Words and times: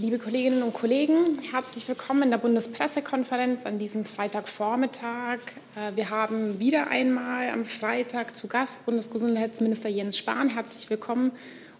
Liebe 0.00 0.18
Kolleginnen 0.18 0.62
und 0.62 0.72
Kollegen, 0.72 1.18
herzlich 1.52 1.86
willkommen 1.86 2.22
in 2.22 2.30
der 2.30 2.38
Bundespressekonferenz 2.38 3.66
an 3.66 3.78
diesem 3.78 4.06
Freitagvormittag. 4.06 5.40
Äh, 5.76 5.94
wir 5.94 6.08
haben 6.08 6.58
wieder 6.58 6.88
einmal 6.88 7.50
am 7.50 7.66
Freitag 7.66 8.34
zu 8.34 8.48
Gast 8.48 8.86
Bundesgesundheitsminister 8.86 9.90
Jens 9.90 10.16
Spahn. 10.16 10.48
Herzlich 10.48 10.88
willkommen. 10.88 11.32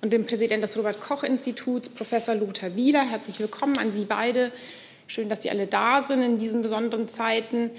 Und 0.03 0.13
den 0.13 0.27
Präsident 0.27 0.63
des 0.63 0.77
Robert-Koch-Instituts, 0.77 1.89
Professor 1.89 2.35
Lothar 2.35 2.77
Wieler. 2.77 3.09
Herzlich 3.09 3.41
willkommen 3.41 3.79
an 3.79 3.95
Sie 3.95 4.05
beide. 4.05 4.53
Schön, 5.07 5.31
dass 5.31 5.41
Sie 5.41 5.51
alle 5.51 5.67
da 5.67 6.03
sind 6.03 6.21
in 6.21 6.37
diesen 6.37 6.61
besonderen 6.61 7.09
Zeiten. 7.09 7.71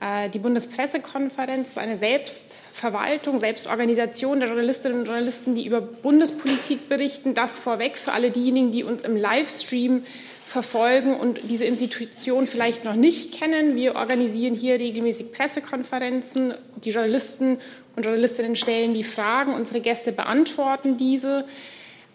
Äh, 0.00 0.28
die 0.30 0.38
Bundespressekonferenz 0.38 1.68
ist 1.68 1.78
eine 1.78 1.96
Selbstverwaltung, 1.96 3.38
Selbstorganisation 3.38 4.40
der 4.40 4.48
Journalistinnen 4.48 5.00
und 5.00 5.06
Journalisten, 5.06 5.54
die 5.54 5.66
über 5.66 5.80
Bundespolitik 5.80 6.88
berichten. 6.88 7.34
Das 7.34 7.58
vorweg 7.58 7.96
für 7.96 8.12
alle 8.12 8.30
diejenigen, 8.30 8.72
die 8.72 8.84
uns 8.84 9.04
im 9.04 9.16
Livestream 9.16 10.04
verfolgen 10.46 11.14
und 11.14 11.40
diese 11.50 11.64
Institution 11.64 12.46
vielleicht 12.46 12.84
noch 12.84 12.94
nicht 12.94 13.32
kennen. 13.32 13.74
Wir 13.74 13.96
organisieren 13.96 14.54
hier 14.54 14.78
regelmäßig 14.78 15.32
Pressekonferenzen. 15.32 16.54
Die 16.84 16.90
Journalisten 16.90 17.58
und 17.96 18.04
Journalistinnen 18.04 18.54
stellen 18.54 18.94
die 18.94 19.02
Fragen, 19.02 19.54
unsere 19.54 19.80
Gäste 19.80 20.12
beantworten 20.12 20.98
diese. 20.98 21.46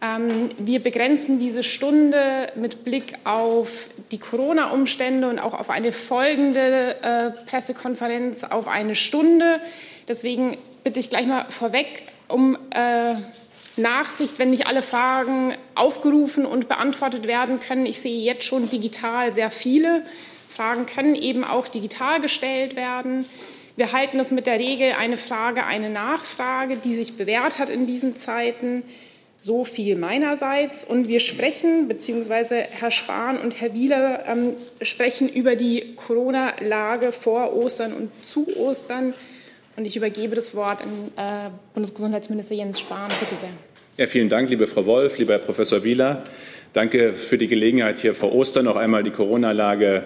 Ähm, 0.02 0.50
wir 0.58 0.82
begrenzen 0.82 1.38
diese 1.38 1.64
Stunde 1.64 2.48
mit 2.56 2.84
Blick 2.84 3.14
auf 3.24 3.90
die 4.12 4.18
Corona-Umstände 4.18 5.30
und 5.30 5.40
auch 5.40 5.54
auf 5.54 5.70
eine 5.70 5.92
folgende 5.92 6.96
äh, 7.04 7.32
Pressekonferenz 7.48 8.44
auf 8.44 8.68
eine 8.68 8.96
Stunde. 8.96 9.62
Deswegen 10.08 10.58
bitte 10.84 11.00
ich 11.00 11.10
gleich 11.10 11.28
mal 11.28 11.46
vorweg 11.50 12.04
um 12.28 12.58
äh, 12.72 13.16
Nachsicht, 13.78 14.40
wenn 14.40 14.50
nicht 14.50 14.68
alle 14.68 14.82
Fragen 14.82 15.54
aufgerufen 15.76 16.46
und 16.46 16.68
beantwortet 16.68 17.28
werden 17.28 17.60
können. 17.60 17.86
Ich 17.86 18.00
sehe 18.00 18.22
jetzt 18.22 18.44
schon 18.44 18.70
digital 18.70 19.34
sehr 19.34 19.52
viele. 19.52 20.04
Fragen 20.50 20.86
können 20.86 21.16
eben 21.16 21.44
auch 21.44 21.68
digital 21.68 22.20
gestellt 22.20 22.76
werden. 22.76 23.26
Wir 23.76 23.94
halten 23.94 24.20
es 24.20 24.32
mit 24.32 24.48
der 24.48 24.60
Regel 24.60 24.94
eine 25.00 25.18
Frage, 25.18 25.66
eine 25.66 25.90
Nachfrage, 25.90 26.78
die 26.78 26.94
sich 26.94 27.16
bewährt 27.16 27.58
hat 27.60 27.70
in 27.70 27.88
diesen 27.88 28.18
Zeiten. 28.18 28.84
So 29.44 29.66
viel 29.66 29.96
meinerseits. 29.96 30.86
Und 30.86 31.08
wir 31.08 31.20
sprechen, 31.20 31.88
beziehungsweise 31.88 32.56
Herr 32.56 32.92
Spahn 32.92 33.40
und 33.40 33.60
Herr 33.60 33.74
Wieler 33.74 34.24
ähm, 34.28 34.54
sprechen 34.84 35.28
über 35.28 35.56
die 35.56 35.96
Corona-Lage 35.96 37.12
vor 37.12 37.56
Ostern 37.56 37.92
und 37.92 38.12
zu 38.24 38.48
Ostern. 38.56 39.16
Und 39.76 39.86
ich 39.86 39.98
übergebe 39.98 40.36
das 40.36 40.54
Wort 40.54 40.78
an 40.84 41.48
äh, 41.48 41.50
Bundesgesundheitsminister 41.74 42.54
Jens 42.54 42.80
Spahn. 42.80 43.10
Bitte 43.20 43.36
sehr. 43.36 43.50
Ja, 43.98 44.06
vielen 44.06 44.30
Dank, 44.30 44.52
liebe 44.52 44.68
Frau 44.68 44.86
Wolf, 44.86 45.18
lieber 45.18 45.34
Herr 45.34 45.40
Professor 45.40 45.84
Wieler. 45.84 46.24
Danke 46.74 47.14
für 47.14 47.40
die 47.40 47.48
Gelegenheit, 47.48 47.98
hier 47.98 48.14
vor 48.14 48.36
Ostern 48.36 48.66
noch 48.66 48.76
einmal 48.76 49.02
die 49.02 49.10
Corona-Lage 49.10 50.04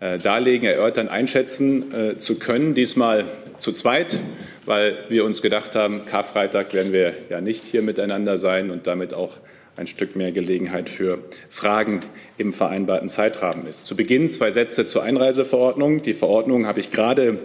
äh, 0.00 0.18
darlegen, 0.18 0.68
erörtern, 0.68 1.08
einschätzen 1.08 1.94
äh, 1.94 2.18
zu 2.18 2.38
können. 2.38 2.74
Diesmal 2.74 3.24
zu 3.58 3.72
zweit 3.72 4.20
weil 4.68 4.98
wir 5.08 5.24
uns 5.24 5.40
gedacht 5.40 5.74
haben, 5.74 6.04
Karfreitag 6.04 6.74
werden 6.74 6.92
wir 6.92 7.14
ja 7.30 7.40
nicht 7.40 7.64
hier 7.64 7.80
miteinander 7.80 8.36
sein 8.36 8.70
und 8.70 8.86
damit 8.86 9.14
auch 9.14 9.38
ein 9.76 9.86
Stück 9.86 10.14
mehr 10.14 10.30
Gelegenheit 10.30 10.90
für 10.90 11.20
Fragen 11.48 12.00
im 12.36 12.52
vereinbarten 12.52 13.08
Zeitrahmen 13.08 13.66
ist. 13.66 13.86
Zu 13.86 13.96
Beginn 13.96 14.28
zwei 14.28 14.50
Sätze 14.50 14.84
zur 14.84 15.04
Einreiseverordnung. 15.04 16.02
Die 16.02 16.12
Verordnung 16.12 16.66
habe 16.66 16.80
ich 16.80 16.90
gerade 16.90 17.38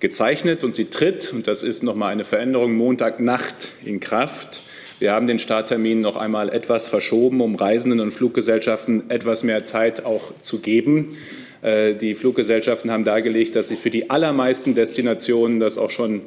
gezeichnet 0.00 0.64
und 0.64 0.74
sie 0.74 0.86
tritt, 0.86 1.30
und 1.34 1.46
das 1.46 1.62
ist 1.62 1.82
noch 1.82 1.94
mal 1.94 2.08
eine 2.08 2.24
Veränderung, 2.24 2.72
Montagnacht 2.72 3.74
in 3.84 4.00
Kraft. 4.00 4.62
Wir 4.98 5.12
haben 5.12 5.26
den 5.26 5.38
Starttermin 5.38 6.00
noch 6.00 6.16
einmal 6.16 6.48
etwas 6.48 6.86
verschoben, 6.88 7.42
um 7.42 7.54
Reisenden 7.54 8.00
und 8.00 8.12
Fluggesellschaften 8.12 9.10
etwas 9.10 9.42
mehr 9.42 9.62
Zeit 9.62 10.06
auch 10.06 10.32
zu 10.40 10.60
geben. 10.60 11.18
Äh, 11.62 11.94
die 11.94 12.14
Fluggesellschaften 12.14 12.90
haben 12.90 13.04
dargelegt, 13.04 13.56
dass 13.56 13.68
sie 13.68 13.76
für 13.76 13.90
die 13.90 14.10
allermeisten 14.10 14.74
Destinationen 14.74 15.60
das 15.60 15.78
auch 15.78 15.90
schon 15.90 16.22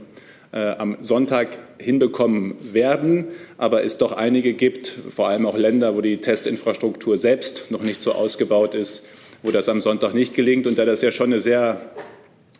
äh, 0.52 0.60
am 0.60 0.98
Sonntag 1.02 1.58
hinbekommen 1.78 2.56
werden, 2.74 3.26
aber 3.58 3.84
es 3.84 3.98
doch 3.98 4.14
einige 4.14 4.54
gibt, 4.54 4.98
vor 5.10 5.28
allem 5.28 5.46
auch 5.46 5.58
Länder, 5.58 5.96
wo 5.96 6.02
die 6.02 6.18
Testinfrastruktur 6.18 7.18
selbst 7.18 7.70
noch 7.70 7.84
nicht 7.84 8.02
so 8.02 8.14
ausgebaut 8.14 8.74
ist, 8.74 9.06
wo 9.44 9.52
das 9.52 9.70
am 9.70 9.82
Sonntag 9.82 10.14
nicht 10.14 10.34
gelingt. 10.34 10.66
Und 10.66 10.78
da 10.78 10.86
das 10.86 11.02
ja 11.02 11.12
schon 11.12 11.28
eine 11.28 11.40
sehr 11.40 11.92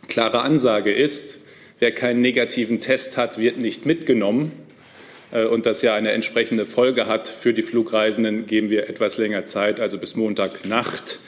klare 0.08 0.42
Ansage 0.42 0.92
ist, 0.92 1.40
wer 1.78 1.92
keinen 1.92 2.20
negativen 2.20 2.78
Test 2.78 3.16
hat, 3.16 3.38
wird 3.38 3.56
nicht 3.56 3.86
mitgenommen, 3.86 4.52
äh, 5.32 5.44
und 5.44 5.66
das 5.66 5.82
ja 5.82 5.94
eine 5.94 6.12
entsprechende 6.12 6.66
Folge 6.66 7.06
hat 7.06 7.28
für 7.28 7.52
die 7.52 7.62
Flugreisenden, 7.62 8.46
geben 8.46 8.70
wir 8.70 8.88
etwas 8.88 9.18
länger 9.18 9.44
Zeit, 9.44 9.80
also 9.80 9.98
bis 9.98 10.16
Montagnacht, 10.16 11.18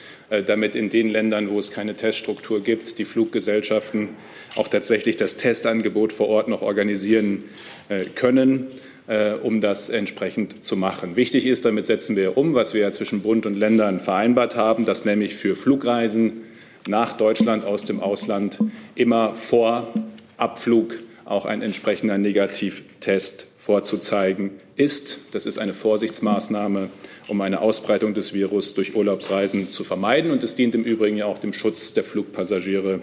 damit 0.46 0.76
in 0.76 0.90
den 0.90 1.08
Ländern, 1.08 1.48
wo 1.50 1.58
es 1.58 1.70
keine 1.70 1.94
Teststruktur 1.94 2.62
gibt, 2.62 2.98
die 2.98 3.04
Fluggesellschaften 3.04 4.10
auch 4.56 4.68
tatsächlich 4.68 5.16
das 5.16 5.36
Testangebot 5.36 6.12
vor 6.12 6.28
Ort 6.28 6.48
noch 6.48 6.62
organisieren 6.62 7.44
äh, 7.88 8.04
können, 8.04 8.66
äh, 9.06 9.32
um 9.32 9.60
das 9.60 9.88
entsprechend 9.88 10.62
zu 10.64 10.76
machen. 10.76 11.16
Wichtig 11.16 11.46
ist, 11.46 11.64
damit 11.64 11.86
setzen 11.86 12.16
wir 12.16 12.36
um, 12.36 12.54
was 12.54 12.74
wir 12.74 12.82
ja 12.82 12.90
zwischen 12.90 13.22
Bund 13.22 13.46
und 13.46 13.54
Ländern 13.54 14.00
vereinbart 14.00 14.56
haben, 14.56 14.84
dass 14.84 15.04
nämlich 15.04 15.34
für 15.34 15.56
Flugreisen 15.56 16.44
nach 16.86 17.14
Deutschland 17.14 17.64
aus 17.64 17.84
dem 17.84 18.00
Ausland 18.00 18.58
immer 18.94 19.34
vor 19.34 19.92
Abflug 20.36 20.94
auch 21.24 21.44
ein 21.44 21.62
entsprechender 21.62 22.16
Negativtest 22.16 23.46
vorzuzeigen 23.56 24.50
ist. 24.78 25.18
Das 25.32 25.44
ist 25.44 25.58
eine 25.58 25.74
Vorsichtsmaßnahme, 25.74 26.90
um 27.26 27.40
eine 27.40 27.60
Ausbreitung 27.60 28.14
des 28.14 28.32
Virus 28.32 28.74
durch 28.74 28.94
Urlaubsreisen 28.94 29.70
zu 29.70 29.84
vermeiden. 29.84 30.30
Und 30.30 30.42
es 30.44 30.54
dient 30.54 30.74
im 30.74 30.84
Übrigen 30.84 31.16
ja 31.16 31.26
auch 31.26 31.38
dem 31.38 31.52
Schutz 31.52 31.92
der 31.94 32.04
Flugpassagiere 32.04 33.02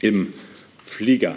im 0.00 0.32
Flieger. 0.78 1.36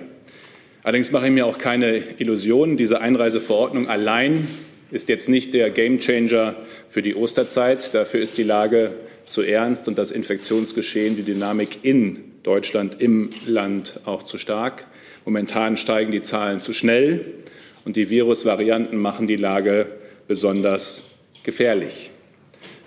Allerdings 0.83 1.11
mache 1.11 1.25
ich 1.25 1.31
mir 1.31 1.45
auch 1.45 1.57
keine 1.57 2.03
Illusionen. 2.17 2.77
Diese 2.77 3.01
Einreiseverordnung 3.01 3.87
allein 3.87 4.47
ist 4.91 5.09
jetzt 5.09 5.29
nicht 5.29 5.53
der 5.53 5.71
Gamechanger 5.71 6.55
für 6.89 7.01
die 7.01 7.15
Osterzeit. 7.15 7.93
Dafür 7.93 8.21
ist 8.21 8.37
die 8.37 8.43
Lage 8.43 8.91
zu 9.25 9.41
ernst 9.41 9.87
und 9.87 9.97
das 9.97 10.11
Infektionsgeschehen, 10.11 11.15
die 11.15 11.23
Dynamik 11.23 11.79
in 11.81 12.19
Deutschland, 12.43 13.01
im 13.01 13.31
Land 13.47 13.99
auch 14.05 14.21
zu 14.21 14.37
stark. 14.37 14.85
Momentan 15.23 15.77
steigen 15.77 16.11
die 16.11 16.21
Zahlen 16.21 16.59
zu 16.59 16.73
schnell 16.73 17.25
und 17.85 17.95
die 17.95 18.09
Virusvarianten 18.09 18.99
machen 18.99 19.27
die 19.27 19.37
Lage 19.37 19.85
besonders 20.27 21.11
gefährlich. 21.43 22.11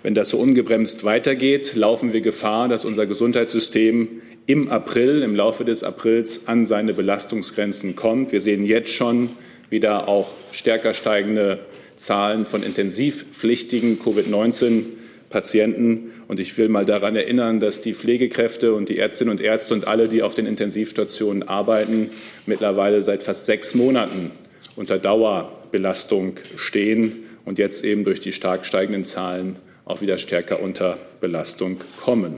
Wenn 0.03 0.13
das 0.13 0.29
so 0.29 0.37
ungebremst 0.37 1.03
weitergeht, 1.03 1.73
laufen 1.75 2.13
wir 2.13 2.21
Gefahr, 2.21 2.67
dass 2.67 2.85
unser 2.85 3.07
Gesundheitssystem 3.07 4.21
im 4.45 4.69
April, 4.69 5.23
im 5.23 5.35
Laufe 5.35 5.65
des 5.65 5.83
Aprils 5.83 6.47
an 6.47 6.65
seine 6.65 6.93
Belastungsgrenzen 6.93 7.95
kommt. 7.95 8.31
Wir 8.31 8.41
sehen 8.41 8.65
jetzt 8.65 8.91
schon 8.91 9.29
wieder 9.69 10.07
auch 10.07 10.29
stärker 10.51 10.93
steigende 10.93 11.59
Zahlen 11.95 12.45
von 12.45 12.63
intensivpflichtigen 12.63 13.99
Covid-19-Patienten. 13.99 16.11
Und 16.27 16.39
ich 16.39 16.57
will 16.57 16.69
mal 16.69 16.85
daran 16.85 17.15
erinnern, 17.15 17.59
dass 17.59 17.81
die 17.81 17.93
Pflegekräfte 17.93 18.73
und 18.73 18.89
die 18.89 18.97
Ärztinnen 18.97 19.31
und 19.31 19.41
Ärzte 19.41 19.73
und 19.73 19.87
alle, 19.87 20.07
die 20.07 20.23
auf 20.23 20.33
den 20.33 20.45
Intensivstationen 20.45 21.43
arbeiten, 21.43 22.09
mittlerweile 22.45 23.01
seit 23.01 23.23
fast 23.23 23.45
sechs 23.45 23.75
Monaten 23.75 24.31
unter 24.79 24.97
Dauerbelastung 24.97 26.37
stehen 26.55 27.25
und 27.43 27.59
jetzt 27.59 27.83
eben 27.83 28.05
durch 28.05 28.21
die 28.21 28.31
stark 28.31 28.65
steigenden 28.65 29.03
Zahlen 29.03 29.57
auch 29.83 29.99
wieder 29.99 30.17
stärker 30.17 30.61
unter 30.61 30.97
Belastung 31.19 31.81
kommen. 31.99 32.35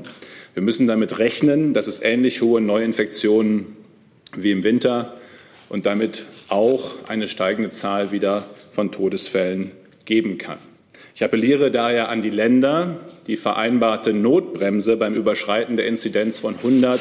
Wir 0.55 0.63
müssen 0.63 0.87
damit 0.87 1.19
rechnen, 1.19 1.73
dass 1.73 1.85
es 1.85 2.01
ähnlich 2.01 2.41
hohe 2.41 2.59
Neuinfektionen 2.59 3.77
wie 4.35 4.49
im 4.49 4.63
Winter 4.63 5.17
und 5.69 5.85
damit 5.85 6.25
auch 6.49 6.95
eine 7.07 7.27
steigende 7.27 7.69
Zahl 7.69 8.11
wieder 8.11 8.43
von 8.71 8.91
Todesfällen 8.91 9.69
geben 10.05 10.39
kann. 10.39 10.57
Ich 11.13 11.23
appelliere 11.23 11.69
daher 11.69 12.09
an 12.09 12.23
die 12.23 12.31
Länder, 12.31 13.01
die 13.27 13.37
vereinbarte 13.37 14.13
Notbremse 14.13 14.97
beim 14.97 15.13
Überschreiten 15.13 15.75
der 15.75 15.85
Inzidenz 15.85 16.39
von 16.39 16.55
100 16.55 16.99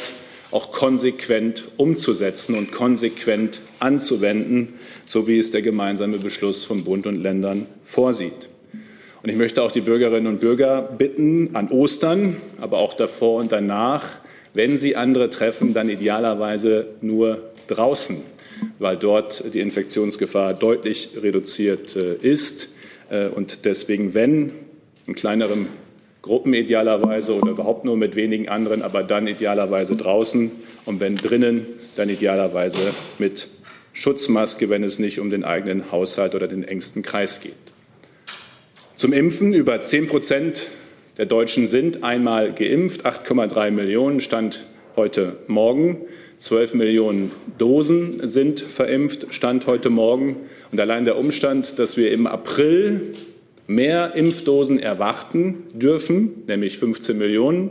auch 0.51 0.73
konsequent 0.73 1.69
umzusetzen 1.77 2.57
und 2.57 2.73
konsequent 2.73 3.61
anzuwenden, 3.79 4.75
so 5.05 5.29
wie 5.29 5.39
es 5.39 5.51
der 5.51 5.63
gemeinsame 5.63 6.19
Beschluss 6.19 6.65
von 6.65 6.85
Bund 6.85 7.07
und 7.07 7.23
Ländern 7.23 7.67
vorsieht. 7.83 8.49
Und 9.23 9.29
ich 9.29 9.37
möchte 9.37 9.63
auch 9.63 9.71
die 9.71 9.83
Bürgerinnen 9.83 10.27
und 10.27 10.41
Bürger 10.41 10.83
bitten, 10.83 11.51
an 11.55 11.69
Ostern, 11.69 12.37
aber 12.61 12.79
auch 12.79 12.95
davor 12.95 13.41
und 13.41 13.53
danach, 13.53 14.19
wenn 14.55 14.77
sie 14.77 14.97
andere 14.97 15.31
treffen, 15.31 15.75
dann 15.75 15.89
idealerweise 15.91 16.87
nur 17.03 17.51
draußen, 17.69 18.17
weil 18.79 18.97
dort 18.97 19.55
die 19.55 19.61
Infektionsgefahr 19.61 20.55
deutlich 20.55 21.11
reduziert 21.21 21.95
äh, 21.97 22.15
ist. 22.15 22.71
Äh, 23.11 23.29
und 23.29 23.65
deswegen, 23.67 24.15
wenn 24.15 24.53
in 25.07 25.15
kleineren 25.15 25.69
Gruppen 26.23 26.53
idealerweise 26.53 27.35
oder 27.35 27.53
überhaupt 27.53 27.85
nur 27.85 27.97
mit 27.97 28.15
wenigen 28.15 28.49
anderen, 28.49 28.83
aber 28.83 29.03
dann 29.03 29.27
idealerweise 29.27 29.97
draußen 29.97 30.53
und 30.85 31.01
wenn 31.01 31.17
drinnen, 31.17 31.67
dann 31.97 32.09
idealerweise 32.09 32.93
mit 33.19 33.49
Schutzmaske, 33.93 34.69
wenn 34.69 34.85
es 34.85 34.99
nicht 34.99 35.19
um 35.19 35.31
den 35.31 35.45
eigenen 35.45 35.91
Haushalt 35.91 36.35
oder 36.35 36.47
den 36.47 36.63
engsten 36.63 37.03
Kreis 37.03 37.41
geht. 37.41 37.55
Zum 38.95 39.13
Impfen. 39.13 39.55
Über 39.55 39.81
10 39.81 40.09
Prozent 40.09 40.69
der 41.17 41.27
Deutschen 41.27 41.67
sind 41.67 42.05
einmal 42.05 42.53
geimpft, 42.53 43.07
8,3 43.07 43.71
Millionen 43.71 44.21
Stand 44.21 44.67
heute 44.97 45.39
Morgen. 45.47 46.03
12 46.37 46.75
Millionen 46.75 47.33
Dosen 47.59 48.27
sind 48.27 48.61
verimpft, 48.61 49.33
Stand 49.33 49.67
heute 49.67 49.91
Morgen. 49.91 50.37
Und 50.73 50.81
allein 50.81 51.05
der 51.05 51.19
Umstand, 51.19 51.79
dass 51.79 51.97
wir 51.97 52.13
im 52.13 52.27
April 52.27 53.13
mehr 53.71 54.17
Impfdosen 54.17 54.81
erwarten 54.81 55.63
dürfen, 55.73 56.43
nämlich 56.49 56.79
15 56.79 57.17
Millionen, 57.17 57.71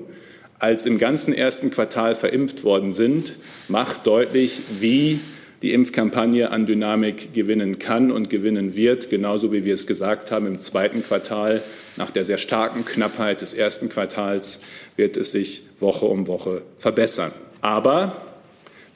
als 0.58 0.86
im 0.86 0.98
ganzen 0.98 1.34
ersten 1.34 1.72
Quartal 1.72 2.16
verimpft 2.16 2.64
worden 2.64 2.94
sind, 2.94 3.38
macht 3.68 4.08
deutlich, 4.08 4.62
wie 4.80 5.20
die 5.62 5.74
Impfkampagne 5.74 6.52
an 6.52 6.66
Dynamik 6.66 7.34
gewinnen 7.34 7.80
kann 7.80 8.12
und 8.12 8.30
gewinnen 8.30 8.76
wird, 8.76 9.10
genauso 9.10 9.52
wie 9.52 9.66
wir 9.66 9.74
es 9.74 9.88
gesagt 9.88 10.32
haben. 10.32 10.48
Im 10.48 10.60
zweiten 10.60 11.04
Quartal, 11.04 11.62
nach 11.98 12.12
der 12.12 12.24
sehr 12.24 12.38
starken 12.38 12.86
Knappheit 12.86 13.42
des 13.42 13.54
ersten 13.54 13.90
Quartals, 13.90 14.62
wird 14.96 15.18
es 15.18 15.32
sich 15.32 15.64
Woche 15.80 16.06
um 16.06 16.30
Woche 16.30 16.62
verbessern. 16.78 17.34
Aber 17.60 18.22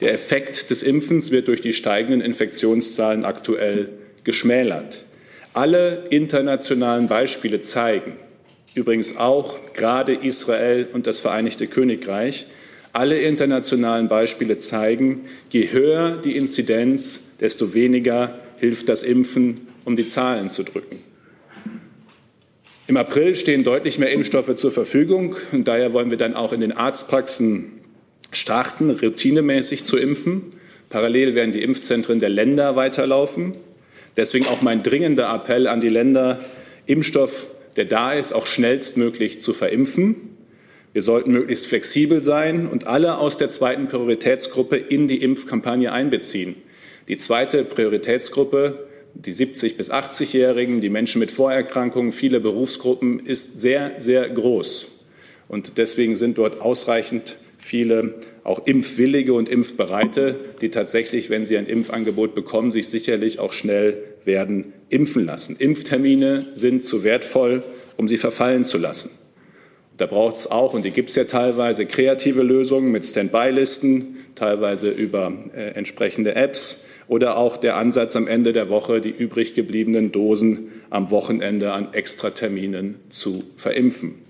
der 0.00 0.14
Effekt 0.14 0.70
des 0.70 0.82
Impfens 0.82 1.30
wird 1.30 1.48
durch 1.48 1.60
die 1.60 1.74
steigenden 1.74 2.22
Infektionszahlen 2.22 3.26
aktuell 3.26 3.90
geschmälert. 4.24 5.03
Alle 5.54 6.06
internationalen 6.10 7.06
Beispiele 7.06 7.60
zeigen, 7.60 8.14
übrigens 8.74 9.16
auch 9.16 9.56
gerade 9.72 10.12
Israel 10.12 10.88
und 10.92 11.06
das 11.06 11.20
Vereinigte 11.20 11.68
Königreich, 11.68 12.46
alle 12.92 13.20
internationalen 13.20 14.08
Beispiele 14.08 14.56
zeigen, 14.56 15.26
je 15.50 15.70
höher 15.70 16.16
die 16.16 16.36
Inzidenz, 16.36 17.28
desto 17.38 17.72
weniger 17.72 18.38
hilft 18.58 18.88
das 18.88 19.04
Impfen, 19.04 19.68
um 19.84 19.94
die 19.94 20.08
Zahlen 20.08 20.48
zu 20.48 20.64
drücken. 20.64 20.98
Im 22.88 22.96
April 22.96 23.36
stehen 23.36 23.62
deutlich 23.62 23.98
mehr 24.00 24.10
Impfstoffe 24.10 24.56
zur 24.56 24.72
Verfügung 24.72 25.36
und 25.52 25.68
daher 25.68 25.92
wollen 25.92 26.10
wir 26.10 26.18
dann 26.18 26.34
auch 26.34 26.52
in 26.52 26.60
den 26.60 26.72
Arztpraxen 26.72 27.72
starten, 28.32 28.90
routinemäßig 28.90 29.84
zu 29.84 29.98
impfen. 29.98 30.52
Parallel 30.90 31.36
werden 31.36 31.52
die 31.52 31.62
Impfzentren 31.62 32.18
der 32.18 32.28
Länder 32.28 32.76
weiterlaufen. 32.76 33.52
Deswegen 34.16 34.46
auch 34.46 34.62
mein 34.62 34.82
dringender 34.82 35.32
Appell 35.34 35.66
an 35.66 35.80
die 35.80 35.88
Länder, 35.88 36.40
Impfstoff, 36.86 37.46
der 37.76 37.86
da 37.86 38.12
ist, 38.12 38.32
auch 38.32 38.46
schnellstmöglich 38.46 39.40
zu 39.40 39.52
verimpfen. 39.52 40.36
Wir 40.92 41.02
sollten 41.02 41.32
möglichst 41.32 41.66
flexibel 41.66 42.22
sein 42.22 42.68
und 42.68 42.86
alle 42.86 43.18
aus 43.18 43.36
der 43.36 43.48
zweiten 43.48 43.88
Prioritätsgruppe 43.88 44.76
in 44.76 45.08
die 45.08 45.20
Impfkampagne 45.22 45.92
einbeziehen. 45.92 46.54
Die 47.08 47.16
zweite 47.16 47.64
Prioritätsgruppe, 47.64 48.86
die 49.14 49.32
70 49.32 49.76
bis 49.76 49.90
80-Jährigen, 49.90 50.80
die 50.80 50.90
Menschen 50.90 51.18
mit 51.18 51.30
Vorerkrankungen, 51.30 52.12
viele 52.12 52.40
Berufsgruppen, 52.40 53.26
ist 53.26 53.60
sehr, 53.60 53.94
sehr 53.98 54.28
groß. 54.28 54.88
Und 55.48 55.78
deswegen 55.78 56.14
sind 56.14 56.38
dort 56.38 56.60
ausreichend 56.60 57.36
viele 57.58 58.14
auch 58.44 58.66
Impfwillige 58.66 59.32
und 59.32 59.48
Impfbereite, 59.48 60.36
die 60.60 60.68
tatsächlich, 60.68 61.30
wenn 61.30 61.44
sie 61.44 61.56
ein 61.56 61.66
Impfangebot 61.66 62.34
bekommen, 62.34 62.70
sich 62.70 62.88
sicherlich 62.88 63.38
auch 63.38 63.52
schnell 63.52 63.96
werden 64.24 64.74
impfen 64.90 65.24
lassen. 65.24 65.56
Impftermine 65.58 66.46
sind 66.52 66.84
zu 66.84 67.04
wertvoll, 67.04 67.62
um 67.96 68.06
sie 68.06 68.18
verfallen 68.18 68.62
zu 68.62 68.78
lassen. 68.78 69.10
Da 69.96 70.06
braucht 70.06 70.36
es 70.36 70.50
auch, 70.50 70.74
und 70.74 70.84
die 70.84 70.90
gibt 70.90 71.08
es 71.10 71.16
ja 71.16 71.24
teilweise, 71.24 71.86
kreative 71.86 72.42
Lösungen 72.42 72.92
mit 72.92 73.04
Standby-Listen, 73.04 74.16
teilweise 74.34 74.90
über 74.90 75.32
äh, 75.54 75.70
entsprechende 75.70 76.34
Apps 76.34 76.84
oder 77.06 77.36
auch 77.36 77.56
der 77.56 77.76
Ansatz 77.76 78.16
am 78.16 78.26
Ende 78.26 78.52
der 78.52 78.68
Woche, 78.68 79.00
die 79.00 79.10
übrig 79.10 79.54
gebliebenen 79.54 80.10
Dosen 80.10 80.72
am 80.90 81.10
Wochenende 81.10 81.72
an 81.72 81.92
Extraterminen 81.92 82.96
zu 83.08 83.44
verimpfen. 83.56 84.23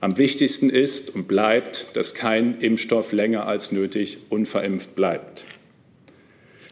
Am 0.00 0.16
wichtigsten 0.16 0.70
ist 0.70 1.14
und 1.14 1.26
bleibt, 1.26 1.88
dass 1.94 2.14
kein 2.14 2.60
Impfstoff 2.60 3.12
länger 3.12 3.46
als 3.46 3.72
nötig 3.72 4.18
unverimpft 4.28 4.94
bleibt. 4.94 5.44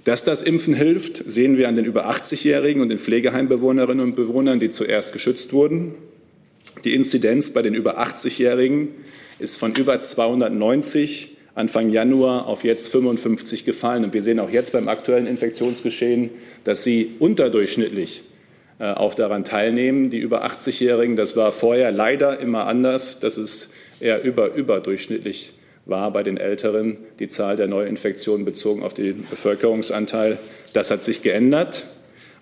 Dass 0.04 0.22
das 0.22 0.44
Impfen 0.44 0.74
hilft, 0.74 1.28
sehen 1.28 1.58
wir 1.58 1.68
an 1.68 1.74
den 1.74 1.84
über 1.84 2.08
80-Jährigen 2.08 2.80
und 2.80 2.90
den 2.90 3.00
Pflegeheimbewohnerinnen 3.00 4.04
und 4.04 4.14
Bewohnern, 4.14 4.60
die 4.60 4.70
zuerst 4.70 5.12
geschützt 5.12 5.52
wurden. 5.52 5.94
Die 6.84 6.94
Inzidenz 6.94 7.50
bei 7.50 7.62
den 7.62 7.74
über 7.74 8.00
80-Jährigen 8.00 8.90
ist 9.40 9.56
von 9.56 9.74
über 9.74 10.00
290 10.00 11.36
Anfang 11.56 11.90
Januar 11.90 12.46
auf 12.46 12.62
jetzt 12.62 12.88
55 12.88 13.64
gefallen. 13.64 14.04
Und 14.04 14.14
wir 14.14 14.22
sehen 14.22 14.38
auch 14.38 14.50
jetzt 14.50 14.72
beim 14.72 14.88
aktuellen 14.88 15.26
Infektionsgeschehen, 15.26 16.30
dass 16.62 16.84
sie 16.84 17.16
unterdurchschnittlich 17.18 18.22
auch 18.84 19.14
daran 19.14 19.44
teilnehmen. 19.44 20.10
Die 20.10 20.18
über 20.18 20.44
80-Jährigen, 20.44 21.16
das 21.16 21.36
war 21.36 21.52
vorher 21.52 21.90
leider 21.90 22.38
immer 22.40 22.66
anders, 22.66 23.20
dass 23.20 23.36
es 23.36 23.70
eher 24.00 24.22
über, 24.22 24.54
überdurchschnittlich 24.54 25.52
war 25.86 26.12
bei 26.12 26.22
den 26.22 26.36
Älteren, 26.36 26.98
die 27.20 27.28
Zahl 27.28 27.56
der 27.56 27.68
Neuinfektionen 27.68 28.44
bezogen 28.44 28.82
auf 28.82 28.92
den 28.92 29.24
Bevölkerungsanteil. 29.30 30.38
Das 30.72 30.90
hat 30.90 31.02
sich 31.02 31.22
geändert. 31.22 31.84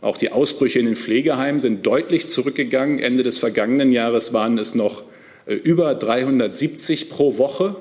Auch 0.00 0.16
die 0.16 0.32
Ausbrüche 0.32 0.78
in 0.78 0.86
den 0.86 0.96
Pflegeheimen 0.96 1.60
sind 1.60 1.86
deutlich 1.86 2.26
zurückgegangen. 2.26 2.98
Ende 2.98 3.22
des 3.22 3.38
vergangenen 3.38 3.90
Jahres 3.90 4.32
waren 4.32 4.58
es 4.58 4.74
noch 4.74 5.04
äh, 5.46 5.54
über 5.54 5.94
370 5.94 7.10
pro 7.10 7.38
Woche. 7.38 7.76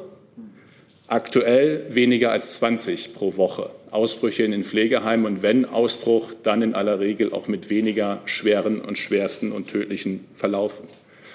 Aktuell 1.07 1.85
weniger 1.89 2.31
als 2.31 2.55
20 2.55 3.13
pro 3.13 3.35
Woche. 3.37 3.69
Ausbrüche 3.91 4.43
in 4.43 4.51
den 4.51 4.63
Pflegeheimen 4.63 5.25
und 5.25 5.43
wenn 5.43 5.65
Ausbruch, 5.65 6.33
dann 6.41 6.61
in 6.61 6.73
aller 6.73 6.99
Regel 6.99 7.31
auch 7.31 7.47
mit 7.47 7.69
weniger 7.69 8.21
schweren 8.25 8.81
und 8.81 8.97
schwersten 8.97 9.51
und 9.51 9.67
tödlichen 9.67 10.25
Verlaufen. 10.33 10.87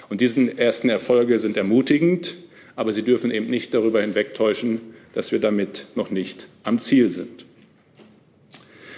Und 0.09 0.21
diese 0.21 0.57
ersten 0.57 0.89
Erfolge 0.89 1.39
sind 1.39 1.55
ermutigend, 1.55 2.37
aber 2.75 2.91
sie 2.91 3.03
dürfen 3.03 3.31
eben 3.31 3.47
nicht 3.47 3.73
darüber 3.73 4.01
hinwegtäuschen, 4.01 4.81
dass 5.13 5.31
wir 5.31 5.39
damit 5.39 5.85
noch 5.95 6.09
nicht 6.09 6.47
am 6.63 6.79
Ziel 6.79 7.09
sind. 7.09 7.45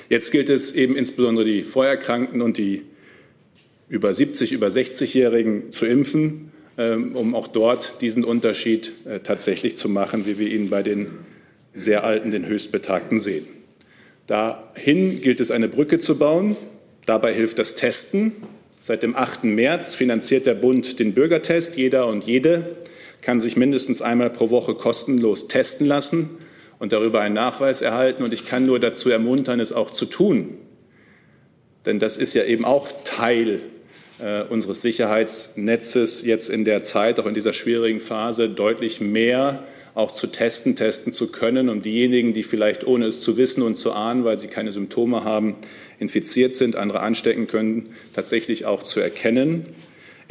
Jetzt 0.10 0.32
gilt 0.32 0.50
es 0.50 0.74
eben 0.74 0.96
insbesondere 0.96 1.46
die 1.46 1.64
Vorerkrankten 1.64 2.42
und 2.42 2.58
die 2.58 2.84
über 3.88 4.14
70, 4.14 4.52
über 4.52 4.68
60-Jährigen 4.68 5.72
zu 5.72 5.86
impfen, 5.86 6.51
um 6.90 7.36
auch 7.36 7.48
dort 7.48 8.02
diesen 8.02 8.24
Unterschied 8.24 8.94
äh, 9.06 9.20
tatsächlich 9.20 9.76
zu 9.76 9.90
machen, 9.90 10.26
wie 10.26 10.40
wir 10.40 10.50
ihn 10.50 10.70
bei 10.70 10.84
den 10.84 11.10
sehr 11.74 12.04
Alten, 12.04 12.32
den 12.32 12.46
Höchstbetagten 12.46 13.18
sehen. 13.18 13.46
Dahin 14.28 15.22
gilt 15.22 15.40
es, 15.40 15.52
eine 15.52 15.68
Brücke 15.68 16.00
zu 16.00 16.18
bauen. 16.18 16.56
Dabei 17.06 17.34
hilft 17.34 17.60
das 17.60 17.76
Testen. 17.76 18.34
Seit 18.80 19.04
dem 19.04 19.16
8. 19.16 19.44
März 19.44 19.96
finanziert 19.96 20.46
der 20.46 20.54
Bund 20.54 21.00
den 21.00 21.14
Bürgertest. 21.14 21.78
Jeder 21.78 22.08
und 22.08 22.24
jede 22.24 22.78
kann 23.22 23.40
sich 23.40 23.56
mindestens 23.56 24.02
einmal 24.02 24.30
pro 24.30 24.50
Woche 24.50 24.74
kostenlos 24.74 25.48
testen 25.48 25.86
lassen 25.88 26.30
und 26.80 26.94
darüber 26.94 27.22
einen 27.22 27.36
Nachweis 27.36 27.82
erhalten. 27.82 28.24
Und 28.24 28.34
ich 28.34 28.46
kann 28.46 28.66
nur 28.66 28.80
dazu 28.80 29.10
ermuntern, 29.10 29.60
es 29.60 29.74
auch 29.74 29.92
zu 29.92 30.06
tun. 30.06 30.58
Denn 31.86 32.00
das 32.00 32.18
ist 32.18 32.34
ja 32.34 32.44
eben 32.44 32.66
auch 32.66 32.88
Teil 33.04 33.60
unseres 34.50 34.82
Sicherheitsnetzes 34.82 36.24
jetzt 36.24 36.50
in 36.50 36.66
der 36.66 36.84
Zeit, 36.84 37.20
auch 37.20 37.26
in 37.26 37.34
dieser 37.34 37.54
schwierigen 37.54 38.00
Phase, 38.00 38.50
deutlich 38.50 39.02
mehr 39.02 39.64
auch 39.94 40.12
zu 40.12 40.28
testen, 40.28 40.76
testen 40.76 41.12
zu 41.12 41.32
können, 41.32 41.68
um 41.68 41.82
diejenigen, 41.82 42.34
die 42.34 42.44
vielleicht 42.44 42.86
ohne 42.86 43.08
es 43.08 43.22
zu 43.22 43.36
wissen 43.36 43.62
und 43.62 43.76
zu 43.76 43.92
ahnen, 43.92 44.24
weil 44.24 44.38
sie 44.38 44.48
keine 44.48 44.72
Symptome 44.72 45.24
haben, 45.24 45.56
infiziert 46.00 46.56
sind, 46.56 46.76
andere 46.76 47.02
anstecken 47.02 47.48
können, 47.48 47.90
tatsächlich 48.14 48.66
auch 48.66 48.84
zu 48.84 49.00
erkennen 49.00 49.66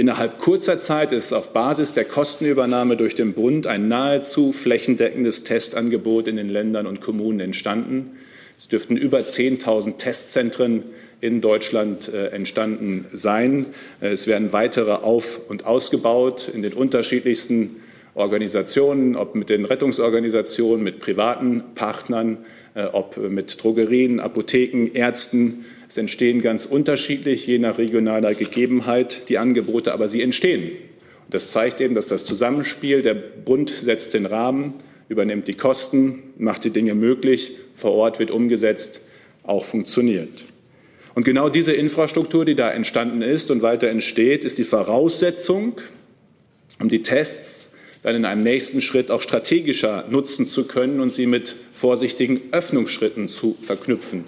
Innerhalb 0.00 0.38
kurzer 0.38 0.78
Zeit 0.78 1.12
ist 1.12 1.34
auf 1.34 1.52
Basis 1.52 1.92
der 1.92 2.06
Kostenübernahme 2.06 2.96
durch 2.96 3.14
den 3.14 3.34
Bund 3.34 3.66
ein 3.66 3.88
nahezu 3.88 4.54
flächendeckendes 4.54 5.44
Testangebot 5.44 6.26
in 6.26 6.36
den 6.36 6.48
Ländern 6.48 6.86
und 6.86 7.02
Kommunen 7.02 7.40
entstanden. 7.40 8.12
Es 8.56 8.68
dürften 8.68 8.96
über 8.96 9.18
10.000 9.18 9.98
Testzentren 9.98 10.84
in 11.20 11.40
Deutschland 11.40 12.12
äh, 12.12 12.28
entstanden 12.28 13.06
sein. 13.12 13.66
Äh, 14.00 14.08
es 14.08 14.26
werden 14.26 14.52
weitere 14.52 14.92
auf- 14.92 15.48
und 15.48 15.66
ausgebaut 15.66 16.50
in 16.52 16.62
den 16.62 16.72
unterschiedlichsten 16.72 17.76
Organisationen, 18.14 19.16
ob 19.16 19.34
mit 19.34 19.50
den 19.50 19.64
Rettungsorganisationen, 19.64 20.82
mit 20.82 20.98
privaten 20.98 21.62
Partnern, 21.74 22.38
äh, 22.74 22.84
ob 22.84 23.16
mit 23.16 23.62
Drogerien, 23.62 24.20
Apotheken, 24.20 24.90
Ärzten, 24.94 25.64
es 25.88 25.98
entstehen 25.98 26.40
ganz 26.40 26.66
unterschiedlich, 26.66 27.48
je 27.48 27.58
nach 27.58 27.78
regionaler 27.78 28.34
Gegebenheit, 28.34 29.28
die 29.28 29.38
Angebote, 29.38 29.92
aber 29.92 30.06
sie 30.06 30.22
entstehen. 30.22 30.70
Das 31.28 31.50
zeigt 31.50 31.80
eben, 31.80 31.96
dass 31.96 32.06
das 32.06 32.24
Zusammenspiel, 32.24 33.02
der 33.02 33.14
Bund 33.14 33.70
setzt 33.70 34.14
den 34.14 34.26
Rahmen, 34.26 34.74
übernimmt 35.08 35.48
die 35.48 35.54
Kosten, 35.54 36.22
macht 36.38 36.64
die 36.64 36.70
Dinge 36.70 36.94
möglich, 36.94 37.56
vor 37.74 37.92
Ort 37.92 38.20
wird 38.20 38.30
umgesetzt, 38.30 39.00
auch 39.42 39.64
funktioniert. 39.64 40.44
Und 41.14 41.24
genau 41.24 41.48
diese 41.48 41.72
Infrastruktur, 41.72 42.44
die 42.44 42.54
da 42.54 42.70
entstanden 42.70 43.22
ist 43.22 43.50
und 43.50 43.62
weiter 43.62 43.88
entsteht, 43.88 44.44
ist 44.44 44.58
die 44.58 44.64
Voraussetzung, 44.64 45.76
um 46.80 46.88
die 46.88 47.02
Tests 47.02 47.74
dann 48.02 48.14
in 48.14 48.24
einem 48.24 48.42
nächsten 48.42 48.80
Schritt 48.80 49.10
auch 49.10 49.20
strategischer 49.20 50.06
nutzen 50.08 50.46
zu 50.46 50.64
können 50.64 51.00
und 51.00 51.10
sie 51.10 51.26
mit 51.26 51.56
vorsichtigen 51.72 52.40
Öffnungsschritten 52.52 53.28
zu 53.28 53.56
verknüpfen. 53.60 54.24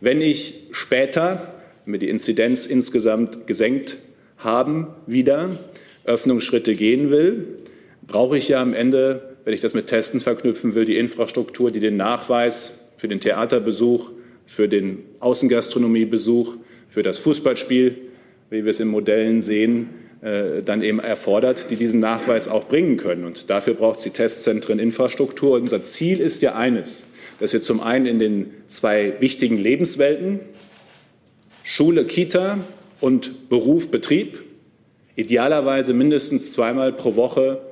Wenn 0.00 0.20
ich 0.20 0.54
später, 0.72 1.54
wenn 1.84 1.92
wir 1.92 2.00
die 2.00 2.08
Inzidenz 2.08 2.66
insgesamt 2.66 3.46
gesenkt 3.46 3.98
haben, 4.38 4.88
wieder, 5.06 5.58
Öffnungsschritte 6.04 6.74
gehen 6.74 7.10
will, 7.10 7.58
brauche 8.04 8.36
ich 8.36 8.48
ja 8.48 8.60
am 8.60 8.74
Ende, 8.74 9.36
wenn 9.44 9.54
ich 9.54 9.60
das 9.60 9.74
mit 9.74 9.86
Testen 9.86 10.20
verknüpfen 10.20 10.74
will, 10.74 10.84
die 10.84 10.96
Infrastruktur, 10.96 11.70
die 11.70 11.78
den 11.78 11.96
Nachweis 11.96 12.80
für 12.96 13.06
den 13.06 13.20
Theaterbesuch, 13.20 14.10
für 14.52 14.68
den 14.68 14.98
Außengastronomiebesuch, 15.20 16.56
für 16.86 17.02
das 17.02 17.16
Fußballspiel, 17.16 17.96
wie 18.50 18.64
wir 18.64 18.68
es 18.68 18.80
in 18.80 18.88
Modellen 18.88 19.40
sehen, 19.40 19.88
äh, 20.20 20.62
dann 20.62 20.82
eben 20.82 21.00
erfordert, 21.00 21.70
die 21.70 21.76
diesen 21.76 22.00
Nachweis 22.00 22.48
auch 22.48 22.68
bringen 22.68 22.98
können. 22.98 23.24
Und 23.24 23.48
dafür 23.48 23.72
braucht 23.72 23.96
es 23.96 24.02
die 24.04 24.10
Testzentren 24.10 24.78
Infrastruktur. 24.78 25.52
Unser 25.52 25.80
Ziel 25.80 26.20
ist 26.20 26.42
ja 26.42 26.54
eines, 26.54 27.06
dass 27.38 27.54
wir 27.54 27.62
zum 27.62 27.80
einen 27.80 28.04
in 28.04 28.18
den 28.18 28.50
zwei 28.66 29.14
wichtigen 29.20 29.56
Lebenswelten, 29.56 30.40
Schule, 31.64 32.04
Kita 32.04 32.58
und 33.00 33.48
Beruf, 33.48 33.90
Betrieb, 33.90 34.42
idealerweise 35.16 35.94
mindestens 35.94 36.52
zweimal 36.52 36.92
pro 36.92 37.16
Woche 37.16 37.62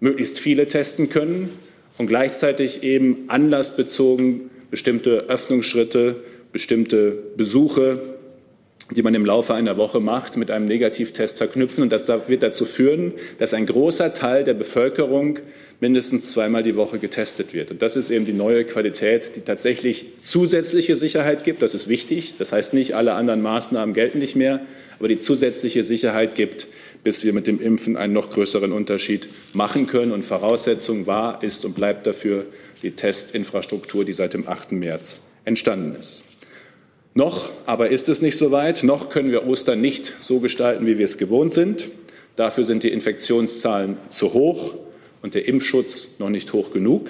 möglichst 0.00 0.40
viele 0.40 0.66
testen 0.66 1.08
können 1.08 1.50
und 1.98 2.08
gleichzeitig 2.08 2.82
eben 2.82 3.26
anlassbezogen 3.28 4.50
bestimmte 4.70 5.28
Öffnungsschritte, 5.28 6.16
bestimmte 6.52 7.12
Besuche, 7.36 8.00
die 8.96 9.02
man 9.02 9.14
im 9.14 9.24
Laufe 9.24 9.54
einer 9.54 9.76
Woche 9.76 10.00
macht, 10.00 10.36
mit 10.36 10.50
einem 10.50 10.64
Negativtest 10.64 11.38
verknüpfen. 11.38 11.82
Und 11.82 11.92
das 11.92 12.08
wird 12.08 12.42
dazu 12.42 12.64
führen, 12.64 13.12
dass 13.38 13.54
ein 13.54 13.66
großer 13.66 14.14
Teil 14.14 14.44
der 14.44 14.54
Bevölkerung 14.54 15.38
mindestens 15.80 16.32
zweimal 16.32 16.62
die 16.62 16.76
Woche 16.76 16.98
getestet 16.98 17.54
wird. 17.54 17.70
Und 17.70 17.82
das 17.82 17.96
ist 17.96 18.10
eben 18.10 18.26
die 18.26 18.32
neue 18.32 18.64
Qualität, 18.64 19.36
die 19.36 19.40
tatsächlich 19.40 20.06
zusätzliche 20.18 20.96
Sicherheit 20.96 21.44
gibt. 21.44 21.62
Das 21.62 21.74
ist 21.74 21.88
wichtig. 21.88 22.34
Das 22.38 22.52
heißt 22.52 22.74
nicht, 22.74 22.94
alle 22.94 23.14
anderen 23.14 23.42
Maßnahmen 23.42 23.94
gelten 23.94 24.18
nicht 24.18 24.36
mehr, 24.36 24.60
aber 24.98 25.08
die 25.08 25.18
zusätzliche 25.18 25.84
Sicherheit 25.84 26.34
gibt, 26.34 26.66
bis 27.02 27.24
wir 27.24 27.32
mit 27.32 27.46
dem 27.46 27.60
Impfen 27.60 27.96
einen 27.96 28.12
noch 28.12 28.30
größeren 28.30 28.72
Unterschied 28.72 29.28
machen 29.54 29.86
können. 29.86 30.12
Und 30.12 30.24
Voraussetzung 30.24 31.06
war, 31.06 31.42
ist 31.42 31.64
und 31.64 31.74
bleibt 31.74 32.06
dafür 32.06 32.44
die 32.82 32.92
Testinfrastruktur, 32.92 34.04
die 34.04 34.12
seit 34.12 34.34
dem 34.34 34.48
8. 34.48 34.72
März 34.72 35.22
entstanden 35.44 35.96
ist. 35.98 36.24
Noch 37.14 37.50
aber 37.66 37.90
ist 37.90 38.08
es 38.08 38.22
nicht 38.22 38.38
so 38.38 38.52
weit, 38.52 38.84
noch 38.84 39.10
können 39.10 39.32
wir 39.32 39.46
Ostern 39.46 39.80
nicht 39.80 40.14
so 40.20 40.38
gestalten, 40.38 40.86
wie 40.86 40.98
wir 40.98 41.04
es 41.04 41.18
gewohnt 41.18 41.52
sind. 41.52 41.90
Dafür 42.36 42.64
sind 42.64 42.84
die 42.84 42.90
Infektionszahlen 42.90 43.96
zu 44.08 44.32
hoch 44.32 44.74
und 45.20 45.34
der 45.34 45.48
Impfschutz 45.48 46.18
noch 46.18 46.30
nicht 46.30 46.52
hoch 46.52 46.70
genug. 46.70 47.08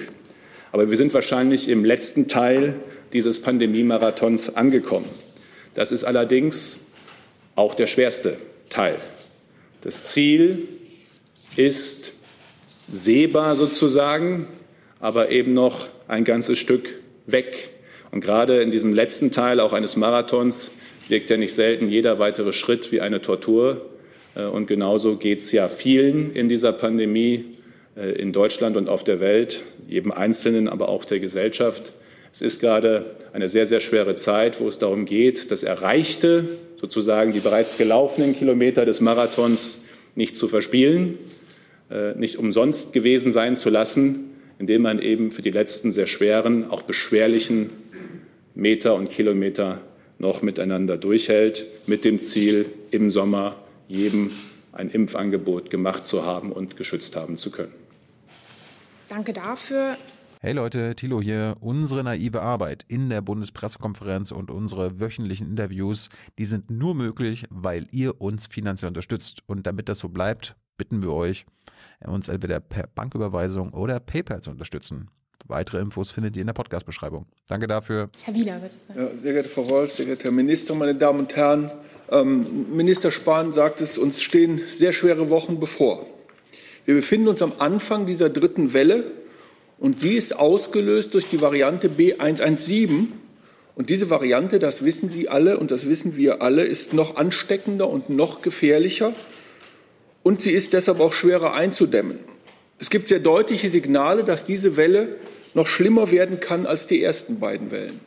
Aber 0.73 0.91
wir 0.91 0.97
sind 0.97 1.13
wahrscheinlich 1.13 1.69
im 1.69 1.85
letzten 1.85 2.29
Teil 2.29 2.77
dieses 3.13 3.43
Pandemie-Marathons 3.43 4.57
angekommen. 4.57 5.09
Das 5.75 5.93
ist 5.93 6.05
allerdings 6.05 6.81
auch 7.55 7.75
der 7.75 7.87
schwerste 7.87 8.39
Teil. 8.71 8.97
Das 9.83 10.09
Ziel 10.09 10.69
ist 11.57 12.13
sehbar 12.89 13.57
sozusagen, 13.57 14.47
aber 15.01 15.31
eben 15.31 15.55
noch 15.55 15.89
ein 16.07 16.25
ganzes 16.25 16.59
Stück 16.59 16.95
weg. 17.27 17.71
Und 18.11 18.21
gerade 18.21 18.63
in 18.63 18.71
diesem 18.71 18.93
letzten 18.93 19.31
Teil 19.31 19.61
auch 19.61 19.73
eines 19.73 19.97
Marathons 19.97 20.73
wirkt 21.09 21.31
ja 21.31 21.37
nicht 21.37 21.55
selten 21.55 21.89
jeder 21.89 22.19
weitere 22.19 22.53
Schritt 22.53 22.93
wie 22.93 23.01
eine 23.01 23.21
Tortur. 23.21 23.87
Äh, 24.37 24.45
und 24.45 24.67
genauso 24.67 25.17
geht 25.17 25.41
es 25.41 25.51
ja 25.53 25.69
vielen 25.69 26.33
in 26.33 26.49
dieser 26.49 26.73
Pandemie 26.73 27.57
äh, 27.97 28.13
in 28.13 28.33
Deutschland 28.33 28.77
und 28.77 28.89
auf 28.89 29.05
der 29.05 29.21
Welt, 29.21 29.65
jedem 29.89 30.13
Einzelnen, 30.13 30.69
aber 30.69 30.89
auch 30.89 31.05
der 31.05 31.21
Gesellschaft. 31.21 31.93
Es 32.33 32.43
ist 32.43 32.61
gerade 32.61 33.17
eine 33.33 33.49
sehr, 33.49 33.67
sehr 33.67 33.81
schwere 33.81 34.15
Zeit, 34.15 34.61
wo 34.61 34.69
es 34.69 34.79
darum 34.79 35.05
geht, 35.05 35.51
das 35.51 35.65
Erreichte, 35.65 36.45
sozusagen 36.81 37.33
die 37.33 37.41
bereits 37.41 37.77
gelaufenen 37.77 38.37
Kilometer 38.37 38.85
des 38.85 39.01
Marathons 39.01 39.85
nicht 40.15 40.37
zu 40.37 40.47
verspielen, 40.47 41.19
äh, 41.91 42.15
nicht 42.15 42.37
umsonst 42.37 42.93
gewesen 42.93 43.33
sein 43.33 43.57
zu 43.57 43.69
lassen, 43.71 44.30
indem 44.61 44.83
man 44.83 44.99
eben 44.99 45.33
für 45.33 45.41
die 45.41 45.51
letzten 45.51 45.91
sehr 45.91 46.07
schweren, 46.07 46.71
auch 46.71 46.83
beschwerlichen 46.83 47.71
Meter 48.55 48.95
und 48.95 49.11
Kilometer 49.11 49.81
noch 50.19 50.43
miteinander 50.43 50.99
durchhält, 50.99 51.67
mit 51.87 52.05
dem 52.05 52.21
Ziel, 52.21 52.67
im 52.91 53.09
Sommer 53.09 53.57
jedem 53.89 54.31
ein 54.73 54.91
Impfangebot 54.91 55.71
gemacht 55.71 56.05
zu 56.05 56.27
haben 56.27 56.53
und 56.53 56.77
geschützt 56.77 57.17
haben 57.17 57.39
zu 57.39 57.51
können. 57.51 57.73
Danke 59.09 59.33
dafür. 59.33 59.97
Hey 60.41 60.53
Leute, 60.53 60.95
Thilo 60.95 61.23
hier. 61.23 61.57
Unsere 61.61 62.05
naive 62.05 62.43
Arbeit 62.43 62.85
in 62.87 63.09
der 63.09 63.23
Bundespressekonferenz 63.23 64.31
und 64.31 64.51
unsere 64.51 65.01
wöchentlichen 65.01 65.49
Interviews, 65.49 66.11
die 66.39 66.45
sind 66.45 66.71
nur 66.71 66.95
möglich, 66.95 67.47
weil 67.49 67.87
ihr 67.93 68.21
uns 68.21 68.47
finanziell 68.47 68.89
unterstützt. 68.89 69.43
Und 69.47 69.67
damit 69.67 69.89
das 69.89 70.01
so 70.01 70.11
bleibt, 70.11 70.55
bitten 70.77 71.03
wir 71.03 71.13
euch, 71.13 71.47
uns 72.09 72.29
entweder 72.29 72.61
per 72.61 72.87
Banküberweisung 72.87 73.73
oder 73.73 74.01
PayPal 74.01 74.41
zu 74.41 74.51
unterstützen. 74.51 75.09
Weitere 75.47 75.81
Infos 75.81 76.11
findet 76.11 76.37
ihr 76.37 76.43
in 76.43 76.47
der 76.47 76.55
Podcast-Beschreibung. 76.55 77.27
Danke 77.49 77.67
dafür. 77.67 78.11
Herr 78.23 78.35
Wieler, 78.35 78.59
bitte. 78.59 78.77
Ja, 78.97 79.17
sehr 79.17 79.33
geehrte 79.33 79.49
Frau 79.49 79.69
Wolf, 79.69 79.93
sehr 79.93 80.07
geehrter 80.07 80.25
Herr 80.25 80.33
Minister, 80.33 80.75
meine 80.75 80.95
Damen 80.95 81.21
und 81.21 81.35
Herren. 81.35 81.71
Ähm, 82.11 82.75
Minister 82.75 83.11
Spahn 83.11 83.53
sagt 83.53 83.81
es, 83.81 83.99
uns 83.99 84.23
stehen 84.23 84.61
sehr 84.67 84.93
schwere 84.93 85.31
Wochen 85.31 85.61
bevor. 85.61 86.07
Wir 86.85 86.95
befinden 86.95 87.29
uns 87.29 87.43
am 87.43 87.53
Anfang 87.59 88.07
dieser 88.07 88.31
dritten 88.31 88.73
Welle 88.73 89.05
und 89.79 90.01
sie 90.01 90.15
ist 90.15 90.39
ausgelöst 90.39 91.15
durch 91.15 91.27
die 91.29 91.41
Variante 91.41 91.89
B117. 91.89 93.07
Und 93.75 93.89
diese 93.89 94.11
Variante, 94.11 94.59
das 94.59 94.85
wissen 94.85 95.09
Sie 95.09 95.29
alle 95.29 95.59
und 95.59 95.71
das 95.71 95.89
wissen 95.89 96.17
wir 96.17 96.43
alle, 96.43 96.65
ist 96.65 96.93
noch 96.93 97.17
ansteckender 97.17 97.89
und 97.89 98.11
noch 98.11 98.43
gefährlicher 98.43 99.15
und 100.23 100.43
sie 100.43 100.53
ist 100.53 100.73
deshalb 100.73 101.01
auch 101.01 101.13
schwerer 101.13 101.55
einzudämmen. 101.55 102.19
Es 102.79 102.91
gibt 102.91 103.09
sehr 103.09 103.21
deutliche 103.21 103.69
Signale, 103.69 104.25
dass 104.25 104.45
diese 104.45 104.77
Welle 104.77 105.17
noch 105.55 105.67
schlimmer 105.67 106.11
werden 106.11 106.41
kann 106.41 106.67
als 106.67 106.87
die 106.87 107.03
ersten 107.03 107.41
beiden 107.41 107.71
Wellen. 107.71 108.01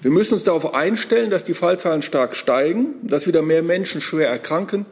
Wir 0.00 0.10
müssen 0.10 0.34
uns 0.34 0.44
darauf 0.44 0.74
einstellen, 0.74 1.30
dass 1.30 1.44
die 1.44 1.54
Fallzahlen 1.54 2.02
stark 2.02 2.34
steigen, 2.34 2.94
dass 3.02 3.26
wieder 3.26 3.42
mehr 3.42 3.62
Menschen 3.62 4.00
schwer 4.00 4.28
erkranken, 4.28 4.86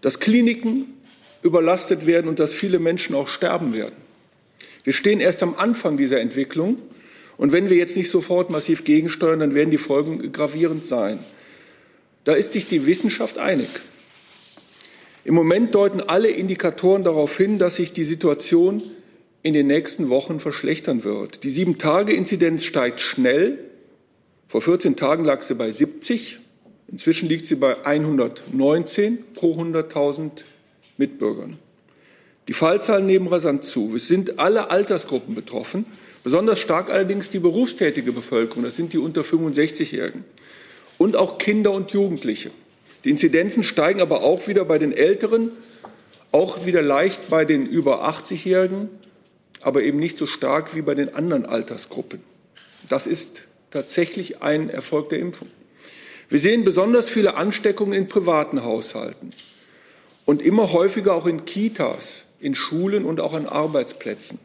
dass 0.00 0.18
Kliniken 0.18 0.94
überlastet 1.42 2.06
werden 2.06 2.28
und 2.28 2.40
dass 2.40 2.52
viele 2.52 2.78
Menschen 2.78 3.14
auch 3.14 3.28
sterben 3.28 3.72
werden. 3.72 3.94
Wir 4.82 4.92
stehen 4.92 5.20
erst 5.20 5.42
am 5.42 5.54
Anfang 5.54 5.96
dieser 5.96 6.20
Entwicklung 6.20 6.78
und 7.36 7.52
wenn 7.52 7.70
wir 7.70 7.76
jetzt 7.76 7.96
nicht 7.96 8.10
sofort 8.10 8.50
massiv 8.50 8.84
gegensteuern, 8.84 9.40
dann 9.40 9.54
werden 9.54 9.70
die 9.70 9.78
Folgen 9.78 10.32
gravierend 10.32 10.84
sein. 10.84 11.18
Da 12.24 12.32
ist 12.32 12.52
sich 12.52 12.66
die 12.66 12.86
Wissenschaft 12.86 13.38
einig. 13.38 13.68
Im 15.26 15.34
Moment 15.34 15.74
deuten 15.74 16.00
alle 16.02 16.28
Indikatoren 16.28 17.02
darauf 17.02 17.36
hin, 17.36 17.58
dass 17.58 17.74
sich 17.74 17.92
die 17.92 18.04
Situation 18.04 18.80
in 19.42 19.54
den 19.54 19.66
nächsten 19.66 20.08
Wochen 20.08 20.38
verschlechtern 20.38 21.02
wird. 21.02 21.42
Die 21.42 21.50
Sieben-Tage-Inzidenz 21.50 22.62
steigt 22.62 23.00
schnell. 23.00 23.58
Vor 24.46 24.60
14 24.60 24.94
Tagen 24.94 25.24
lag 25.24 25.42
sie 25.42 25.56
bei 25.56 25.68
70. 25.68 26.38
Inzwischen 26.86 27.28
liegt 27.28 27.48
sie 27.48 27.56
bei 27.56 27.84
119 27.84 29.18
pro 29.34 29.56
100.000 29.56 30.44
Mitbürgern. 30.96 31.58
Die 32.46 32.52
Fallzahlen 32.52 33.06
nehmen 33.06 33.26
rasant 33.26 33.64
zu. 33.64 33.96
Es 33.96 34.06
sind 34.06 34.38
alle 34.38 34.70
Altersgruppen 34.70 35.34
betroffen, 35.34 35.86
besonders 36.22 36.60
stark 36.60 36.88
allerdings 36.88 37.30
die 37.30 37.40
berufstätige 37.40 38.12
Bevölkerung, 38.12 38.62
das 38.62 38.76
sind 38.76 38.92
die 38.92 38.98
unter 38.98 39.22
65-Jährigen, 39.22 40.22
und 40.98 41.16
auch 41.16 41.38
Kinder 41.38 41.72
und 41.72 41.90
Jugendliche. 41.90 42.52
Die 43.06 43.10
Inzidenzen 43.10 43.62
steigen 43.62 44.00
aber 44.00 44.22
auch 44.22 44.48
wieder 44.48 44.64
bei 44.64 44.78
den 44.78 44.90
Älteren, 44.90 45.52
auch 46.32 46.66
wieder 46.66 46.82
leicht 46.82 47.28
bei 47.28 47.44
den 47.44 47.64
über 47.64 48.04
80-Jährigen, 48.08 48.88
aber 49.60 49.84
eben 49.84 50.00
nicht 50.00 50.18
so 50.18 50.26
stark 50.26 50.74
wie 50.74 50.82
bei 50.82 50.96
den 50.96 51.14
anderen 51.14 51.46
Altersgruppen. 51.46 52.18
Das 52.88 53.06
ist 53.06 53.44
tatsächlich 53.70 54.42
ein 54.42 54.68
Erfolg 54.70 55.10
der 55.10 55.20
Impfung. 55.20 55.46
Wir 56.30 56.40
sehen 56.40 56.64
besonders 56.64 57.08
viele 57.08 57.36
Ansteckungen 57.36 57.92
in 57.92 58.08
privaten 58.08 58.64
Haushalten 58.64 59.30
und 60.24 60.42
immer 60.42 60.72
häufiger 60.72 61.14
auch 61.14 61.26
in 61.26 61.44
Kitas, 61.44 62.24
in 62.40 62.56
Schulen 62.56 63.04
und 63.04 63.20
auch 63.20 63.34
an 63.34 63.46
Arbeitsplätzen. 63.46 64.40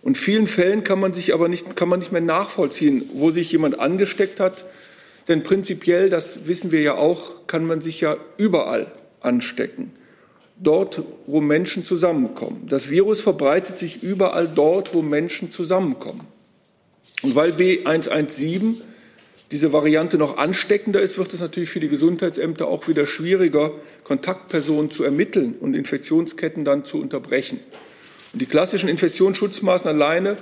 Und 0.00 0.16
vielen 0.16 0.46
Fällen 0.46 0.82
kann 0.82 0.98
man 0.98 1.12
sich 1.12 1.34
aber 1.34 1.48
nicht, 1.48 1.76
kann 1.76 1.90
man 1.90 1.98
nicht 1.98 2.12
mehr 2.12 2.22
nachvollziehen, 2.22 3.10
wo 3.12 3.30
sich 3.30 3.52
jemand 3.52 3.78
angesteckt 3.78 4.40
hat, 4.40 4.64
denn 5.28 5.42
prinzipiell, 5.42 6.10
das 6.10 6.46
wissen 6.48 6.72
wir 6.72 6.80
ja 6.80 6.94
auch, 6.94 7.46
kann 7.46 7.64
man 7.64 7.80
sich 7.80 8.00
ja 8.00 8.16
überall 8.38 8.90
anstecken. 9.20 9.92
Dort, 10.60 11.02
wo 11.26 11.40
Menschen 11.40 11.84
zusammenkommen. 11.84 12.66
Das 12.68 12.90
Virus 12.90 13.20
verbreitet 13.20 13.78
sich 13.78 14.02
überall 14.02 14.48
dort, 14.48 14.94
wo 14.94 15.02
Menschen 15.02 15.50
zusammenkommen. 15.50 16.26
Und 17.22 17.36
weil 17.36 17.52
B117 17.52 18.76
diese 19.50 19.72
Variante 19.72 20.18
noch 20.18 20.36
ansteckender 20.36 21.00
ist, 21.00 21.16
wird 21.16 21.32
es 21.32 21.40
natürlich 21.40 21.70
für 21.70 21.80
die 21.80 21.88
Gesundheitsämter 21.88 22.68
auch 22.68 22.86
wieder 22.88 23.06
schwieriger, 23.06 23.72
Kontaktpersonen 24.04 24.90
zu 24.90 25.04
ermitteln 25.04 25.54
und 25.58 25.74
Infektionsketten 25.74 26.64
dann 26.64 26.84
zu 26.84 27.00
unterbrechen. 27.00 27.60
Und 28.32 28.42
die 28.42 28.46
klassischen 28.46 28.88
Infektionsschutzmaßnahmen 28.88 30.02
alleine 30.02 30.36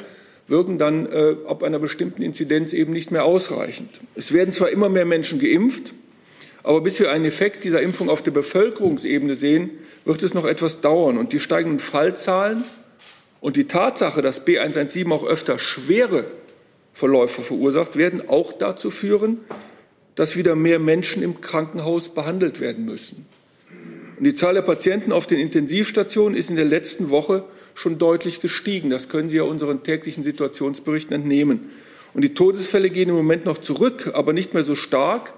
wirken 0.48 0.78
dann 0.78 1.06
äh, 1.06 1.36
ab 1.46 1.62
einer 1.62 1.78
bestimmten 1.78 2.22
Inzidenz 2.22 2.72
eben 2.72 2.92
nicht 2.92 3.10
mehr 3.10 3.24
ausreichend. 3.24 4.00
Es 4.14 4.32
werden 4.32 4.52
zwar 4.52 4.70
immer 4.70 4.88
mehr 4.88 5.04
Menschen 5.04 5.38
geimpft, 5.38 5.94
Aber 6.66 6.80
bis 6.80 6.98
wir 6.98 7.12
einen 7.12 7.24
Effekt 7.24 7.62
dieser 7.62 7.80
Impfung 7.80 8.10
auf 8.10 8.22
der 8.22 8.32
Bevölkerungsebene 8.32 9.36
sehen, 9.36 9.70
wird 10.04 10.20
es 10.24 10.34
noch 10.34 10.44
etwas 10.44 10.80
dauern. 10.80 11.16
Und 11.16 11.32
die 11.32 11.38
steigenden 11.38 11.78
Fallzahlen 11.78 12.64
und 13.40 13.54
die 13.54 13.68
Tatsache, 13.68 14.20
dass 14.20 14.44
B117 14.44 15.08
auch 15.12 15.24
öfter 15.24 15.60
schwere 15.60 16.24
Verläufe 16.92 17.42
verursacht, 17.42 17.96
werden 17.96 18.28
auch 18.28 18.50
dazu 18.52 18.90
führen, 18.90 19.42
dass 20.16 20.34
wieder 20.34 20.56
mehr 20.56 20.80
Menschen 20.80 21.22
im 21.22 21.40
Krankenhaus 21.40 22.08
behandelt 22.08 22.58
werden 22.58 22.84
müssen. 22.84 23.26
Und 24.18 24.24
die 24.24 24.34
Zahl 24.34 24.54
der 24.54 24.62
Patienten 24.62 25.12
auf 25.12 25.28
den 25.28 25.38
Intensivstationen 25.38 26.36
ist 26.36 26.50
in 26.50 26.56
der 26.56 26.64
letzten 26.64 27.10
Woche 27.10 27.44
schon 27.76 27.98
deutlich 27.98 28.40
gestiegen. 28.40 28.90
Das 28.90 29.08
können 29.08 29.28
Sie 29.28 29.36
ja 29.36 29.44
unseren 29.44 29.82
täglichen 29.82 30.24
Situationsberichten 30.24 31.14
entnehmen. 31.14 31.70
Und 32.14 32.22
die 32.22 32.34
Todesfälle 32.34 32.88
gehen 32.90 33.10
im 33.10 33.14
Moment 33.14 33.44
noch 33.44 33.58
zurück, 33.58 34.10
aber 34.14 34.32
nicht 34.32 34.54
mehr 34.54 34.62
so 34.62 34.74
stark. 34.74 35.34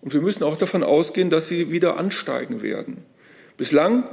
Und 0.00 0.14
wir 0.14 0.22
müssen 0.22 0.42
auch 0.42 0.56
davon 0.56 0.82
ausgehen, 0.82 1.28
dass 1.28 1.48
sie 1.48 1.70
wieder 1.70 1.98
ansteigen 1.98 2.62
werden. 2.62 3.04
Bislang 3.58 4.08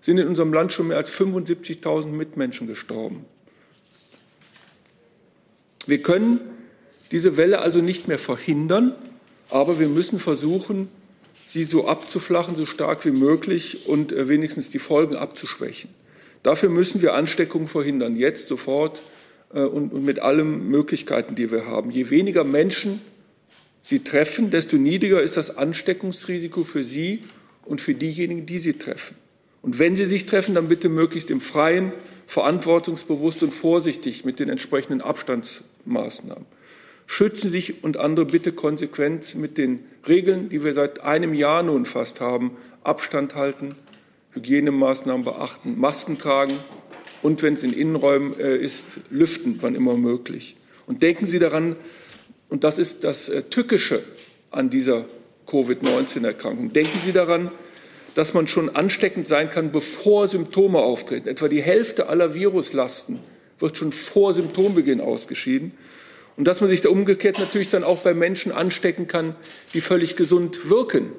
sind 0.00 0.18
in 0.18 0.28
unserem 0.28 0.52
Land 0.52 0.72
schon 0.72 0.88
mehr 0.88 0.96
als 0.96 1.12
75.000 1.12 2.08
Mitmenschen 2.08 2.68
gestorben. 2.68 3.24
Wir 5.86 6.02
können 6.02 6.40
diese 7.10 7.36
Welle 7.36 7.58
also 7.58 7.80
nicht 7.80 8.06
mehr 8.06 8.18
verhindern, 8.18 8.94
aber 9.48 9.80
wir 9.80 9.88
müssen 9.88 10.20
versuchen, 10.20 10.88
sie 11.48 11.64
so 11.64 11.88
abzuflachen, 11.88 12.54
so 12.54 12.66
stark 12.66 13.04
wie 13.04 13.10
möglich 13.10 13.88
und 13.88 14.12
äh, 14.12 14.28
wenigstens 14.28 14.70
die 14.70 14.78
Folgen 14.78 15.16
abzuschwächen. 15.16 15.90
Dafür 16.42 16.68
müssen 16.70 17.02
wir 17.02 17.14
Ansteckungen 17.14 17.66
verhindern, 17.66 18.16
jetzt 18.16 18.48
sofort 18.48 19.02
äh, 19.52 19.60
und, 19.60 19.92
und 19.92 20.04
mit 20.04 20.20
allen 20.20 20.68
Möglichkeiten, 20.68 21.34
die 21.34 21.50
wir 21.50 21.66
haben. 21.66 21.90
Je 21.90 22.10
weniger 22.10 22.44
Menschen 22.44 23.00
sie 23.82 24.04
treffen, 24.04 24.50
desto 24.50 24.76
niedriger 24.76 25.20
ist 25.20 25.36
das 25.36 25.56
Ansteckungsrisiko 25.56 26.64
für 26.64 26.84
sie 26.84 27.22
und 27.64 27.80
für 27.80 27.94
diejenigen, 27.94 28.46
die 28.46 28.58
sie 28.58 28.74
treffen. 28.74 29.16
Und 29.62 29.78
wenn 29.78 29.96
sie 29.96 30.06
sich 30.06 30.26
treffen, 30.26 30.54
dann 30.54 30.68
bitte 30.68 30.88
möglichst 30.88 31.30
im 31.30 31.40
Freien, 31.40 31.92
verantwortungsbewusst 32.26 33.42
und 33.42 33.52
vorsichtig 33.52 34.24
mit 34.24 34.38
den 34.38 34.48
entsprechenden 34.48 35.00
Abstandsmaßnahmen. 35.00 36.46
Schützen 37.06 37.50
Sie 37.50 37.58
sich 37.58 37.82
und 37.82 37.96
andere 37.96 38.24
bitte 38.24 38.52
konsequent 38.52 39.34
mit 39.34 39.58
den 39.58 39.80
Regeln, 40.06 40.48
die 40.48 40.62
wir 40.62 40.74
seit 40.74 41.02
einem 41.02 41.34
Jahr 41.34 41.64
nun 41.64 41.84
fast 41.84 42.20
haben. 42.20 42.52
Abstand 42.84 43.34
halten, 43.34 43.74
Hygienemaßnahmen 44.32 45.24
beachten, 45.24 45.78
Masken 45.78 46.18
tragen 46.18 46.54
und, 47.22 47.42
wenn 47.42 47.54
es 47.54 47.62
in 47.62 47.72
Innenräumen 47.72 48.38
äh, 48.38 48.56
ist, 48.56 49.00
lüften, 49.10 49.58
wann 49.60 49.74
immer 49.74 49.96
möglich. 49.96 50.56
Und 50.86 51.02
denken 51.02 51.26
Sie 51.26 51.38
daran, 51.38 51.76
und 52.48 52.64
das 52.64 52.78
ist 52.78 53.04
das 53.04 53.28
äh, 53.28 53.42
Tückische 53.42 54.02
an 54.50 54.70
dieser 54.70 55.04
Covid-19-Erkrankung, 55.46 56.72
denken 56.72 56.98
Sie 57.02 57.12
daran, 57.12 57.50
dass 58.14 58.34
man 58.34 58.48
schon 58.48 58.74
ansteckend 58.74 59.26
sein 59.26 59.50
kann, 59.50 59.72
bevor 59.72 60.28
Symptome 60.28 60.78
auftreten. 60.78 61.28
Etwa 61.28 61.48
die 61.48 61.62
Hälfte 61.62 62.08
aller 62.08 62.34
Viruslasten 62.34 63.20
wird 63.58 63.76
schon 63.76 63.92
vor 63.92 64.34
Symptombeginn 64.34 65.00
ausgeschieden. 65.00 65.72
Und 66.36 66.44
dass 66.44 66.60
man 66.60 66.70
sich 66.70 66.80
da 66.80 66.88
umgekehrt 66.88 67.38
natürlich 67.38 67.70
dann 67.70 67.84
auch 67.84 67.98
bei 67.98 68.14
Menschen 68.14 68.52
anstecken 68.52 69.06
kann, 69.06 69.36
die 69.74 69.80
völlig 69.80 70.16
gesund 70.16 70.70
wirken. 70.70 71.12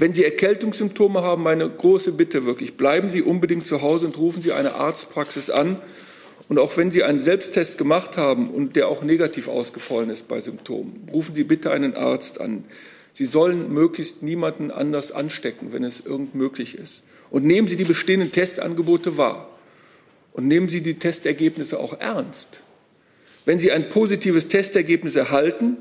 Wenn 0.00 0.12
Sie 0.12 0.24
Erkältungssymptome 0.24 1.22
haben, 1.22 1.42
meine 1.42 1.68
große 1.68 2.12
Bitte 2.12 2.46
wirklich, 2.46 2.76
bleiben 2.76 3.10
Sie 3.10 3.20
unbedingt 3.20 3.66
zu 3.66 3.82
Hause 3.82 4.06
und 4.06 4.16
rufen 4.16 4.40
Sie 4.40 4.52
eine 4.52 4.74
Arztpraxis 4.74 5.50
an. 5.50 5.82
Und 6.48 6.60
auch 6.60 6.76
wenn 6.76 6.92
Sie 6.92 7.02
einen 7.02 7.18
Selbsttest 7.18 7.78
gemacht 7.78 8.16
haben 8.16 8.48
und 8.50 8.76
der 8.76 8.86
auch 8.86 9.02
negativ 9.02 9.48
ausgefallen 9.48 10.08
ist 10.08 10.28
bei 10.28 10.40
Symptomen, 10.40 11.08
rufen 11.12 11.34
Sie 11.34 11.42
bitte 11.42 11.72
einen 11.72 11.96
Arzt 11.96 12.40
an. 12.40 12.62
Sie 13.12 13.24
sollen 13.24 13.72
möglichst 13.72 14.22
niemanden 14.22 14.70
anders 14.70 15.10
anstecken, 15.10 15.72
wenn 15.72 15.82
es 15.82 15.98
irgend 16.06 16.32
möglich 16.32 16.78
ist. 16.78 17.02
Und 17.30 17.44
nehmen 17.44 17.66
Sie 17.66 17.74
die 17.74 17.82
bestehenden 17.82 18.30
Testangebote 18.30 19.16
wahr. 19.18 19.48
Und 20.32 20.46
nehmen 20.46 20.68
Sie 20.68 20.80
die 20.80 21.00
Testergebnisse 21.00 21.80
auch 21.80 21.98
ernst. 21.98 22.62
Wenn 23.46 23.58
Sie 23.58 23.72
ein 23.72 23.88
positives 23.88 24.46
Testergebnis 24.46 25.16
erhalten, 25.16 25.78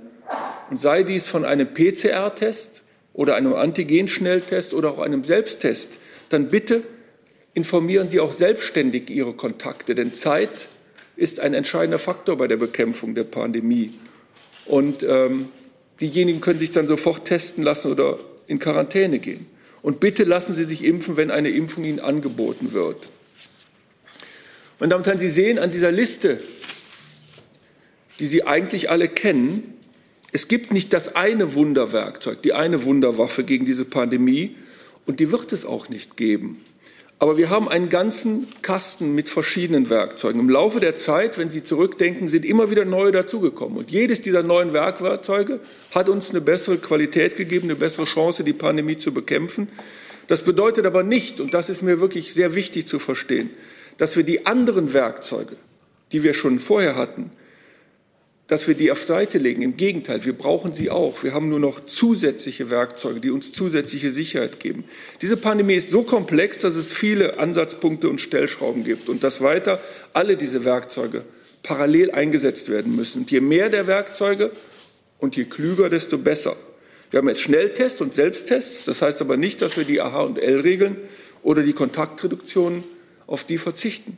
und 0.71 0.79
sei 0.79 1.03
dies 1.03 1.27
von 1.29 1.45
einem 1.45 1.71
PCR-Test 1.71 2.81
oder 3.17 3.35
einem 3.35 3.55
Antigenschnelltest 3.55 4.73
oder 4.73 4.91
auch 4.91 4.99
einem 4.99 5.25
Selbsttest, 5.25 5.99
dann 6.29 6.49
bitte 6.49 6.83
informieren 7.55 8.07
Sie 8.07 8.19
auch 8.19 8.31
selbstständig 8.31 9.09
Ihre 9.09 9.33
Kontakte, 9.33 9.95
denn 9.95 10.13
Zeit 10.13 10.69
ist 11.15 11.39
ein 11.39 11.55
entscheidender 11.55 11.97
Faktor 11.97 12.37
bei 12.37 12.47
der 12.47 12.57
Bekämpfung 12.57 13.15
der 13.15 13.23
Pandemie. 13.23 13.95
Und 14.65 15.01
ähm, 15.01 15.49
diejenigen 15.99 16.41
können 16.41 16.59
sich 16.59 16.71
dann 16.71 16.87
sofort 16.87 17.25
testen 17.25 17.63
lassen 17.63 17.91
oder 17.91 18.19
in 18.45 18.59
Quarantäne 18.59 19.17
gehen. 19.17 19.47
Und 19.81 19.99
bitte 19.99 20.23
lassen 20.23 20.53
Sie 20.53 20.65
sich 20.65 20.83
impfen, 20.83 21.17
wenn 21.17 21.31
eine 21.31 21.49
Impfung 21.49 21.85
Ihnen 21.85 21.99
angeboten 21.99 22.71
wird. 22.73 23.09
Meine 24.79 24.91
Damen 24.91 25.01
und 25.01 25.07
Herren, 25.07 25.19
Sie 25.19 25.29
sehen 25.29 25.57
an 25.57 25.71
dieser 25.71 25.91
Liste, 25.91 26.39
die 28.19 28.27
Sie 28.27 28.43
eigentlich 28.43 28.91
alle 28.91 29.07
kennen, 29.07 29.76
es 30.31 30.47
gibt 30.47 30.71
nicht 30.71 30.93
das 30.93 31.15
eine 31.15 31.53
Wunderwerkzeug, 31.53 32.41
die 32.41 32.53
eine 32.53 32.83
Wunderwaffe 32.83 33.43
gegen 33.43 33.65
diese 33.65 33.85
Pandemie 33.85 34.55
und 35.05 35.19
die 35.19 35.31
wird 35.31 35.53
es 35.53 35.65
auch 35.65 35.89
nicht 35.89 36.17
geben. 36.17 36.63
Aber 37.19 37.37
wir 37.37 37.49
haben 37.49 37.67
einen 37.67 37.89
ganzen 37.89 38.47
Kasten 38.61 39.15
mit 39.15 39.27
verschiedenen 39.27 39.89
Werkzeugen. 39.89 40.39
Im 40.39 40.49
Laufe 40.51 40.79
der 40.79 40.95
Zeit, 40.95 41.39
wenn 41.39 41.49
Sie 41.49 41.63
zurückdenken, 41.63 42.27
sind 42.27 42.45
immer 42.45 42.69
wieder 42.69 42.85
neue 42.85 43.11
dazugekommen. 43.11 43.75
Und 43.79 43.89
jedes 43.89 44.21
dieser 44.21 44.43
neuen 44.43 44.71
Werkzeuge 44.71 45.59
hat 45.95 46.09
uns 46.09 46.29
eine 46.29 46.41
bessere 46.41 46.77
Qualität 46.77 47.35
gegeben, 47.35 47.69
eine 47.69 47.75
bessere 47.75 48.05
Chance, 48.05 48.43
die 48.43 48.53
Pandemie 48.53 48.97
zu 48.97 49.13
bekämpfen. 49.15 49.67
Das 50.27 50.43
bedeutet 50.43 50.85
aber 50.85 51.01
nicht, 51.01 51.39
und 51.39 51.55
das 51.55 51.69
ist 51.69 51.81
mir 51.81 51.99
wirklich 51.99 52.35
sehr 52.35 52.53
wichtig 52.53 52.87
zu 52.87 52.99
verstehen, 52.99 53.49
dass 53.97 54.15
wir 54.15 54.23
die 54.23 54.45
anderen 54.45 54.93
Werkzeuge, 54.93 55.55
die 56.11 56.21
wir 56.21 56.35
schon 56.35 56.59
vorher 56.59 56.95
hatten, 56.95 57.31
dass 58.47 58.67
wir 58.67 58.75
die 58.75 58.91
auf 58.91 59.03
Seite 59.03 59.37
legen. 59.37 59.61
Im 59.61 59.75
Gegenteil, 59.75 60.23
wir 60.23 60.33
brauchen 60.33 60.71
sie 60.71 60.89
auch. 60.89 61.21
Wir 61.23 61.33
haben 61.33 61.49
nur 61.49 61.59
noch 61.59 61.81
zusätzliche 61.85 62.69
Werkzeuge, 62.69 63.19
die 63.19 63.29
uns 63.29 63.51
zusätzliche 63.51 64.09
Sicherheit 64.09 64.61
geben. 64.61 64.85
Diese 65.21 65.35
Pandemie 65.35 65.75
ist 65.75 65.89
so 65.89 66.03
komplex, 66.03 66.57
dass 66.59 66.75
es 66.75 66.93
viele 66.93 67.39
Ansatzpunkte 67.39 68.09
und 68.09 68.21
Stellschrauben 68.21 68.85
gibt 68.85 69.09
und 69.09 69.23
dass 69.23 69.41
weiter 69.41 69.81
alle 70.13 70.37
diese 70.37 70.63
Werkzeuge 70.63 71.23
parallel 71.61 72.11
eingesetzt 72.11 72.69
werden 72.69 72.95
müssen. 72.95 73.23
Und 73.23 73.31
je 73.31 73.41
mehr 73.41 73.69
der 73.69 73.85
Werkzeuge 73.85 74.51
und 75.19 75.35
je 75.35 75.43
klüger, 75.43 75.89
desto 75.89 76.17
besser. 76.17 76.55
Wir 77.11 77.19
haben 77.19 77.27
jetzt 77.27 77.41
Schnelltests 77.41 77.99
und 77.99 78.13
Selbsttests. 78.13 78.85
Das 78.85 79.01
heißt 79.01 79.19
aber 79.21 79.35
nicht, 79.35 79.61
dass 79.61 79.75
wir 79.75 79.83
die 79.83 79.99
AH- 79.99 80.23
und 80.23 80.39
L-Regeln 80.39 80.95
oder 81.43 81.63
die 81.63 81.73
Kontaktreduktionen 81.73 82.85
auf 83.25 83.43
die 83.43 83.57
verzichten. 83.57 84.17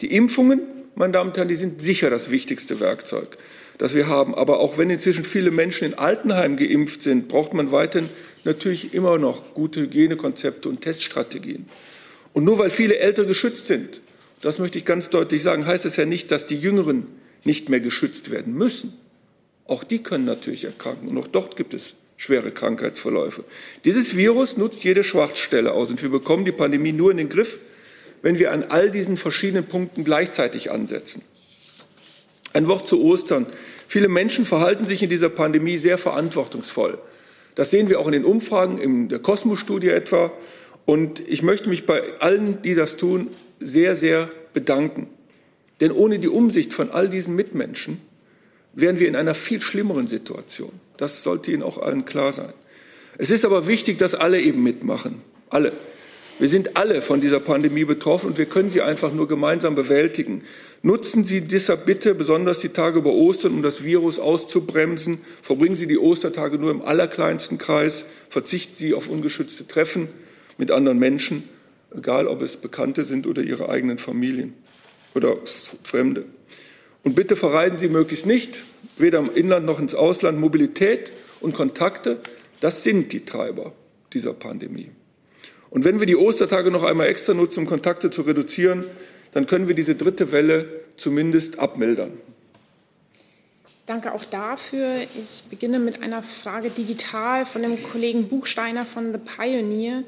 Die 0.00 0.12
Impfungen 0.12 0.60
meine 0.94 1.12
Damen 1.12 1.30
und 1.30 1.36
Herren, 1.36 1.48
die 1.48 1.54
sind 1.54 1.82
sicher 1.82 2.10
das 2.10 2.30
wichtigste 2.30 2.80
Werkzeug, 2.80 3.36
das 3.78 3.94
wir 3.94 4.08
haben. 4.08 4.34
Aber 4.34 4.60
auch 4.60 4.78
wenn 4.78 4.90
inzwischen 4.90 5.24
viele 5.24 5.50
Menschen 5.50 5.86
in 5.86 5.94
Altenheimen 5.94 6.56
geimpft 6.56 7.02
sind, 7.02 7.28
braucht 7.28 7.54
man 7.54 7.72
weiterhin 7.72 8.08
natürlich 8.44 8.94
immer 8.94 9.18
noch 9.18 9.54
gute 9.54 9.80
Hygienekonzepte 9.80 10.68
und 10.68 10.80
Teststrategien. 10.80 11.66
Und 12.32 12.44
nur 12.44 12.58
weil 12.58 12.70
viele 12.70 12.98
Ältere 12.98 13.26
geschützt 13.26 13.66
sind, 13.66 14.00
das 14.42 14.58
möchte 14.58 14.78
ich 14.78 14.84
ganz 14.84 15.08
deutlich 15.08 15.42
sagen, 15.42 15.66
heißt 15.66 15.86
es 15.86 15.96
ja 15.96 16.04
nicht, 16.04 16.30
dass 16.30 16.46
die 16.46 16.58
Jüngeren 16.58 17.06
nicht 17.44 17.68
mehr 17.68 17.80
geschützt 17.80 18.30
werden 18.30 18.54
müssen. 18.54 18.92
Auch 19.66 19.84
die 19.84 20.02
können 20.02 20.26
natürlich 20.26 20.64
erkranken. 20.64 21.08
Und 21.08 21.18
auch 21.18 21.26
dort 21.26 21.56
gibt 21.56 21.72
es 21.72 21.94
schwere 22.16 22.50
Krankheitsverläufe. 22.50 23.44
Dieses 23.84 24.16
Virus 24.16 24.56
nutzt 24.56 24.84
jede 24.84 25.02
Schwachstelle 25.02 25.72
aus. 25.72 25.90
Und 25.90 26.02
wir 26.02 26.10
bekommen 26.10 26.44
die 26.44 26.52
Pandemie 26.52 26.92
nur 26.92 27.10
in 27.10 27.16
den 27.16 27.28
Griff, 27.28 27.58
wenn 28.24 28.38
wir 28.38 28.52
an 28.52 28.64
all 28.70 28.90
diesen 28.90 29.18
verschiedenen 29.18 29.66
Punkten 29.66 30.02
gleichzeitig 30.02 30.70
ansetzen. 30.70 31.20
Ein 32.54 32.68
Wort 32.68 32.88
zu 32.88 33.04
Ostern. 33.04 33.46
Viele 33.86 34.08
Menschen 34.08 34.46
verhalten 34.46 34.86
sich 34.86 35.02
in 35.02 35.10
dieser 35.10 35.28
Pandemie 35.28 35.76
sehr 35.76 35.98
verantwortungsvoll. 35.98 36.96
Das 37.54 37.70
sehen 37.70 37.90
wir 37.90 38.00
auch 38.00 38.06
in 38.06 38.14
den 38.14 38.24
Umfragen, 38.24 38.78
in 38.78 39.10
der 39.10 39.18
Kosmos-Studie 39.18 39.90
etwa. 39.90 40.32
Und 40.86 41.20
ich 41.28 41.42
möchte 41.42 41.68
mich 41.68 41.84
bei 41.84 42.18
allen, 42.20 42.62
die 42.62 42.74
das 42.74 42.96
tun, 42.96 43.28
sehr, 43.60 43.94
sehr 43.94 44.30
bedanken. 44.54 45.08
Denn 45.82 45.92
ohne 45.92 46.18
die 46.18 46.28
Umsicht 46.28 46.72
von 46.72 46.90
all 46.90 47.10
diesen 47.10 47.36
Mitmenschen 47.36 48.00
wären 48.72 48.98
wir 48.98 49.06
in 49.06 49.16
einer 49.16 49.34
viel 49.34 49.60
schlimmeren 49.60 50.08
Situation. 50.08 50.72
Das 50.96 51.24
sollte 51.24 51.50
Ihnen 51.50 51.62
auch 51.62 51.76
allen 51.76 52.06
klar 52.06 52.32
sein. 52.32 52.54
Es 53.18 53.30
ist 53.30 53.44
aber 53.44 53.66
wichtig, 53.66 53.98
dass 53.98 54.14
alle 54.14 54.40
eben 54.40 54.62
mitmachen. 54.62 55.20
Alle. 55.50 55.72
Wir 56.40 56.48
sind 56.48 56.76
alle 56.76 57.00
von 57.00 57.20
dieser 57.20 57.38
Pandemie 57.38 57.84
betroffen 57.84 58.26
und 58.26 58.38
wir 58.38 58.46
können 58.46 58.68
sie 58.68 58.82
einfach 58.82 59.12
nur 59.12 59.28
gemeinsam 59.28 59.76
bewältigen. 59.76 60.42
Nutzen 60.82 61.24
Sie 61.24 61.42
deshalb 61.42 61.86
bitte 61.86 62.14
besonders 62.14 62.58
die 62.58 62.70
Tage 62.70 62.98
über 62.98 63.12
Ostern, 63.12 63.52
um 63.52 63.62
das 63.62 63.84
Virus 63.84 64.18
auszubremsen. 64.18 65.20
Verbringen 65.42 65.76
Sie 65.76 65.86
die 65.86 65.98
Ostertage 65.98 66.58
nur 66.58 66.72
im 66.72 66.82
allerkleinsten 66.82 67.56
Kreis. 67.58 68.06
Verzichten 68.28 68.74
Sie 68.74 68.94
auf 68.94 69.08
ungeschützte 69.08 69.68
Treffen 69.68 70.08
mit 70.58 70.72
anderen 70.72 70.98
Menschen, 70.98 71.48
egal 71.96 72.26
ob 72.26 72.42
es 72.42 72.56
Bekannte 72.56 73.04
sind 73.04 73.28
oder 73.28 73.42
Ihre 73.42 73.68
eigenen 73.68 73.98
Familien 73.98 74.54
oder 75.14 75.36
Fremde. 75.84 76.24
Und 77.04 77.14
bitte 77.14 77.36
verreisen 77.36 77.78
Sie 77.78 77.88
möglichst 77.88 78.26
nicht, 78.26 78.64
weder 78.96 79.20
im 79.20 79.30
Inland 79.32 79.66
noch 79.66 79.78
ins 79.78 79.94
Ausland. 79.94 80.40
Mobilität 80.40 81.12
und 81.40 81.54
Kontakte 81.54 82.18
Das 82.58 82.82
sind 82.82 83.12
die 83.12 83.24
Treiber 83.24 83.72
dieser 84.12 84.32
Pandemie. 84.32 84.90
Und 85.74 85.84
wenn 85.84 85.98
wir 85.98 86.06
die 86.06 86.14
Ostertage 86.14 86.70
noch 86.70 86.84
einmal 86.84 87.08
extra 87.08 87.34
nutzen, 87.34 87.58
um 87.58 87.66
Kontakte 87.66 88.08
zu 88.08 88.22
reduzieren, 88.22 88.84
dann 89.32 89.46
können 89.46 89.66
wir 89.66 89.74
diese 89.74 89.96
dritte 89.96 90.30
Welle 90.30 90.68
zumindest 90.96 91.58
abmildern. 91.58 92.12
Danke 93.84 94.12
auch 94.12 94.24
dafür. 94.24 94.98
Ich 95.20 95.42
beginne 95.50 95.80
mit 95.80 96.00
einer 96.00 96.22
Frage 96.22 96.70
digital 96.70 97.44
von 97.44 97.62
dem 97.62 97.82
Kollegen 97.82 98.28
Buchsteiner 98.28 98.86
von 98.86 99.12
The 99.12 99.18
Pioneer. 99.18 100.04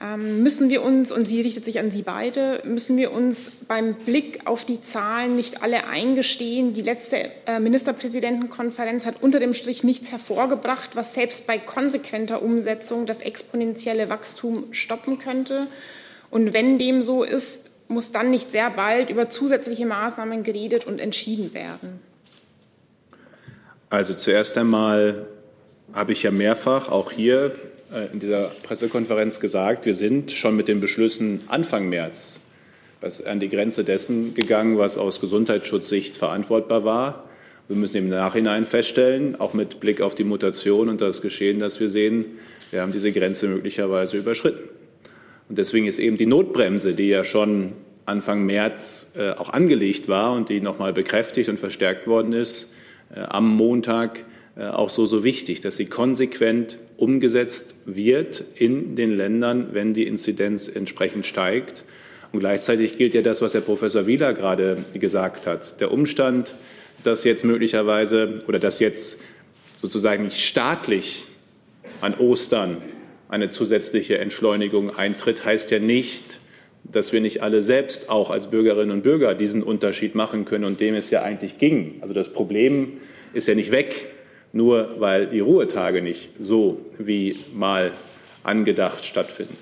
Ähm, 0.00 0.44
müssen 0.44 0.70
wir 0.70 0.82
uns, 0.84 1.10
und 1.10 1.26
sie 1.26 1.40
richtet 1.40 1.64
sich 1.64 1.80
an 1.80 1.90
Sie 1.90 2.02
beide, 2.02 2.62
müssen 2.64 2.96
wir 2.96 3.12
uns 3.12 3.50
beim 3.66 3.94
Blick 3.94 4.46
auf 4.46 4.64
die 4.64 4.80
Zahlen 4.80 5.34
nicht 5.34 5.60
alle 5.62 5.88
eingestehen, 5.88 6.72
die 6.72 6.82
letzte 6.82 7.30
äh, 7.46 7.58
Ministerpräsidentenkonferenz 7.58 9.04
hat 9.04 9.20
unter 9.20 9.40
dem 9.40 9.54
Strich 9.54 9.82
nichts 9.82 10.12
hervorgebracht, 10.12 10.90
was 10.94 11.14
selbst 11.14 11.48
bei 11.48 11.58
konsequenter 11.58 12.42
Umsetzung 12.42 13.06
das 13.06 13.22
exponentielle 13.22 14.08
Wachstum 14.08 14.72
stoppen 14.72 15.18
könnte? 15.18 15.66
Und 16.30 16.52
wenn 16.52 16.78
dem 16.78 17.02
so 17.02 17.24
ist, 17.24 17.70
muss 17.88 18.12
dann 18.12 18.30
nicht 18.30 18.52
sehr 18.52 18.70
bald 18.70 19.10
über 19.10 19.30
zusätzliche 19.30 19.86
Maßnahmen 19.86 20.44
geredet 20.44 20.86
und 20.86 21.00
entschieden 21.00 21.54
werden? 21.54 21.98
Also 23.90 24.14
zuerst 24.14 24.56
einmal 24.58 25.26
habe 25.92 26.12
ich 26.12 26.22
ja 26.22 26.30
mehrfach 26.30 26.88
auch 26.88 27.10
hier 27.10 27.52
in 28.12 28.18
dieser 28.20 28.50
Pressekonferenz 28.62 29.40
gesagt, 29.40 29.86
wir 29.86 29.94
sind 29.94 30.32
schon 30.32 30.56
mit 30.56 30.68
den 30.68 30.80
Beschlüssen 30.80 31.40
Anfang 31.48 31.88
März 31.88 32.40
an 33.24 33.38
die 33.38 33.48
Grenze 33.48 33.84
dessen 33.84 34.34
gegangen, 34.34 34.76
was 34.76 34.98
aus 34.98 35.20
Gesundheitsschutzsicht 35.20 36.16
verantwortbar 36.16 36.84
war. 36.84 37.28
Wir 37.68 37.76
müssen 37.76 37.96
im 37.98 38.08
Nachhinein 38.08 38.66
feststellen, 38.66 39.36
auch 39.38 39.54
mit 39.54 39.78
Blick 39.78 40.00
auf 40.00 40.14
die 40.14 40.24
Mutation 40.24 40.88
und 40.88 41.00
das 41.00 41.22
Geschehen, 41.22 41.58
das 41.58 41.78
wir 41.80 41.88
sehen, 41.88 42.24
wir 42.70 42.82
haben 42.82 42.92
diese 42.92 43.12
Grenze 43.12 43.46
möglicherweise 43.46 44.16
überschritten. 44.18 44.68
Und 45.48 45.58
deswegen 45.58 45.86
ist 45.86 45.98
eben 45.98 46.16
die 46.16 46.26
Notbremse, 46.26 46.94
die 46.94 47.08
ja 47.08 47.24
schon 47.24 47.72
Anfang 48.04 48.44
März 48.44 49.12
äh, 49.16 49.30
auch 49.30 49.50
angelegt 49.50 50.08
war 50.08 50.32
und 50.32 50.48
die 50.48 50.60
nochmal 50.60 50.92
bekräftigt 50.92 51.48
und 51.48 51.60
verstärkt 51.60 52.06
worden 52.06 52.32
ist, 52.32 52.74
äh, 53.14 53.20
am 53.20 53.48
Montag 53.54 54.24
äh, 54.56 54.66
auch 54.66 54.90
so, 54.90 55.06
so 55.06 55.24
wichtig, 55.24 55.60
dass 55.60 55.76
sie 55.76 55.86
konsequent 55.86 56.78
umgesetzt 56.98 57.76
wird 57.86 58.44
in 58.56 58.96
den 58.96 59.16
Ländern, 59.16 59.68
wenn 59.72 59.94
die 59.94 60.06
Inzidenz 60.06 60.68
entsprechend 60.68 61.24
steigt. 61.24 61.84
Und 62.32 62.40
gleichzeitig 62.40 62.98
gilt 62.98 63.14
ja 63.14 63.22
das, 63.22 63.40
was 63.40 63.54
Herr 63.54 63.62
Professor 63.62 64.06
Wieler 64.06 64.34
gerade 64.34 64.84
gesagt 64.92 65.46
hat. 65.46 65.80
Der 65.80 65.92
Umstand, 65.92 66.54
dass 67.04 67.24
jetzt 67.24 67.44
möglicherweise 67.44 68.42
oder 68.48 68.58
dass 68.58 68.80
jetzt 68.80 69.20
sozusagen 69.76 70.30
staatlich 70.32 71.24
an 72.00 72.14
Ostern 72.14 72.78
eine 73.28 73.48
zusätzliche 73.48 74.18
Entschleunigung 74.18 74.94
eintritt, 74.94 75.44
heißt 75.44 75.70
ja 75.70 75.78
nicht, 75.78 76.40
dass 76.82 77.12
wir 77.12 77.20
nicht 77.20 77.42
alle 77.42 77.62
selbst 77.62 78.10
auch 78.10 78.30
als 78.30 78.48
Bürgerinnen 78.48 78.90
und 78.90 79.02
Bürger 79.02 79.34
diesen 79.34 79.62
Unterschied 79.62 80.14
machen 80.14 80.44
können 80.46 80.64
und 80.64 80.80
dem 80.80 80.94
es 80.94 81.10
ja 81.10 81.22
eigentlich 81.22 81.58
ging. 81.58 81.98
Also 82.00 82.12
das 82.12 82.32
Problem 82.32 82.98
ist 83.34 83.46
ja 83.46 83.54
nicht 83.54 83.70
weg, 83.70 84.08
nur 84.52 84.96
weil 84.98 85.26
die 85.26 85.40
Ruhetage 85.40 86.02
nicht 86.02 86.30
so 86.42 86.80
wie 86.98 87.36
mal 87.54 87.92
angedacht 88.42 89.04
stattfinden. 89.04 89.56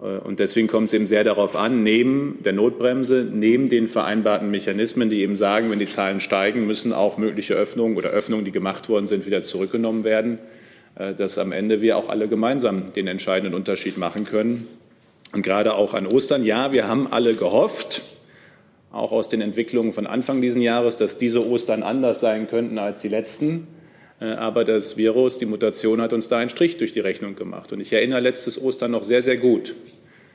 Äh, 0.00 0.18
und 0.18 0.40
deswegen 0.40 0.68
kommt 0.68 0.88
es 0.88 0.94
eben 0.94 1.06
sehr 1.06 1.24
darauf 1.24 1.56
an, 1.56 1.82
neben 1.82 2.38
der 2.44 2.52
Notbremse, 2.52 3.26
neben 3.30 3.68
den 3.68 3.88
vereinbarten 3.88 4.50
Mechanismen, 4.50 5.10
die 5.10 5.20
eben 5.20 5.36
sagen, 5.36 5.70
wenn 5.70 5.78
die 5.78 5.86
Zahlen 5.86 6.20
steigen, 6.20 6.66
müssen 6.66 6.92
auch 6.92 7.18
mögliche 7.18 7.54
Öffnungen 7.54 7.96
oder 7.96 8.10
Öffnungen, 8.10 8.44
die 8.44 8.52
gemacht 8.52 8.88
worden 8.88 9.06
sind, 9.06 9.26
wieder 9.26 9.42
zurückgenommen 9.42 10.04
werden, 10.04 10.38
äh, 10.96 11.14
dass 11.14 11.38
am 11.38 11.52
Ende 11.52 11.80
wir 11.80 11.96
auch 11.96 12.08
alle 12.08 12.28
gemeinsam 12.28 12.92
den 12.92 13.06
entscheidenden 13.06 13.54
Unterschied 13.54 13.98
machen 13.98 14.24
können. 14.24 14.66
Und 15.32 15.42
gerade 15.42 15.74
auch 15.74 15.92
an 15.92 16.06
Ostern, 16.06 16.44
ja, 16.44 16.72
wir 16.72 16.88
haben 16.88 17.06
alle 17.12 17.34
gehofft, 17.34 18.02
auch 18.90 19.12
aus 19.12 19.28
den 19.28 19.42
Entwicklungen 19.42 19.92
von 19.92 20.06
Anfang 20.06 20.40
dieses 20.40 20.62
Jahres, 20.62 20.96
dass 20.96 21.18
diese 21.18 21.46
Ostern 21.46 21.82
anders 21.82 22.20
sein 22.20 22.48
könnten 22.48 22.78
als 22.78 23.00
die 23.00 23.08
letzten. 23.08 23.66
Äh, 24.20 24.26
aber 24.26 24.64
das 24.64 24.96
Virus, 24.96 25.38
die 25.38 25.46
Mutation 25.46 26.00
hat 26.00 26.12
uns 26.12 26.28
da 26.28 26.38
einen 26.38 26.50
Strich 26.50 26.76
durch 26.76 26.92
die 26.92 27.00
Rechnung 27.00 27.36
gemacht. 27.36 27.72
Und 27.72 27.80
ich 27.80 27.92
erinnere 27.92 28.20
letztes 28.20 28.60
Ostern 28.60 28.90
noch 28.90 29.02
sehr, 29.02 29.22
sehr 29.22 29.36
gut. 29.36 29.74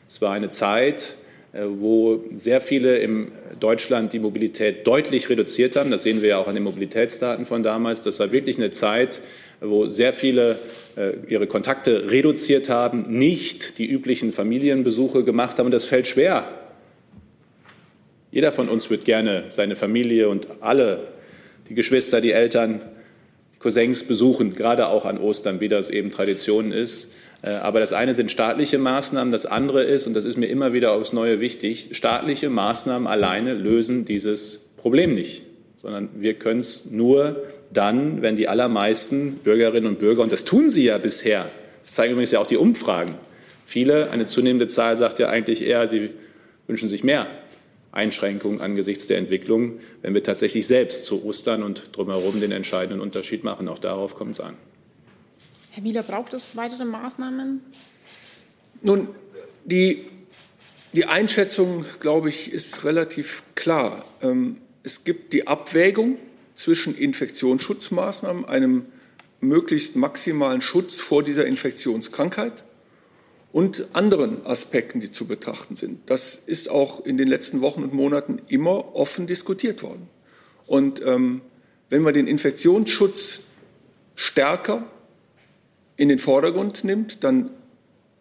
Es 0.07 0.21
war 0.21 0.31
eine 0.31 0.49
Zeit, 0.49 1.15
äh, 1.53 1.63
wo 1.65 2.23
sehr 2.33 2.61
viele 2.61 2.97
in 2.97 3.31
Deutschland 3.59 4.13
die 4.13 4.19
Mobilität 4.19 4.87
deutlich 4.87 5.29
reduziert 5.29 5.75
haben. 5.75 5.91
Das 5.91 6.03
sehen 6.03 6.21
wir 6.21 6.29
ja 6.29 6.37
auch 6.37 6.47
an 6.47 6.55
den 6.55 6.63
Mobilitätsdaten 6.63 7.45
von 7.45 7.63
damals. 7.63 8.01
Das 8.01 8.19
war 8.19 8.31
wirklich 8.31 8.57
eine 8.57 8.71
Zeit, 8.71 9.21
wo 9.61 9.89
sehr 9.89 10.13
viele 10.13 10.59
äh, 10.95 11.13
ihre 11.27 11.47
Kontakte 11.47 12.11
reduziert 12.11 12.69
haben, 12.69 13.03
nicht 13.07 13.77
die 13.77 13.85
üblichen 13.85 14.33
Familienbesuche 14.33 15.23
gemacht 15.23 15.59
haben. 15.59 15.67
Und 15.67 15.73
das 15.73 15.85
fällt 15.85 16.07
schwer. 16.07 16.47
Jeder 18.31 18.51
von 18.51 18.67
uns 18.67 18.89
wird 18.89 19.05
gerne 19.05 19.45
seine 19.49 19.75
Familie 19.75 20.27
und 20.27 20.47
alle, 20.59 21.07
die 21.69 21.75
Geschwister, 21.75 22.19
die 22.19 22.31
Eltern, 22.31 22.83
Cousins 23.63 24.03
besuchen, 24.03 24.53
gerade 24.53 24.87
auch 24.87 25.05
an 25.05 25.17
Ostern, 25.17 25.61
wie 25.61 25.69
das 25.69 25.89
eben 25.89 26.11
Tradition 26.11 26.71
ist. 26.71 27.13
Äh, 27.41 27.51
aber 27.51 27.79
das 27.79 27.93
eine 27.93 28.13
sind 28.13 28.29
staatliche 28.29 28.77
Maßnahmen, 28.77 29.31
das 29.31 29.45
andere 29.45 29.83
ist, 29.83 30.05
und 30.05 30.13
das 30.13 30.25
ist 30.25 30.37
mir 30.37 30.47
immer 30.47 30.73
wieder 30.73 30.91
aufs 30.91 31.13
Neue 31.13 31.39
wichtig, 31.39 31.89
staatliche 31.93 32.49
Maßnahmen 32.49 33.07
alleine 33.07 33.53
lösen 33.53 34.05
dieses 34.05 34.65
Problem 34.77 35.13
nicht, 35.13 35.43
sondern 35.81 36.09
wir 36.15 36.33
können 36.35 36.59
es 36.59 36.91
nur 36.91 37.41
dann, 37.71 38.21
wenn 38.21 38.35
die 38.35 38.47
allermeisten 38.47 39.35
Bürgerinnen 39.43 39.87
und 39.87 39.99
Bürger, 39.99 40.21
und 40.21 40.31
das 40.31 40.45
tun 40.45 40.69
sie 40.69 40.83
ja 40.83 40.97
bisher, 40.97 41.49
das 41.83 41.93
zeigen 41.93 42.13
übrigens 42.13 42.31
ja 42.31 42.39
auch 42.39 42.47
die 42.47 42.57
Umfragen, 42.57 43.15
viele, 43.65 44.11
eine 44.11 44.25
zunehmende 44.25 44.67
Zahl 44.67 44.97
sagt 44.97 45.19
ja 45.19 45.29
eigentlich 45.29 45.65
eher, 45.65 45.87
sie 45.87 46.11
wünschen 46.67 46.89
sich 46.89 47.03
mehr 47.03 47.27
Einschränkungen 47.93 48.59
angesichts 48.59 49.07
der 49.07 49.19
Entwicklung, 49.19 49.79
wenn 50.01 50.13
wir 50.13 50.23
tatsächlich 50.23 50.65
selbst 50.65 51.05
zu 51.05 51.23
Ostern 51.23 51.61
und 51.63 51.95
drumherum 51.95 52.41
den 52.41 52.51
entscheidenden 52.51 52.99
Unterschied 52.99 53.43
machen. 53.43 53.67
Auch 53.69 53.79
darauf 53.79 54.15
kommt 54.15 54.31
es 54.31 54.39
an. 54.39 54.55
Herr 55.71 55.83
Wieler, 55.83 56.03
braucht 56.03 56.33
es 56.33 56.55
weitere 56.55 56.85
Maßnahmen? 56.85 57.61
Nun, 58.81 59.07
die, 59.63 60.05
die 60.93 61.05
Einschätzung, 61.05 61.85
glaube 61.99 62.29
ich, 62.29 62.51
ist 62.51 62.83
relativ 62.83 63.43
klar. 63.55 64.03
Ähm, 64.21 64.57
es 64.81 65.03
gibt 65.03 65.31
die 65.31 65.47
Abwägung 65.47 66.17
zwischen 66.55 66.95
Infektionsschutzmaßnahmen, 66.95 68.45
einem 68.45 68.85
möglichst 69.39 69.95
maximalen 69.95 70.61
Schutz 70.61 70.99
vor 70.99 71.21
dieser 71.21 71.45
Infektionskrankheit 71.45 72.63
und 73.53 73.95
anderen 73.95 74.45
Aspekten, 74.45 74.99
die 74.99 75.11
zu 75.11 75.27
betrachten 75.27 75.75
sind. 75.75 76.09
Das 76.09 76.35
ist 76.35 76.69
auch 76.69 77.05
in 77.05 77.17
den 77.17 77.27
letzten 77.27 77.61
Wochen 77.61 77.83
und 77.83 77.93
Monaten 77.93 78.41
immer 78.47 78.95
offen 78.95 79.27
diskutiert 79.27 79.83
worden. 79.83 80.09
Und 80.65 81.01
ähm, 81.05 81.41
wenn 81.89 82.01
man 82.01 82.15
den 82.15 82.27
Infektionsschutz 82.27 83.41
stärker 84.15 84.85
in 85.97 86.09
den 86.09 86.17
Vordergrund 86.17 86.83
nimmt, 86.83 87.23
dann 87.23 87.51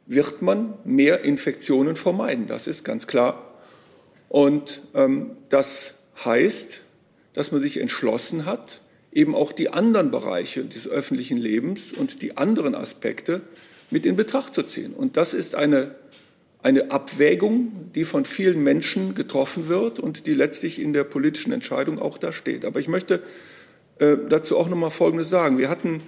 wird 0.06 0.42
man 0.42 0.74
mehr 0.84 1.24
Infektionen 1.24 1.96
vermeiden. 1.96 2.46
Das 2.46 2.66
ist 2.66 2.84
ganz 2.84 3.06
klar. 3.06 3.54
Und 4.28 4.82
ähm, 4.94 5.30
das 5.48 5.94
heißt, 6.24 6.82
dass 7.32 7.52
man 7.52 7.62
sich 7.62 7.80
entschlossen 7.80 8.44
hat, 8.44 8.82
eben 9.10 9.34
auch 9.34 9.52
die 9.52 9.70
anderen 9.70 10.10
Bereiche 10.10 10.66
des 10.66 10.86
öffentlichen 10.86 11.38
Lebens 11.38 11.90
und 11.90 12.20
die 12.20 12.36
anderen 12.36 12.74
Aspekte 12.74 13.40
mit 13.92 14.06
in 14.06 14.16
Betracht 14.16 14.54
zu 14.54 14.62
ziehen. 14.62 14.92
Und 14.94 15.16
das 15.16 15.34
ist 15.34 15.54
eine, 15.54 15.94
eine 16.62 16.90
Abwägung, 16.90 17.72
die 17.94 18.04
von 18.04 18.24
vielen 18.24 18.62
Menschen 18.62 19.14
getroffen 19.14 19.68
wird 19.68 20.00
und 20.00 20.26
die 20.26 20.34
letztlich 20.34 20.80
in 20.80 20.92
der 20.92 21.04
politischen 21.04 21.52
Entscheidung 21.52 21.98
auch 21.98 22.18
da 22.18 22.32
steht. 22.32 22.64
Aber 22.64 22.80
ich 22.80 22.88
möchte 22.88 23.22
äh, 23.98 24.16
dazu 24.28 24.56
auch 24.56 24.68
noch 24.68 24.76
mal 24.76 24.90
Folgendes 24.90 25.28
sagen. 25.28 25.58
Wir 25.58 25.68
hatten 25.68 26.02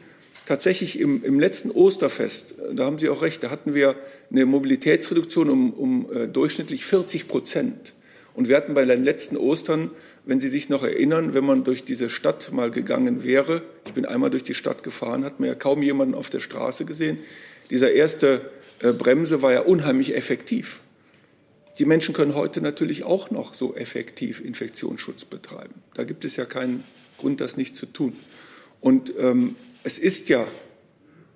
tatsächlich 0.47 0.99
im, 0.99 1.23
im 1.25 1.39
letzten 1.39 1.71
Osterfest, 1.71 2.57
da 2.75 2.85
haben 2.85 2.99
Sie 2.99 3.09
auch 3.09 3.23
recht, 3.23 3.43
da 3.43 3.51
hatten 3.51 3.75
wir 3.75 3.97
eine 4.31 4.47
Mobilitätsreduktion 4.47 5.51
um, 5.51 5.73
um 5.73 6.13
äh, 6.13 6.27
durchschnittlich 6.27 6.85
40 6.85 7.29
Prozent. 7.29 7.93
Und 8.35 8.49
wir 8.49 8.57
hatten 8.57 8.75
bei 8.75 8.85
den 8.85 9.05
letzten 9.05 9.37
Ostern, 9.37 9.91
wenn 10.25 10.41
Sie 10.41 10.49
sich 10.49 10.69
noch 10.69 10.83
erinnern, 10.83 11.35
wenn 11.35 11.45
man 11.45 11.65
durch 11.65 11.85
diese 11.85 12.11
Stadt 12.11 12.53
mal 12.53 12.71
gegangen 12.71 13.23
wäre, 13.23 13.63
ich 13.87 13.95
bin 13.95 14.05
einmal 14.05 14.31
durch 14.31 14.45
die 14.45 14.55
Stadt 14.55 14.83
gefahren, 14.83 15.25
hat 15.25 15.41
man 15.41 15.49
ja 15.49 15.55
kaum 15.55 15.83
jemanden 15.83 16.15
auf 16.15 16.31
der 16.31 16.41
Straße 16.41 16.85
gesehen 16.85 17.19
dieser 17.71 17.93
erste 17.93 18.51
äh, 18.81 18.93
Bremse 18.93 19.43
war 19.43 19.53
ja 19.53 19.61
unheimlich 19.61 20.15
effektiv. 20.15 20.81
Die 21.79 21.87
Menschen 21.87 22.15
können 22.15 22.35
heute 22.35 22.61
natürlich 22.61 23.03
auch 23.03 23.31
noch 23.31 23.55
so 23.55 23.75
effektiv 23.75 24.41
Infektionsschutz 24.41 25.25
betreiben. 25.25 25.75
Da 25.95 26.05
gibt 26.05 26.25
es 26.25 26.37
ja 26.37 26.45
keinen 26.45 26.85
Grund, 27.19 27.41
das 27.41 27.57
nicht 27.57 27.75
zu 27.75 27.87
tun. 27.87 28.17
Und 28.81 29.13
ähm, 29.19 29.57
es 29.83 29.99
ist 29.99 30.29
ja 30.29 30.47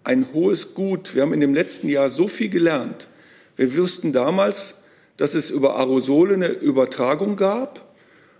ein 0.04 0.32
hohes 0.32 0.74
Gut. 0.74 1.14
Wir 1.14 1.22
haben 1.22 1.32
in 1.32 1.40
dem 1.40 1.54
letzten 1.54 1.88
Jahr 1.88 2.08
so 2.08 2.28
viel 2.28 2.50
gelernt. 2.50 3.08
Wir 3.56 3.76
wussten 3.76 4.12
damals, 4.12 4.82
dass 5.18 5.35
es 5.35 5.50
über 5.50 5.76
Aerosole 5.76 6.35
eine 6.35 6.48
Übertragung 6.48 7.37
gab, 7.37 7.94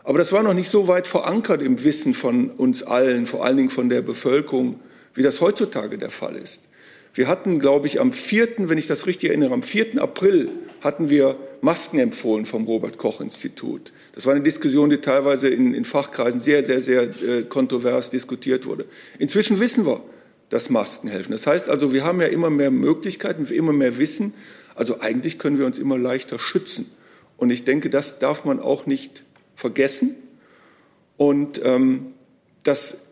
aber 0.05 0.17
das 0.17 0.33
war 0.33 0.43
noch 0.43 0.55
nicht 0.55 0.71
so 0.71 0.89
weit 0.89 1.07
verankert 1.07 1.61
im 1.61 1.85
Wissen 1.85 2.15
von 2.15 2.49
uns 2.49 2.83
allen, 2.83 3.27
vor 3.27 3.45
allen 3.45 3.59
Dingen 3.59 3.69
von 3.69 3.91
der 3.91 4.01
Bevölkerung, 4.01 4.81
wie 5.13 5.23
das 5.23 5.43
heutzutage 5.43 5.99
der 5.99 6.09
Fall 6.09 6.37
ist. 6.37 6.63
Wir 7.13 7.29
hatten, 7.29 7.59
glaube 7.59 7.87
ich, 7.87 8.01
am 8.01 8.13
4., 8.13 8.69
wenn 8.69 8.79
ich 8.79 8.87
das 8.87 9.07
richtig 9.07 9.31
erinnere, 9.31 9.53
am 9.53 9.63
4. 9.63 10.01
April 10.01 10.51
hatten 10.81 11.11
wir 11.11 11.37
Masken 11.61 11.99
empfohlen 11.99 12.47
vom 12.47 12.65
Robert-Koch-Institut. 12.65 13.93
Das 14.15 14.25
war 14.27 14.35
eine 14.35 14.45
Diskussion, 14.45 14.89
die 14.91 14.99
teilweise 14.99 15.49
in, 15.49 15.75
in 15.75 15.85
Fachkreisen 15.85 16.39
sehr, 16.39 16.65
sehr, 16.65 16.81
sehr 16.81 17.03
äh, 17.03 17.43
kontrovers 17.43 18.11
diskutiert 18.11 18.67
wurde. 18.67 18.85
Inzwischen 19.19 19.59
wissen 19.59 19.85
wir, 19.85 20.01
dass 20.49 20.71
Masken 20.71 21.09
helfen. 21.09 21.33
Das 21.33 21.47
heißt 21.47 21.69
also, 21.69 21.93
wir 21.93 22.05
haben 22.05 22.21
ja 22.21 22.29
immer 22.29 22.51
mehr 22.51 22.71
Möglichkeiten, 22.71 23.45
immer 23.47 23.73
mehr 23.73 23.99
Wissen. 23.99 24.35
Also 24.79 25.01
eigentlich 25.01 25.41
können 25.41 25.59
wir 25.59 25.67
uns 25.67 25.79
immer 25.79 25.99
leichter 25.99 26.39
schützen. 26.39 26.87
Und 27.37 27.51
ich 27.51 27.65
denke, 27.65 27.91
das 27.91 28.21
darf 28.21 28.45
man 28.45 28.61
auch 28.61 28.87
nicht 28.87 29.25
vergessen. 29.57 30.15
Und 31.17 31.61
ähm, 31.65 32.15
das 32.63 33.07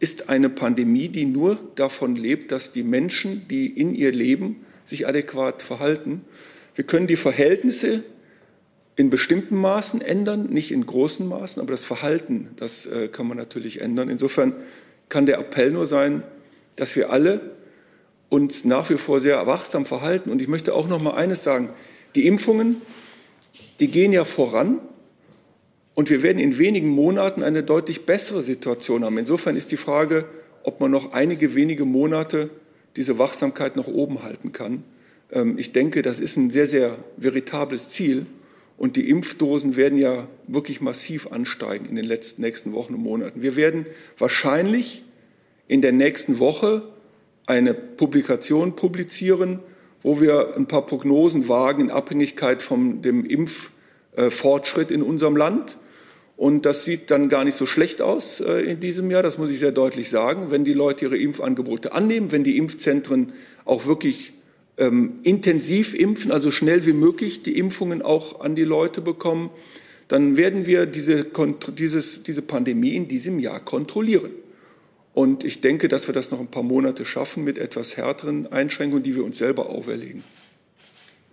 ist 0.00 0.28
eine 0.28 0.50
Pandemie, 0.50 1.08
die 1.08 1.24
nur 1.24 1.58
davon 1.76 2.14
lebt, 2.14 2.52
dass 2.52 2.72
die 2.72 2.82
Menschen, 2.82 3.48
die 3.48 3.66
in 3.66 3.94
ihr 3.94 4.12
Leben 4.12 4.66
sich 4.84 5.08
adäquat 5.08 5.62
verhalten, 5.62 6.26
wir 6.74 6.84
können 6.84 7.06
die 7.06 7.16
Verhältnisse 7.16 8.04
in 8.94 9.08
bestimmten 9.08 9.56
Maßen 9.56 10.02
ändern, 10.02 10.50
nicht 10.50 10.72
in 10.72 10.84
großen 10.84 11.26
Maßen, 11.26 11.62
aber 11.62 11.70
das 11.70 11.86
Verhalten, 11.86 12.48
das 12.56 12.84
äh, 12.84 13.08
kann 13.08 13.26
man 13.26 13.38
natürlich 13.38 13.80
ändern. 13.80 14.10
Insofern 14.10 14.54
kann 15.08 15.24
der 15.24 15.38
Appell 15.38 15.70
nur 15.70 15.86
sein, 15.86 16.22
dass 16.76 16.96
wir 16.96 17.10
alle 17.10 17.57
uns 18.28 18.64
nach 18.64 18.90
wie 18.90 18.98
vor 18.98 19.20
sehr 19.20 19.46
wachsam 19.46 19.86
verhalten. 19.86 20.30
Und 20.30 20.42
ich 20.42 20.48
möchte 20.48 20.74
auch 20.74 20.88
noch 20.88 21.02
mal 21.02 21.12
eines 21.12 21.42
sagen: 21.42 21.70
Die 22.14 22.26
Impfungen, 22.26 22.82
die 23.80 23.88
gehen 23.88 24.12
ja 24.12 24.24
voran. 24.24 24.80
Und 25.94 26.10
wir 26.10 26.22
werden 26.22 26.38
in 26.38 26.58
wenigen 26.58 26.88
Monaten 26.90 27.42
eine 27.42 27.64
deutlich 27.64 28.06
bessere 28.06 28.44
Situation 28.44 29.04
haben. 29.04 29.18
Insofern 29.18 29.56
ist 29.56 29.72
die 29.72 29.76
Frage, 29.76 30.26
ob 30.62 30.80
man 30.80 30.92
noch 30.92 31.12
einige 31.12 31.56
wenige 31.56 31.84
Monate 31.84 32.50
diese 32.94 33.18
Wachsamkeit 33.18 33.74
nach 33.74 33.88
oben 33.88 34.22
halten 34.22 34.52
kann. 34.52 34.84
Ähm, 35.32 35.58
ich 35.58 35.72
denke, 35.72 36.02
das 36.02 36.20
ist 36.20 36.36
ein 36.36 36.50
sehr, 36.50 36.66
sehr 36.66 36.98
veritables 37.16 37.88
Ziel. 37.88 38.26
Und 38.76 38.94
die 38.94 39.10
Impfdosen 39.10 39.76
werden 39.76 39.98
ja 39.98 40.28
wirklich 40.46 40.80
massiv 40.80 41.32
ansteigen 41.32 41.86
in 41.86 41.96
den 41.96 42.04
letzten, 42.04 42.42
nächsten 42.42 42.72
Wochen 42.74 42.94
und 42.94 43.02
Monaten. 43.02 43.42
Wir 43.42 43.56
werden 43.56 43.86
wahrscheinlich 44.18 45.02
in 45.66 45.82
der 45.82 45.92
nächsten 45.92 46.38
Woche 46.38 46.82
eine 47.48 47.72
Publikation 47.72 48.76
publizieren, 48.76 49.60
wo 50.02 50.20
wir 50.20 50.54
ein 50.54 50.66
paar 50.66 50.84
Prognosen 50.84 51.48
wagen 51.48 51.80
in 51.80 51.90
Abhängigkeit 51.90 52.62
von 52.62 53.00
dem 53.00 53.24
Impffortschritt 53.24 54.90
in 54.90 55.02
unserem 55.02 55.34
Land. 55.34 55.78
Und 56.36 56.66
das 56.66 56.84
sieht 56.84 57.10
dann 57.10 57.28
gar 57.28 57.44
nicht 57.44 57.56
so 57.56 57.66
schlecht 57.66 58.00
aus 58.02 58.40
äh, 58.40 58.60
in 58.60 58.80
diesem 58.80 59.10
Jahr, 59.10 59.24
das 59.24 59.38
muss 59.38 59.50
ich 59.50 59.58
sehr 59.58 59.72
deutlich 59.72 60.08
sagen, 60.08 60.50
wenn 60.50 60.64
die 60.64 60.74
Leute 60.74 61.06
ihre 61.06 61.16
Impfangebote 61.16 61.92
annehmen, 61.92 62.30
wenn 62.30 62.44
die 62.44 62.58
Impfzentren 62.58 63.32
auch 63.64 63.86
wirklich 63.86 64.34
ähm, 64.76 65.14
intensiv 65.22 65.94
impfen, 65.94 66.30
also 66.30 66.50
schnell 66.50 66.86
wie 66.86 66.92
möglich 66.92 67.42
die 67.42 67.58
Impfungen 67.58 68.02
auch 68.02 68.40
an 68.40 68.54
die 68.54 68.64
Leute 68.64 69.00
bekommen, 69.00 69.50
dann 70.06 70.36
werden 70.36 70.66
wir 70.66 70.86
diese, 70.86 71.26
dieses, 71.76 72.22
diese 72.22 72.42
Pandemie 72.42 72.94
in 72.94 73.08
diesem 73.08 73.38
Jahr 73.40 73.58
kontrollieren. 73.58 74.30
Und 75.18 75.42
ich 75.42 75.60
denke, 75.60 75.88
dass 75.88 76.06
wir 76.06 76.14
das 76.14 76.30
noch 76.30 76.38
ein 76.38 76.46
paar 76.46 76.62
Monate 76.62 77.04
schaffen 77.04 77.42
mit 77.42 77.58
etwas 77.58 77.96
härteren 77.96 78.52
Einschränkungen, 78.52 79.02
die 79.02 79.16
wir 79.16 79.24
uns 79.24 79.38
selber 79.38 79.68
auferlegen. 79.68 80.22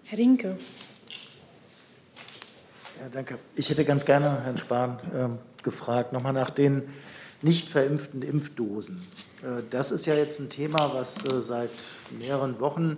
Herr 0.06 0.18
Rinke. 0.18 0.58
Ja, 3.00 3.10
danke. 3.14 3.38
Ich 3.56 3.70
hätte 3.70 3.86
ganz 3.86 4.04
gerne 4.04 4.44
Herrn 4.44 4.58
Spahn 4.58 5.00
äh, 5.14 5.64
gefragt, 5.64 6.14
nochmal 6.14 6.34
nach 6.34 6.50
den 6.50 6.82
nicht 7.44 7.70
verimpften 7.70 8.24
Impfdosen. 8.24 9.04
Äh, 9.44 9.62
das 9.70 9.92
ist 9.92 10.08
ja 10.08 10.16
jetzt 10.16 10.40
ein 10.40 10.50
Thema, 10.50 10.96
was 10.96 11.24
äh, 11.24 11.40
seit 11.40 11.70
mehreren 12.10 12.60
Wochen 12.60 12.98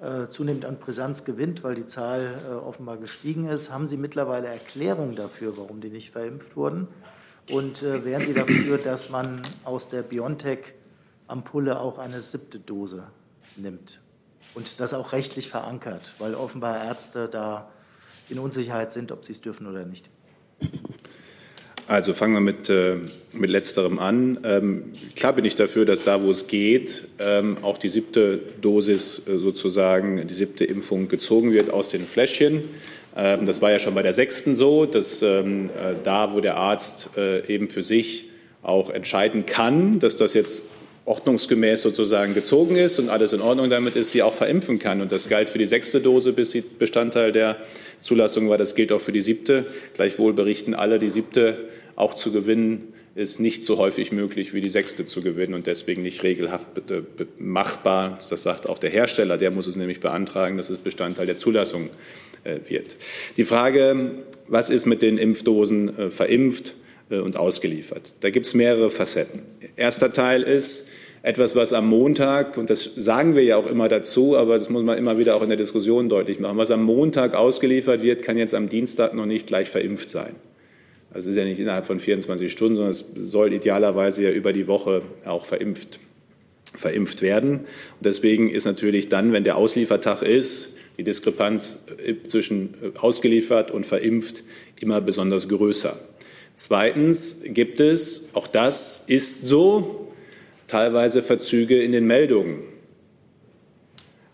äh, 0.00 0.30
zunehmend 0.30 0.64
an 0.64 0.78
Brisanz 0.78 1.24
gewinnt, 1.26 1.62
weil 1.62 1.74
die 1.74 1.84
Zahl 1.84 2.40
äh, 2.48 2.54
offenbar 2.54 2.96
gestiegen 2.96 3.50
ist. 3.50 3.70
Haben 3.70 3.86
Sie 3.86 3.98
mittlerweile 3.98 4.46
Erklärungen 4.46 5.14
dafür, 5.14 5.58
warum 5.58 5.82
die 5.82 5.90
nicht 5.90 6.10
verimpft 6.10 6.56
wurden? 6.56 6.88
Und 7.50 7.82
äh, 7.82 8.04
wären 8.04 8.24
Sie 8.24 8.34
dafür, 8.34 8.78
dass 8.78 9.10
man 9.10 9.42
aus 9.64 9.88
der 9.88 10.02
BioNTech-Ampulle 10.02 11.80
auch 11.80 11.98
eine 11.98 12.20
siebte 12.20 12.58
Dose 12.58 13.04
nimmt 13.56 14.00
und 14.54 14.80
das 14.80 14.94
auch 14.94 15.12
rechtlich 15.12 15.48
verankert, 15.48 16.14
weil 16.18 16.34
offenbar 16.34 16.84
Ärzte 16.84 17.28
da 17.28 17.70
in 18.28 18.38
Unsicherheit 18.38 18.92
sind, 18.92 19.12
ob 19.12 19.24
sie 19.24 19.32
es 19.32 19.40
dürfen 19.40 19.66
oder 19.66 19.84
nicht? 19.84 20.08
Also 21.88 22.14
fangen 22.14 22.34
wir 22.34 22.40
mit, 22.40 22.70
äh, 22.70 22.96
mit 23.32 23.50
letzterem 23.50 23.98
an. 23.98 24.38
Ähm, 24.44 24.92
klar 25.16 25.32
bin 25.32 25.44
ich 25.44 25.56
dafür, 25.56 25.84
dass 25.84 26.04
da, 26.04 26.22
wo 26.22 26.30
es 26.30 26.46
geht, 26.46 27.08
ähm, 27.18 27.58
auch 27.62 27.76
die 27.76 27.88
siebte 27.88 28.40
Dosis 28.60 29.26
äh, 29.26 29.38
sozusagen, 29.38 30.26
die 30.26 30.34
siebte 30.34 30.64
Impfung 30.64 31.08
gezogen 31.08 31.52
wird 31.52 31.70
aus 31.70 31.88
den 31.88 32.06
Fläschchen. 32.06 32.64
Ähm, 33.16 33.44
das 33.44 33.62
war 33.62 33.70
ja 33.70 33.78
schon 33.78 33.94
bei 33.94 34.02
der 34.02 34.12
sechsten 34.12 34.54
so, 34.54 34.86
dass 34.86 35.22
ähm, 35.22 35.70
äh, 35.70 35.94
da, 36.02 36.32
wo 36.32 36.40
der 36.40 36.56
Arzt 36.56 37.10
äh, 37.16 37.46
eben 37.52 37.70
für 37.70 37.82
sich 37.82 38.26
auch 38.62 38.90
entscheiden 38.90 39.46
kann, 39.46 39.98
dass 39.98 40.16
das 40.16 40.34
jetzt 40.34 40.64
ordnungsgemäß 41.04 41.82
sozusagen 41.82 42.32
gezogen 42.32 42.76
ist 42.76 42.98
und 43.00 43.08
alles 43.08 43.32
in 43.32 43.40
Ordnung 43.40 43.70
damit 43.70 43.96
ist, 43.96 44.12
sie 44.12 44.22
auch 44.22 44.34
verimpfen 44.34 44.78
kann. 44.78 45.00
Und 45.00 45.10
das 45.10 45.28
galt 45.28 45.50
für 45.50 45.58
die 45.58 45.66
sechste 45.66 46.00
Dose, 46.00 46.32
bis 46.32 46.52
sie 46.52 46.60
Bestandteil 46.60 47.32
der 47.32 47.56
Zulassung 47.98 48.48
war. 48.48 48.56
Das 48.56 48.76
gilt 48.76 48.92
auch 48.92 49.00
für 49.00 49.12
die 49.12 49.20
siebte. 49.20 49.66
Gleichwohl 49.94 50.32
berichten 50.32 50.74
alle, 50.74 51.00
die 51.00 51.10
siebte 51.10 51.68
auch 51.96 52.14
zu 52.14 52.32
gewinnen 52.32 52.92
ist 53.14 53.40
nicht 53.40 53.62
so 53.62 53.76
häufig 53.76 54.10
möglich 54.10 54.54
wie 54.54 54.62
die 54.62 54.70
sechste 54.70 55.04
zu 55.04 55.20
gewinnen 55.20 55.52
und 55.52 55.66
deswegen 55.66 56.00
nicht 56.00 56.22
regelhaft 56.22 56.68
machbar. 57.38 58.18
Das 58.30 58.42
sagt 58.42 58.66
auch 58.68 58.78
der 58.78 58.88
Hersteller, 58.88 59.36
der 59.36 59.50
muss 59.50 59.66
es 59.66 59.76
nämlich 59.76 60.00
beantragen, 60.00 60.56
dass 60.56 60.70
es 60.70 60.78
Bestandteil 60.78 61.26
der 61.26 61.36
Zulassung 61.36 61.86
äh, 61.86 61.90
wird. 62.44 62.96
Die 63.36 63.44
Frage, 63.44 64.12
was 64.48 64.70
ist 64.70 64.86
mit 64.86 65.02
den 65.02 65.18
Impfdosen 65.18 65.98
äh, 65.98 66.10
verimpft 66.10 66.74
äh, 67.10 67.18
und 67.18 67.36
ausgeliefert? 67.36 68.14
Da 68.20 68.30
gibt 68.30 68.46
es 68.46 68.54
mehrere 68.54 68.90
Facetten. 68.90 69.42
Erster 69.76 70.12
Teil 70.12 70.42
ist 70.42 70.88
etwas, 71.22 71.54
was 71.54 71.72
am 71.72 71.88
Montag, 71.88 72.58
und 72.58 72.68
das 72.68 72.90
sagen 72.96 73.36
wir 73.36 73.44
ja 73.44 73.56
auch 73.56 73.66
immer 73.66 73.88
dazu, 73.88 74.36
aber 74.36 74.58
das 74.58 74.70
muss 74.70 74.82
man 74.82 74.98
immer 74.98 75.18
wieder 75.18 75.36
auch 75.36 75.42
in 75.42 75.48
der 75.48 75.56
Diskussion 75.56 76.08
deutlich 76.08 76.40
machen, 76.40 76.58
was 76.58 76.72
am 76.72 76.82
Montag 76.82 77.34
ausgeliefert 77.34 78.02
wird, 78.02 78.22
kann 78.22 78.36
jetzt 78.36 78.54
am 78.54 78.68
Dienstag 78.68 79.14
noch 79.14 79.26
nicht 79.26 79.46
gleich 79.46 79.68
verimpft 79.68 80.10
sein. 80.10 80.34
Also 81.14 81.28
es 81.28 81.36
ist 81.36 81.38
ja 81.38 81.44
nicht 81.44 81.60
innerhalb 81.60 81.86
von 81.86 82.00
24 82.00 82.50
Stunden, 82.50 82.76
sondern 82.76 82.90
es 82.90 83.04
soll 83.14 83.52
idealerweise 83.52 84.24
ja 84.24 84.30
über 84.30 84.52
die 84.52 84.66
Woche 84.66 85.02
auch 85.24 85.44
verimpft, 85.44 86.00
verimpft 86.74 87.22
werden. 87.22 87.60
Und 87.60 87.66
deswegen 88.00 88.50
ist 88.50 88.64
natürlich 88.64 89.08
dann, 89.08 89.32
wenn 89.32 89.44
der 89.44 89.56
Ausliefertag 89.56 90.22
ist, 90.22 90.76
die 90.98 91.04
Diskrepanz 91.04 91.80
äh, 92.04 92.14
zwischen 92.26 92.74
äh, 92.82 92.98
ausgeliefert 92.98 93.70
und 93.70 93.86
verimpft 93.86 94.44
immer 94.80 95.00
besonders 95.00 95.48
größer. 95.48 95.98
Zweitens 96.56 97.42
gibt 97.44 97.80
es, 97.80 98.30
auch 98.34 98.46
das 98.46 99.04
ist 99.06 99.42
so, 99.42 100.12
teilweise 100.68 101.22
Verzüge 101.22 101.82
in 101.82 101.92
den 101.92 102.06
Meldungen, 102.06 102.60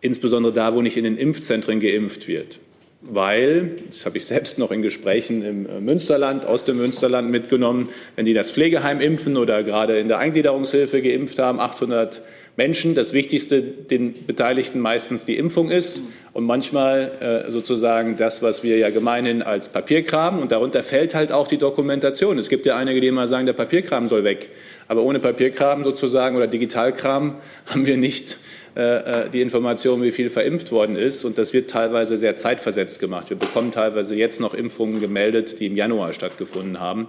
insbesondere 0.00 0.52
da, 0.52 0.74
wo 0.74 0.82
nicht 0.82 0.96
in 0.96 1.04
den 1.04 1.16
Impfzentren 1.16 1.80
geimpft 1.80 2.28
wird. 2.28 2.60
Weil, 3.00 3.76
das 3.88 4.04
habe 4.06 4.18
ich 4.18 4.26
selbst 4.26 4.58
noch 4.58 4.72
in 4.72 4.82
Gesprächen 4.82 5.42
im 5.42 5.66
äh, 5.66 5.80
Münsterland, 5.80 6.44
aus 6.44 6.64
dem 6.64 6.78
Münsterland 6.78 7.30
mitgenommen, 7.30 7.88
wenn 8.16 8.24
die 8.24 8.34
das 8.34 8.50
Pflegeheim 8.50 9.00
impfen 9.00 9.36
oder 9.36 9.62
gerade 9.62 9.98
in 10.00 10.08
der 10.08 10.18
Eingliederungshilfe 10.18 11.00
geimpft 11.00 11.38
haben, 11.38 11.60
800 11.60 12.22
Menschen 12.58 12.96
das 12.96 13.12
Wichtigste 13.12 13.62
den 13.62 14.14
Beteiligten 14.26 14.80
meistens 14.80 15.24
die 15.24 15.36
Impfung 15.36 15.70
ist 15.70 16.02
und 16.32 16.44
manchmal 16.44 17.46
äh, 17.46 17.52
sozusagen 17.52 18.16
das, 18.16 18.42
was 18.42 18.64
wir 18.64 18.76
ja 18.78 18.90
gemeinhin 18.90 19.42
als 19.42 19.68
Papierkram 19.68 20.40
und 20.40 20.50
darunter 20.50 20.82
fällt 20.82 21.14
halt 21.14 21.30
auch 21.30 21.46
die 21.46 21.56
Dokumentation. 21.56 22.36
Es 22.36 22.48
gibt 22.48 22.66
ja 22.66 22.76
einige, 22.76 23.00
die 23.00 23.06
immer 23.06 23.28
sagen, 23.28 23.46
der 23.46 23.52
Papierkram 23.52 24.08
soll 24.08 24.24
weg. 24.24 24.48
Aber 24.88 25.04
ohne 25.04 25.20
Papierkram 25.20 25.84
sozusagen 25.84 26.34
oder 26.34 26.48
Digitalkram 26.48 27.36
haben 27.66 27.86
wir 27.86 27.96
nicht 27.96 28.38
äh, 28.74 28.80
äh, 29.26 29.30
die 29.30 29.40
Information, 29.40 30.02
wie 30.02 30.10
viel 30.10 30.28
verimpft 30.28 30.72
worden 30.72 30.96
ist. 30.96 31.24
Und 31.24 31.38
das 31.38 31.52
wird 31.52 31.70
teilweise 31.70 32.16
sehr 32.16 32.34
zeitversetzt 32.34 32.98
gemacht. 32.98 33.30
Wir 33.30 33.36
bekommen 33.36 33.70
teilweise 33.70 34.16
jetzt 34.16 34.40
noch 34.40 34.52
Impfungen 34.52 34.98
gemeldet, 34.98 35.60
die 35.60 35.66
im 35.66 35.76
Januar 35.76 36.12
stattgefunden 36.12 36.80
haben. 36.80 37.08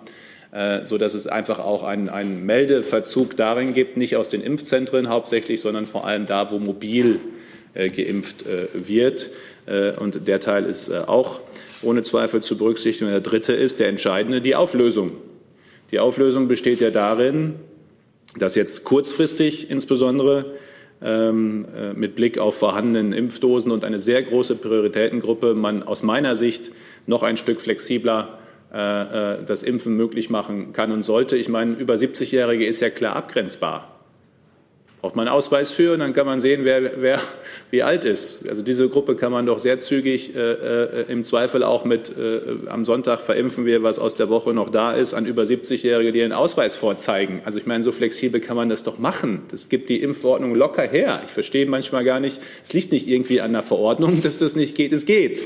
Äh, 0.51 0.83
sodass 0.83 1.13
es 1.13 1.27
einfach 1.27 1.59
auch 1.59 1.83
einen, 1.83 2.09
einen 2.09 2.43
Meldeverzug 2.43 3.37
darin 3.37 3.75
gibt, 3.75 3.97
nicht 3.97 4.15
aus 4.15 4.29
den 4.29 4.41
Impfzentren 4.41 5.07
hauptsächlich, 5.07 5.61
sondern 5.61 5.85
vor 5.85 6.07
allem 6.07 6.25
da, 6.25 6.49
wo 6.49 6.57
mobil 6.57 7.19
äh, 7.75 7.89
geimpft 7.89 8.47
äh, 8.47 8.67
wird. 8.73 9.29
Und 9.99 10.27
der 10.27 10.39
Teil 10.39 10.65
ist 10.65 10.91
auch 10.91 11.41
ohne 11.83 12.01
Zweifel 12.01 12.41
zu 12.41 12.57
berücksichtigen. 12.57 13.11
Der 13.11 13.21
dritte 13.21 13.53
ist 13.53 13.79
der 13.79 13.87
entscheidende, 13.87 14.41
die 14.41 14.55
Auflösung. 14.55 15.11
Die 15.91 15.99
Auflösung 15.99 16.47
besteht 16.47 16.81
ja 16.81 16.89
darin, 16.89 17.53
dass 18.39 18.55
jetzt 18.55 18.83
kurzfristig 18.85 19.69
insbesondere 19.69 20.53
ähm, 21.03 21.67
mit 21.93 22.15
Blick 22.15 22.39
auf 22.39 22.57
vorhandenen 22.57 23.13
Impfdosen 23.13 23.71
und 23.71 23.83
eine 23.83 23.99
sehr 23.99 24.23
große 24.23 24.55
Prioritätengruppe 24.55 25.53
man 25.53 25.83
aus 25.83 26.01
meiner 26.01 26.35
Sicht 26.35 26.71
noch 27.05 27.21
ein 27.21 27.37
Stück 27.37 27.61
flexibler 27.61 28.38
das 28.71 29.63
Impfen 29.63 29.95
möglich 29.97 30.29
machen 30.29 30.73
kann 30.73 30.91
und 30.91 31.03
sollte. 31.03 31.35
Ich 31.35 31.49
meine, 31.49 31.73
über 31.75 31.95
70-Jährige 31.95 32.65
ist 32.65 32.81
ja 32.81 32.89
klar 32.89 33.15
abgrenzbar. 33.15 33.99
braucht 35.01 35.15
man 35.15 35.27
einen 35.27 35.35
Ausweis 35.35 35.71
für 35.71 35.93
und 35.93 35.99
dann 35.99 36.13
kann 36.13 36.25
man 36.25 36.39
sehen, 36.39 36.65
wer, 36.65 37.01
wer 37.01 37.19
wie 37.71 37.83
alt 37.83 38.05
ist. 38.05 38.47
Also 38.49 38.61
diese 38.61 38.89
Gruppe 38.89 39.15
kann 39.15 39.31
man 39.31 39.45
doch 39.45 39.57
sehr 39.57 39.79
zügig 39.79 40.35
äh, 40.35 40.39
äh, 40.39 41.05
im 41.07 41.23
Zweifel 41.23 41.63
auch 41.63 41.85
mit 41.85 42.15
äh, 42.17 42.41
am 42.67 42.83
Sonntag 42.83 43.21
verimpfen 43.21 43.65
wir, 43.65 43.81
was 43.81 43.97
aus 43.97 44.15
der 44.15 44.29
Woche 44.29 44.53
noch 44.53 44.69
da 44.69 44.91
ist, 44.91 45.13
an 45.13 45.25
über 45.25 45.43
70-Jährige, 45.43 46.11
die 46.11 46.21
einen 46.21 46.33
Ausweis 46.33 46.75
vorzeigen. 46.75 47.41
Also 47.45 47.59
ich 47.59 47.65
meine, 47.65 47.83
so 47.83 47.91
flexibel 47.91 48.41
kann 48.41 48.57
man 48.57 48.69
das 48.69 48.83
doch 48.83 48.99
machen. 48.99 49.43
Das 49.49 49.69
gibt 49.69 49.89
die 49.89 50.01
Impfverordnung 50.01 50.53
locker 50.53 50.83
her. 50.83 51.21
Ich 51.25 51.31
verstehe 51.31 51.65
manchmal 51.65 52.03
gar 52.03 52.19
nicht, 52.19 52.41
es 52.61 52.73
liegt 52.73 52.91
nicht 52.91 53.07
irgendwie 53.07 53.41
an 53.41 53.53
der 53.53 53.63
Verordnung, 53.63 54.21
dass 54.23 54.37
das 54.37 54.55
nicht 54.55 54.75
geht. 54.75 54.91
Es 54.91 55.05
geht. 55.05 55.41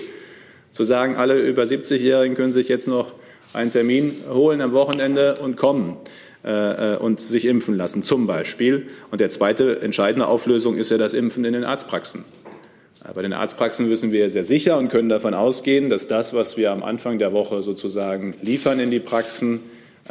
Zu 0.74 0.84
sagen, 0.84 1.16
alle 1.18 1.40
über 1.40 1.64
70-Jährigen 1.64 2.36
können 2.36 2.52
sich 2.52 2.68
jetzt 2.68 2.88
noch 2.88 3.14
einen 3.54 3.72
Termin 3.72 4.16
holen 4.28 4.60
am 4.60 4.74
Wochenende 4.74 5.36
und 5.36 5.56
kommen. 5.56 5.98
Äh, 6.44 6.98
und 6.98 7.22
sich 7.22 7.46
impfen 7.46 7.78
lassen, 7.78 8.04
zum 8.04 8.28
Beispiel. 8.28 8.88
Und 9.12 9.22
der 9.22 9.30
zweite 9.30 9.82
entscheidende 9.82 10.28
Auflösung 10.28 10.76
ist 10.76 10.92
ja 10.92 10.98
das 10.98 11.14
Impfen 11.14 11.46
in 11.46 11.54
den 11.54 11.64
Arztpraxen. 11.64 12.26
Bei 13.16 13.22
den 13.22 13.32
Arztpraxen 13.32 13.90
wissen 13.90 14.12
wir 14.12 14.30
sehr 14.30 14.44
sicher 14.44 14.78
und 14.78 14.90
können 14.90 15.08
davon 15.08 15.34
ausgehen, 15.34 15.90
dass 15.90 16.08
das, 16.08 16.34
was 16.34 16.58
wir 16.58 16.72
am 16.72 16.84
Anfang 16.84 17.18
der 17.18 17.32
Woche 17.32 17.64
sozusagen 17.64 18.36
liefern 18.42 18.82
in 18.82 18.92
die 18.92 19.00
Praxen, 19.00 19.62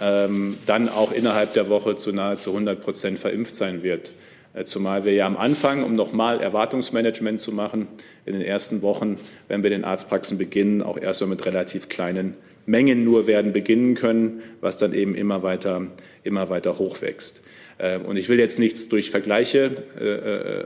ähm, 0.01 0.57
dann 0.64 0.88
auch 0.88 1.12
innerhalb 1.12 1.53
der 1.53 1.68
Woche 1.68 1.96
zu 1.96 2.12
nahezu 2.12 2.51
100 2.51 2.81
Prozent 2.81 3.18
verimpft 3.18 3.55
sein 3.55 3.83
wird. 3.83 4.12
Äh, 4.54 4.64
zumal 4.64 5.04
wir 5.04 5.12
ja 5.12 5.26
am 5.26 5.36
Anfang, 5.36 5.82
um 5.82 5.94
nochmal 5.94 6.40
Erwartungsmanagement 6.40 7.40
zu 7.40 7.52
machen, 7.52 7.88
in 8.26 8.34
den 8.34 8.42
ersten 8.42 8.82
Wochen, 8.82 9.18
wenn 9.48 9.62
wir 9.62 9.70
den 9.70 9.84
Arztpraxen 9.84 10.38
beginnen, 10.38 10.82
auch 10.82 10.98
erstmal 10.98 11.30
mit 11.30 11.44
relativ 11.46 11.88
kleinen 11.88 12.34
Mengen 12.64 13.04
nur 13.04 13.26
werden 13.26 13.52
beginnen 13.52 13.94
können, 13.94 14.42
was 14.60 14.78
dann 14.78 14.92
eben 14.92 15.14
immer 15.14 15.42
weiter, 15.42 15.86
immer 16.22 16.48
weiter 16.48 16.78
hochwächst. 16.78 17.42
Ähm, 17.78 18.04
und 18.04 18.16
ich 18.16 18.28
will 18.28 18.38
jetzt 18.38 18.58
nichts 18.58 18.88
durch 18.88 19.10
Vergleiche, 19.10 19.84
äh, 19.98 20.04
äh, 20.04 20.64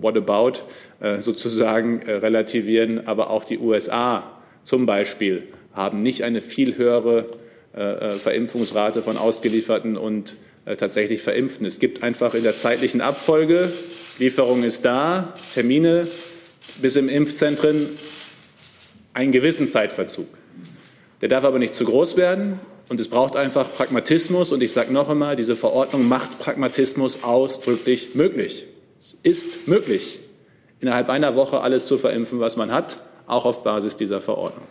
what 0.00 0.16
about, 0.16 0.62
äh, 1.00 1.20
sozusagen 1.20 2.02
äh, 2.02 2.12
relativieren, 2.12 3.06
aber 3.06 3.30
auch 3.30 3.44
die 3.44 3.58
USA 3.58 4.40
zum 4.62 4.86
Beispiel 4.86 5.44
haben 5.72 5.98
nicht 6.00 6.24
eine 6.24 6.40
viel 6.40 6.76
höhere 6.76 7.18
äh, 7.18 7.24
äh, 7.24 7.45
Verimpfungsrate 7.76 9.02
von 9.02 9.16
Ausgelieferten 9.16 9.96
und 9.96 10.36
tatsächlich 10.64 11.22
Verimpften. 11.22 11.64
Es 11.66 11.78
gibt 11.78 12.02
einfach 12.02 12.34
in 12.34 12.42
der 12.42 12.56
zeitlichen 12.56 13.00
Abfolge, 13.00 13.70
Lieferung 14.18 14.64
ist 14.64 14.84
da, 14.84 15.34
Termine 15.52 16.08
bis 16.80 16.96
im 16.96 17.08
Impfzentren 17.08 17.90
einen 19.12 19.30
gewissen 19.30 19.68
Zeitverzug. 19.68 20.26
Der 21.20 21.28
darf 21.28 21.44
aber 21.44 21.58
nicht 21.58 21.74
zu 21.74 21.84
groß 21.84 22.16
werden 22.16 22.58
und 22.88 22.98
es 22.98 23.08
braucht 23.08 23.36
einfach 23.36 23.72
Pragmatismus. 23.72 24.52
Und 24.52 24.62
ich 24.62 24.72
sage 24.72 24.92
noch 24.92 25.08
einmal, 25.08 25.36
diese 25.36 25.56
Verordnung 25.56 26.08
macht 26.08 26.38
Pragmatismus 26.38 27.24
ausdrücklich 27.24 28.14
möglich. 28.14 28.66
Es 28.98 29.16
ist 29.22 29.68
möglich, 29.68 30.20
innerhalb 30.80 31.10
einer 31.10 31.36
Woche 31.36 31.60
alles 31.60 31.86
zu 31.86 31.98
verimpfen, 31.98 32.40
was 32.40 32.56
man 32.56 32.72
hat, 32.72 32.98
auch 33.26 33.44
auf 33.44 33.62
Basis 33.62 33.96
dieser 33.96 34.20
Verordnung. 34.20 34.66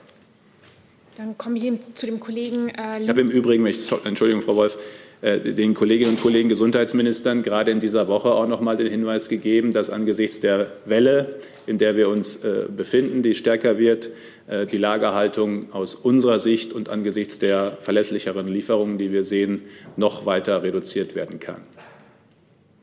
Dann 1.18 1.38
komme 1.38 1.58
ich 1.58 1.72
zu 1.94 2.06
dem 2.06 2.20
Kollegen. 2.20 2.70
Äh, 2.70 3.02
ich 3.02 3.10
habe 3.10 3.22
im 3.22 3.30
Übrigen, 3.30 3.66
Entschuldigung, 3.66 4.42
Frau 4.42 4.56
Wolf, 4.56 4.78
äh, 5.22 5.40
den 5.40 5.74
Kolleginnen 5.74 6.12
und 6.12 6.22
Kollegen 6.22 6.50
Gesundheitsministern 6.50 7.42
gerade 7.42 7.72
in 7.72 7.80
dieser 7.80 8.08
Woche 8.08 8.32
auch 8.32 8.48
noch 8.48 8.60
mal 8.60 8.76
den 8.76 8.88
Hinweis 8.88 9.30
gegeben, 9.30 9.72
dass 9.72 9.90
angesichts 9.90 10.40
der 10.42 10.72
Welle, 10.86 11.40
in 11.68 11.78
der 11.78 11.96
wir 11.96 12.10
uns 12.10 12.44
äh, 12.44 12.66
befinden, 12.76 13.24
die 13.24 13.34
stärker 13.34 13.78
wird, 13.78 14.10
äh, 14.48 14.66
die 14.66 14.78
Lagerhaltung 14.78 15.72
aus 15.72 15.96
unserer 15.96 16.38
Sicht 16.38 16.74
und 16.74 16.90
angesichts 16.90 17.40
der 17.40 17.78
verlässlicheren 17.80 18.48
Lieferungen, 18.48 18.98
die 18.98 19.12
wir 19.12 19.24
sehen, 19.24 19.62
noch 19.96 20.26
weiter 20.26 20.64
reduziert 20.64 21.16
werden 21.16 21.40
kann. 21.40 21.62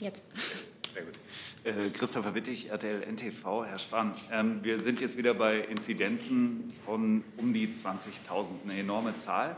Jetzt. 0.00 0.24
Äh, 1.64 1.90
Christopher 1.90 2.34
Wittig, 2.34 2.70
RTL 2.70 3.02
NTV. 3.02 3.64
Herr 3.64 3.78
Spahn, 3.78 4.14
ähm, 4.32 4.64
wir 4.64 4.80
sind 4.80 5.00
jetzt 5.00 5.16
wieder 5.16 5.32
bei 5.32 5.60
Inzidenzen 5.60 6.72
von 6.84 7.22
um 7.36 7.52
die 7.52 7.68
20.000, 7.68 8.64
eine 8.64 8.80
enorme 8.80 9.14
Zahl. 9.14 9.56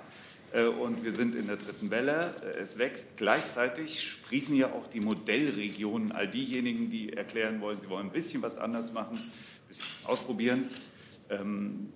Äh, 0.53 0.67
und 0.67 1.03
wir 1.03 1.13
sind 1.13 1.35
in 1.35 1.47
der 1.47 1.57
dritten 1.57 1.91
Welle. 1.91 2.35
Äh, 2.43 2.59
es 2.59 2.77
wächst. 2.77 3.17
Gleichzeitig 3.17 4.03
sprießen 4.03 4.55
ja 4.55 4.71
auch 4.73 4.87
die 4.87 5.01
Modellregionen, 5.01 6.13
all 6.13 6.29
diejenigen, 6.29 6.91
die 6.91 7.15
erklären 7.15 7.63
wollen, 7.63 7.81
sie 7.81 7.89
wollen 7.89 8.09
ein 8.09 8.13
bisschen 8.13 8.43
was 8.43 8.59
anders 8.59 8.93
machen, 8.93 9.17
ein 9.17 9.69
bisschen 9.69 10.07
ausprobieren 10.07 10.69
ähm, 11.31 11.89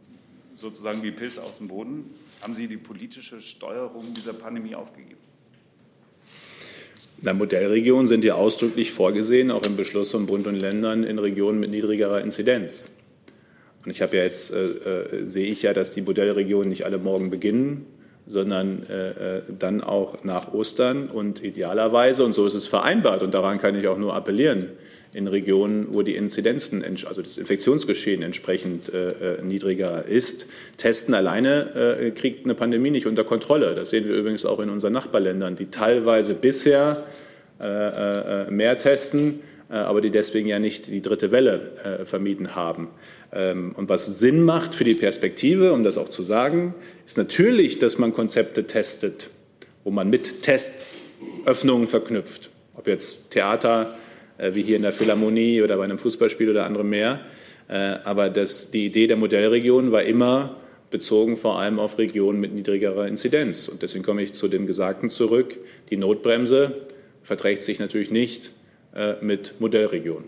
sozusagen 0.55 1.03
wie 1.03 1.13
Pilze 1.13 1.43
aus 1.43 1.59
dem 1.59 1.69
Boden. 1.69 2.15
Haben 2.41 2.55
Sie 2.55 2.67
die 2.67 2.79
politische 2.79 3.43
Steuerung 3.43 4.15
dieser 4.15 4.33
Pandemie 4.33 4.75
aufgegeben? 4.75 5.28
Na, 7.23 7.33
Modellregionen 7.33 8.07
sind 8.07 8.25
ja 8.25 8.35
ausdrücklich 8.35 8.93
vorgesehen, 8.93 9.51
auch 9.51 9.65
im 9.67 9.77
Beschluss 9.77 10.13
von 10.13 10.27
Bund 10.27 10.47
und 10.47 10.55
Ländern 10.55 11.03
in 11.03 11.19
Regionen 11.19 11.59
mit 11.59 11.71
niedrigerer 11.71 12.21
Inzidenz. 12.21 12.91
Und 13.85 13.91
ich 13.91 14.03
habe 14.03 14.17
ja 14.17 14.23
jetzt, 14.23 14.53
äh, 14.53 14.67
äh, 14.67 15.27
sehe 15.27 15.47
ich 15.47 15.63
ja, 15.63 15.73
dass 15.73 15.93
die 15.93 16.03
Modellregionen 16.03 16.69
nicht 16.69 16.85
alle 16.85 16.99
morgen 16.99 17.31
beginnen, 17.31 17.87
sondern 18.27 18.85
äh, 18.89 19.39
äh 19.39 19.43
dann 19.59 19.83
auch 19.83 20.23
nach 20.23 20.53
Ostern 20.53 21.09
und 21.09 21.43
idealerweise, 21.43 22.25
und 22.25 22.35
so 22.35 22.47
ist 22.47 22.55
es 22.55 22.67
vereinbart, 22.67 23.23
und 23.23 23.35
daran 23.35 23.59
kann 23.59 23.77
ich 23.77 23.89
auch 23.89 23.99
nur 23.99 24.15
appellieren, 24.15 24.67
in 25.13 25.27
Regionen, 25.27 25.89
wo 25.91 26.03
die 26.03 26.17
Inzidenzen, 26.17 26.85
also 27.07 27.23
das 27.23 27.39
Infektionsgeschehen 27.39 28.23
entsprechend 28.23 28.93
äh, 28.93 29.37
äh, 29.37 29.43
niedriger 29.43 30.05
ist. 30.05 30.47
Testen 30.77 31.15
alleine 31.15 31.99
äh, 31.99 32.11
kriegt 32.11 32.45
eine 32.45 32.55
Pandemie 32.55 32.91
nicht 32.91 33.07
unter 33.07 33.25
Kontrolle. 33.25 33.75
Das 33.75 33.91
sehen 33.91 34.07
wir 34.07 34.15
übrigens 34.15 34.45
auch 34.45 34.61
in 34.61 34.69
unseren 34.69 34.93
Nachbarländern, 34.93 35.57
die 35.57 35.67
teilweise 35.67 36.35
bisher 36.35 37.05
äh, 37.61 38.47
äh, 38.47 38.51
mehr 38.53 38.79
testen, 38.79 39.41
äh, 39.69 39.75
aber 39.75 40.01
die 40.01 40.11
deswegen 40.11 40.49
ja 40.49 40.61
nicht 40.61 40.87
die 40.87 41.03
dritte 41.03 41.33
Welle 41.33 42.05
vermieden 42.05 42.55
haben. 42.55 42.89
Ähm, 43.33 43.73
und 43.77 43.89
was 43.89 44.21
Sinn 44.21 44.43
macht 44.43 44.77
für 44.77 44.85
die 44.85 44.95
Perspektive, 44.95 45.73
um 45.73 45.83
das 45.83 45.99
auch 45.99 46.09
zu 46.09 46.23
sagen, 46.23 46.75
ist 47.05 47.19
natürlich, 47.19 47.79
dass 47.79 47.99
man 47.99 48.13
Konzepte 48.13 48.69
testet, 48.69 49.31
wo 49.83 49.91
man 49.91 50.09
mit 50.09 50.43
Tests 50.43 51.03
Öffnungen 51.47 51.89
verknüpft. 51.89 52.51
Ob 52.77 52.87
jetzt 52.87 53.31
Theater, 53.31 53.98
wie 54.39 54.63
hier 54.63 54.77
in 54.77 54.83
der 54.83 54.93
Philharmonie 54.93 55.63
oder 55.63 55.77
bei 55.77 55.85
einem 55.85 55.99
Fußballspiel 55.99 56.51
oder 56.51 56.65
anderem 56.65 56.89
mehr. 56.89 57.21
Äh, 57.69 57.99
aber 58.05 58.31
das, 58.31 58.71
die 58.71 58.87
Idee 58.87 59.07
der 59.07 59.17
Modellregion 59.17 59.93
war 59.93 60.03
immer 60.03 60.57
bezogen 60.91 61.37
vor 61.37 61.59
allem 61.59 61.79
auf 61.79 61.99
Regionen 61.99 62.41
mit 62.41 62.55
niedrigerer 62.55 63.07
Inzidenz. 63.07 63.69
Und 63.69 63.83
deswegen 63.83 64.05
komme 64.05 64.23
ich 64.23 64.33
zu 64.33 64.49
dem 64.49 64.67
Gesagten 64.67 65.11
zurück. 65.11 65.59
Die 65.91 65.97
Notbremse 65.97 66.87
verträgt 67.23 67.63
sich 67.63 67.79
natürlich 67.79 68.11
nicht 68.11 68.53
äh, 68.95 69.15
mit 69.21 69.61
Modellregionen. 69.61 70.25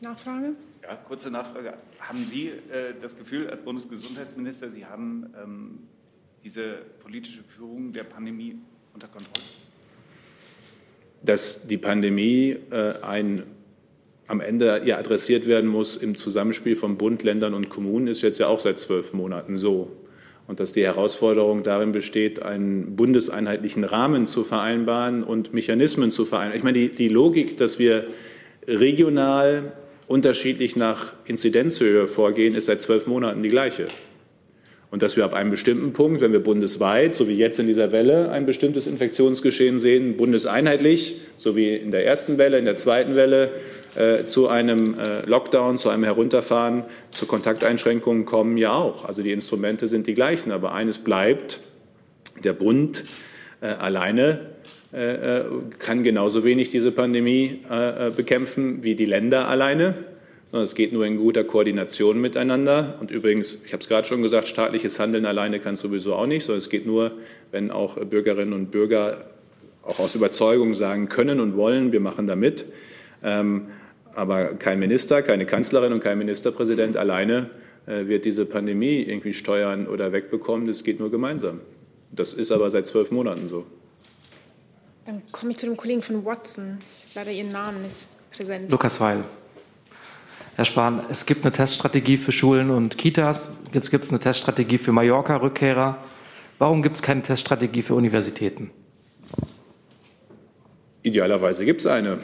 Nachfrage? 0.00 0.52
Ja, 0.82 0.96
kurze 0.96 1.30
Nachfrage. 1.30 1.74
Haben 1.98 2.24
Sie 2.30 2.48
äh, 2.48 2.94
das 3.00 3.16
Gefühl 3.16 3.48
als 3.48 3.62
Bundesgesundheitsminister, 3.62 4.70
Sie 4.70 4.84
haben 4.84 5.34
ähm, 5.42 5.78
diese 6.44 6.76
politische 7.02 7.42
Führung 7.42 7.92
der 7.92 8.04
Pandemie 8.04 8.56
unter 8.92 9.08
Kontrolle? 9.08 9.46
Dass 11.24 11.66
die 11.66 11.78
Pandemie 11.78 12.56
äh, 12.70 12.92
ein 13.02 13.42
am 14.26 14.40
Ende 14.40 14.82
ja 14.84 14.98
adressiert 14.98 15.46
werden 15.46 15.68
muss 15.68 15.96
im 15.96 16.14
Zusammenspiel 16.14 16.76
von 16.76 16.96
Bund, 16.96 17.22
Ländern 17.22 17.54
und 17.54 17.68
Kommunen, 17.68 18.06
ist 18.06 18.22
jetzt 18.22 18.38
ja 18.38 18.48
auch 18.48 18.60
seit 18.60 18.78
zwölf 18.78 19.12
Monaten 19.12 19.56
so. 19.56 19.90
Und 20.46 20.60
dass 20.60 20.72
die 20.72 20.84
Herausforderung 20.84 21.62
darin 21.62 21.92
besteht, 21.92 22.42
einen 22.42 22.96
bundeseinheitlichen 22.96 23.84
Rahmen 23.84 24.26
zu 24.26 24.44
vereinbaren 24.44 25.22
und 25.22 25.54
Mechanismen 25.54 26.10
zu 26.10 26.24
vereinbaren. 26.24 26.56
Ich 26.56 26.64
meine, 26.64 26.78
die, 26.78 26.88
die 26.90 27.08
Logik, 27.08 27.56
dass 27.56 27.78
wir 27.78 28.06
regional 28.66 29.72
unterschiedlich 30.06 30.76
nach 30.76 31.14
Inzidenzhöhe 31.24 32.06
vorgehen, 32.06 32.54
ist 32.54 32.66
seit 32.66 32.80
zwölf 32.80 33.06
Monaten 33.06 33.42
die 33.42 33.48
gleiche. 33.48 33.86
Und 34.94 35.02
dass 35.02 35.16
wir 35.16 35.24
ab 35.24 35.34
einem 35.34 35.50
bestimmten 35.50 35.92
Punkt, 35.92 36.20
wenn 36.20 36.30
wir 36.30 36.38
bundesweit, 36.38 37.16
so 37.16 37.26
wie 37.26 37.34
jetzt 37.34 37.58
in 37.58 37.66
dieser 37.66 37.90
Welle, 37.90 38.30
ein 38.30 38.46
bestimmtes 38.46 38.86
Infektionsgeschehen 38.86 39.80
sehen, 39.80 40.16
bundeseinheitlich, 40.16 41.16
so 41.34 41.56
wie 41.56 41.74
in 41.74 41.90
der 41.90 42.06
ersten 42.06 42.38
Welle, 42.38 42.58
in 42.58 42.64
der 42.64 42.76
zweiten 42.76 43.16
Welle, 43.16 43.50
äh, 43.96 44.22
zu 44.24 44.46
einem 44.46 44.96
äh, 44.96 45.26
Lockdown, 45.26 45.78
zu 45.78 45.88
einem 45.88 46.04
Herunterfahren, 46.04 46.84
zu 47.10 47.26
Kontakteinschränkungen 47.26 48.24
kommen, 48.24 48.56
ja 48.56 48.72
auch. 48.72 49.04
Also 49.04 49.22
die 49.22 49.32
Instrumente 49.32 49.88
sind 49.88 50.06
die 50.06 50.14
gleichen. 50.14 50.52
Aber 50.52 50.74
eines 50.74 50.98
bleibt, 50.98 51.58
der 52.44 52.52
Bund 52.52 53.02
äh, 53.62 53.66
alleine 53.66 54.42
äh, 54.92 55.38
äh, 55.38 55.44
kann 55.80 56.04
genauso 56.04 56.44
wenig 56.44 56.68
diese 56.68 56.92
Pandemie 56.92 57.62
äh, 57.68 58.12
bekämpfen 58.12 58.84
wie 58.84 58.94
die 58.94 59.06
Länder 59.06 59.48
alleine 59.48 60.13
sondern 60.54 60.66
es 60.66 60.76
geht 60.76 60.92
nur 60.92 61.04
in 61.04 61.16
guter 61.16 61.42
Koordination 61.42 62.20
miteinander. 62.20 62.94
Und 63.00 63.10
übrigens, 63.10 63.64
ich 63.66 63.72
habe 63.72 63.80
es 63.80 63.88
gerade 63.88 64.06
schon 64.06 64.22
gesagt, 64.22 64.46
staatliches 64.46 65.00
Handeln 65.00 65.26
alleine 65.26 65.58
kann 65.58 65.74
sowieso 65.74 66.14
auch 66.14 66.28
nicht, 66.28 66.44
sondern 66.44 66.60
es 66.60 66.70
geht 66.70 66.86
nur, 66.86 67.10
wenn 67.50 67.72
auch 67.72 67.96
Bürgerinnen 67.96 68.52
und 68.52 68.70
Bürger 68.70 69.24
auch 69.82 69.98
aus 69.98 70.14
Überzeugung 70.14 70.76
sagen 70.76 71.08
können 71.08 71.40
und 71.40 71.56
wollen, 71.56 71.90
wir 71.90 71.98
machen 71.98 72.28
da 72.28 72.36
mit. 72.36 72.66
Ähm, 73.24 73.66
aber 74.14 74.54
kein 74.54 74.78
Minister, 74.78 75.22
keine 75.22 75.44
Kanzlerin 75.44 75.92
und 75.92 75.98
kein 75.98 76.18
Ministerpräsident 76.18 76.96
alleine 76.96 77.50
äh, 77.86 78.06
wird 78.06 78.24
diese 78.24 78.46
Pandemie 78.46 79.02
irgendwie 79.02 79.34
steuern 79.34 79.88
oder 79.88 80.12
wegbekommen. 80.12 80.68
Das 80.68 80.84
geht 80.84 81.00
nur 81.00 81.10
gemeinsam. 81.10 81.62
Das 82.12 82.32
ist 82.32 82.52
aber 82.52 82.70
seit 82.70 82.86
zwölf 82.86 83.10
Monaten 83.10 83.48
so. 83.48 83.66
Dann 85.04 85.20
komme 85.32 85.50
ich 85.50 85.58
zu 85.58 85.66
dem 85.66 85.76
Kollegen 85.76 86.02
von 86.02 86.24
Watson. 86.24 86.78
Ich 86.80 87.16
habe 87.16 87.26
leider 87.26 87.36
Ihren 87.36 87.50
Namen 87.50 87.82
nicht 87.82 88.06
präsent. 88.30 88.70
Lukas 88.70 89.00
Weil. 89.00 89.24
Herr 90.56 90.64
Spahn, 90.64 91.04
es 91.10 91.26
gibt 91.26 91.44
eine 91.44 91.50
Teststrategie 91.50 92.16
für 92.16 92.30
Schulen 92.30 92.70
und 92.70 92.96
Kitas. 92.96 93.50
Jetzt 93.72 93.90
gibt 93.90 94.04
es 94.04 94.10
eine 94.10 94.20
Teststrategie 94.20 94.78
für 94.78 94.92
Mallorca-Rückkehrer. 94.92 95.98
Warum 96.60 96.80
gibt 96.84 96.94
es 96.94 97.02
keine 97.02 97.22
Teststrategie 97.22 97.82
für 97.82 97.96
Universitäten? 97.96 98.70
Idealerweise 101.02 101.64
gibt 101.64 101.80
es 101.80 101.88
eine. 101.88 102.20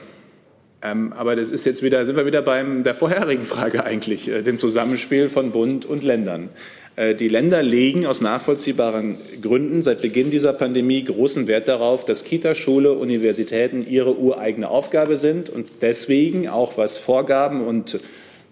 Ähm, 0.80 1.12
aber 1.12 1.34
das 1.34 1.50
ist 1.50 1.66
jetzt 1.66 1.82
wieder, 1.82 2.06
sind 2.06 2.14
wir 2.14 2.24
wieder 2.24 2.40
bei 2.40 2.62
der 2.62 2.94
vorherigen 2.94 3.44
Frage 3.44 3.84
eigentlich, 3.84 4.28
äh, 4.28 4.42
dem 4.42 4.58
Zusammenspiel 4.58 5.28
von 5.28 5.50
Bund 5.50 5.84
und 5.84 6.04
Ländern. 6.04 6.50
Äh, 6.96 7.14
die 7.14 7.28
Länder 7.28 7.62
legen 7.62 8.06
aus 8.06 8.20
nachvollziehbaren 8.20 9.16
Gründen 9.42 9.82
seit 9.82 10.02
Beginn 10.02 10.30
dieser 10.30 10.52
Pandemie 10.52 11.04
großen 11.04 11.46
Wert 11.46 11.68
darauf, 11.68 12.04
dass 12.04 12.24
Kita, 12.24 12.54
Schule, 12.54 12.92
Universitäten 12.92 13.86
ihre 13.86 14.16
ureigene 14.16 14.68
Aufgabe 14.68 15.16
sind 15.16 15.50
und 15.50 15.82
deswegen 15.82 16.48
auch 16.48 16.76
was 16.76 16.98
Vorgaben 16.98 17.66
und 17.66 18.00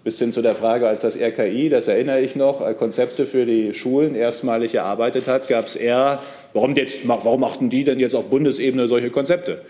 bis 0.04 0.18
hin 0.18 0.32
zu 0.32 0.42
der 0.42 0.54
Frage, 0.54 0.88
als 0.88 1.00
das 1.00 1.16
RKI, 1.20 1.68
das 1.68 1.88
erinnere 1.88 2.20
ich 2.20 2.36
noch, 2.36 2.66
äh, 2.66 2.74
Konzepte 2.74 3.26
für 3.26 3.46
die 3.46 3.74
Schulen 3.74 4.14
erstmalig 4.14 4.74
erarbeitet 4.74 5.26
hat, 5.26 5.48
gab 5.48 5.66
es 5.66 5.76
eher, 5.76 6.22
warum, 6.54 6.74
jetzt, 6.76 7.06
warum 7.06 7.40
machten 7.40 7.68
die 7.68 7.84
denn 7.84 7.98
jetzt 7.98 8.14
auf 8.14 8.28
Bundesebene 8.28 8.88
solche 8.88 9.10
Konzepte? 9.10 9.62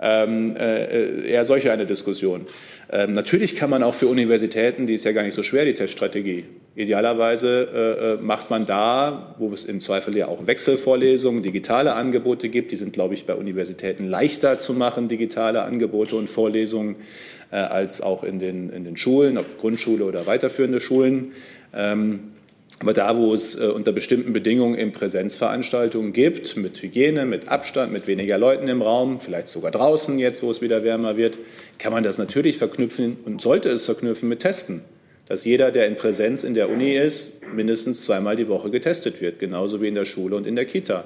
ähm, 0.00 0.56
äh, 0.56 1.28
eher 1.28 1.44
solche 1.44 1.72
eine 1.72 1.86
Diskussion. 1.86 2.46
Ähm, 2.90 3.12
natürlich 3.12 3.56
kann 3.56 3.70
man 3.70 3.82
auch 3.82 3.94
für 3.94 4.06
Universitäten, 4.06 4.86
die 4.86 4.94
ist 4.94 5.04
ja 5.04 5.12
gar 5.12 5.22
nicht 5.22 5.34
so 5.34 5.42
schwer, 5.42 5.64
die 5.64 5.74
Teststrategie. 5.74 6.44
Idealerweise 6.76 7.68
äh, 7.74 8.12
äh, 8.14 8.16
macht 8.22 8.48
man 8.48 8.64
da, 8.64 9.34
wo 9.38 9.52
es 9.52 9.64
im 9.64 9.80
Zweifel 9.80 10.16
ja 10.16 10.28
auch 10.28 10.46
Wechselvorlesungen, 10.46 11.42
digitale 11.42 11.94
Angebote 11.94 12.48
gibt, 12.48 12.70
die 12.70 12.76
sind, 12.76 12.92
glaube 12.92 13.14
ich, 13.14 13.26
bei 13.26 13.34
Universitäten 13.34 14.06
leichter 14.06 14.56
zu 14.58 14.74
machen, 14.74 15.08
digitale 15.08 15.62
Angebote 15.62 16.14
und 16.14 16.30
Vorlesungen, 16.30 16.96
äh, 17.50 17.56
als 17.56 18.00
auch 18.00 18.22
in 18.22 18.38
den, 18.38 18.70
in 18.70 18.84
den 18.84 18.96
Schulen, 18.96 19.36
ob 19.36 19.58
Grundschule 19.58 20.04
oder 20.04 20.26
weiterführende 20.26 20.80
Schulen. 20.80 21.32
Ähm, 21.74 22.20
aber 22.78 22.92
da, 22.94 23.16
wo 23.16 23.34
es 23.34 23.60
äh, 23.60 23.66
unter 23.66 23.90
bestimmten 23.90 24.32
Bedingungen 24.32 24.76
in 24.76 24.92
Präsenzveranstaltungen 24.92 26.12
gibt, 26.12 26.56
mit 26.56 26.80
Hygiene, 26.80 27.26
mit 27.26 27.48
Abstand, 27.48 27.92
mit 27.92 28.06
weniger 28.06 28.38
Leuten 28.38 28.68
im 28.68 28.80
Raum, 28.80 29.18
vielleicht 29.18 29.48
sogar 29.48 29.72
draußen 29.72 30.18
jetzt, 30.20 30.42
wo 30.42 30.50
es 30.50 30.62
wieder 30.62 30.84
wärmer 30.84 31.16
wird, 31.16 31.36
kann 31.78 31.92
man 31.92 32.04
das 32.04 32.16
natürlich 32.16 32.56
verknüpfen 32.58 33.18
und 33.26 33.42
sollte 33.42 33.70
es 33.70 33.84
verknüpfen 33.84 34.28
mit 34.28 34.40
Testen. 34.40 34.82
Dass 35.30 35.44
jeder, 35.44 35.70
der 35.70 35.86
in 35.86 35.94
Präsenz 35.94 36.42
in 36.42 36.54
der 36.54 36.68
Uni 36.68 36.96
ist, 36.96 37.40
mindestens 37.54 38.02
zweimal 38.02 38.34
die 38.34 38.48
Woche 38.48 38.68
getestet 38.68 39.20
wird, 39.20 39.38
genauso 39.38 39.80
wie 39.80 39.86
in 39.86 39.94
der 39.94 40.04
Schule 40.04 40.34
und 40.34 40.44
in 40.44 40.56
der 40.56 40.64
Kita. 40.64 41.04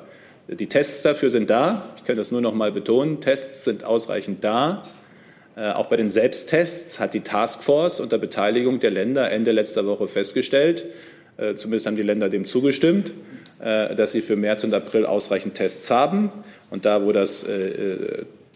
Die 0.49 0.67
Tests 0.67 1.03
dafür 1.03 1.29
sind 1.29 1.51
da. 1.51 1.95
Ich 1.99 2.05
kann 2.05 2.17
das 2.17 2.31
nur 2.31 2.41
noch 2.41 2.55
mal 2.55 2.73
betonen. 2.73 3.21
Tests 3.21 3.65
sind 3.65 3.85
ausreichend 3.85 4.43
da. 4.43 4.83
Äh, 5.57 5.73
auch 5.73 5.91
bei 5.91 5.99
den 5.99 6.09
Selbsttests 6.09 7.01
hat 7.01 7.13
die 7.13 7.21
Taskforce 7.21 8.01
unter 8.01 8.17
Beteiligung 8.17 8.81
der 8.81 8.93
Länder 8.93 9.31
Ende 9.31 9.53
letzter 9.53 9.85
Woche 9.85 10.09
festgestellt, 10.09 10.87
äh, 11.37 11.55
zumindest 11.55 11.85
haben 11.85 11.97
die 11.97 12.03
Länder 12.03 12.31
dem 12.31 12.47
zugestimmt, 12.47 13.13
äh, 13.61 13.95
dass 13.95 14.13
sie 14.13 14.23
für 14.23 14.37
März 14.37 14.65
und 14.65 14.73
April 14.73 15.05
ausreichend 15.05 15.53
Tests 15.53 15.91
haben. 15.91 16.33
Und 16.71 16.87
da, 16.87 17.05
wo 17.05 17.13
das 17.13 17.45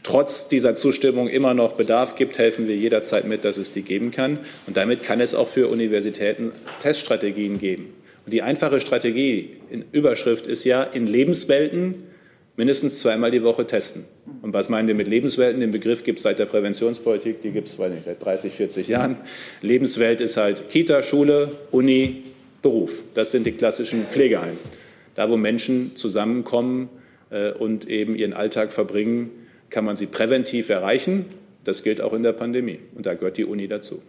trotz 0.03 0.49
dieser 0.49 0.74
Zustimmung 0.74 1.28
immer 1.28 1.55
noch 1.55 1.72
Bedarf 1.72 2.14
gibt, 2.14 2.38
helfen 2.38 2.68
wir 2.68 2.76
jederzeit 2.76 3.26
mit, 3.26 3.44
dass 3.44 3.57
es 3.57 3.72
die 3.72 3.82
geben 3.82 4.11
kann. 4.11 4.38
Und 4.66 4.76
damit 4.76 5.03
kann 5.03 5.20
es 5.20 5.34
auch 5.34 5.49
für 5.49 5.68
Universitäten 5.68 6.53
Teststrategien 6.80 7.59
geben. 7.59 7.92
Und 8.24 8.32
die 8.32 8.42
einfache 8.42 8.80
Strategie 8.80 9.57
in 9.70 9.84
Überschrift 9.92 10.46
ist 10.46 10.64
ja, 10.64 10.82
in 10.82 11.07
Lebenswelten 11.07 11.96
mindestens 12.59 13.01
zweimal 13.01 13.30
die 13.30 13.42
Woche 13.42 13.66
testen. 13.66 14.05
Und 14.42 14.53
was 14.53 14.68
meinen 14.68 14.88
wir 14.88 14.94
mit 14.94 15.09
Lebenswelten? 15.09 15.61
Den 15.61 15.70
Begriff 15.70 16.03
gibt 16.03 16.18
es 16.18 16.24
seit 16.24 16.38
der 16.38 16.46
Präventionspolitik, 16.46 17.40
die 17.40 17.51
gibt 17.51 17.68
es 17.68 17.76
seit 17.76 18.22
30, 18.22 18.53
40 18.53 18.88
Jahren. 18.88 19.16
Lebenswelt 19.62 20.20
ist 20.20 20.36
halt 20.36 20.68
Kita, 20.68 21.03
Schule, 21.03 21.53
Uni, 21.70 22.24
Beruf. 22.61 23.03
Das 23.14 23.30
sind 23.30 23.46
die 23.46 23.53
klassischen 23.53 24.07
Pflegeheime. 24.07 24.59
Da, 25.14 25.30
wo 25.30 25.36
Menschen 25.36 25.92
zusammenkommen 25.94 26.88
äh, 27.30 27.53
und 27.53 27.88
eben 27.88 28.16
ihren 28.16 28.32
Alltag 28.32 28.72
verbringen, 28.72 29.30
kann 29.71 29.85
man 29.85 29.97
sie 29.97 30.07
präventiv 30.07 30.69
erreichen. 30.69 31.27
Das 31.64 31.83
gilt 31.83 32.01
auch 32.01 32.12
in 32.12 32.23
der 32.23 32.33
Pandemie. 32.33 32.81
Und 32.95 33.07
da 33.07 33.14
gehört 33.14 33.37
die 33.37 33.45
Uni 33.45 33.69
dazu. 33.69 34.01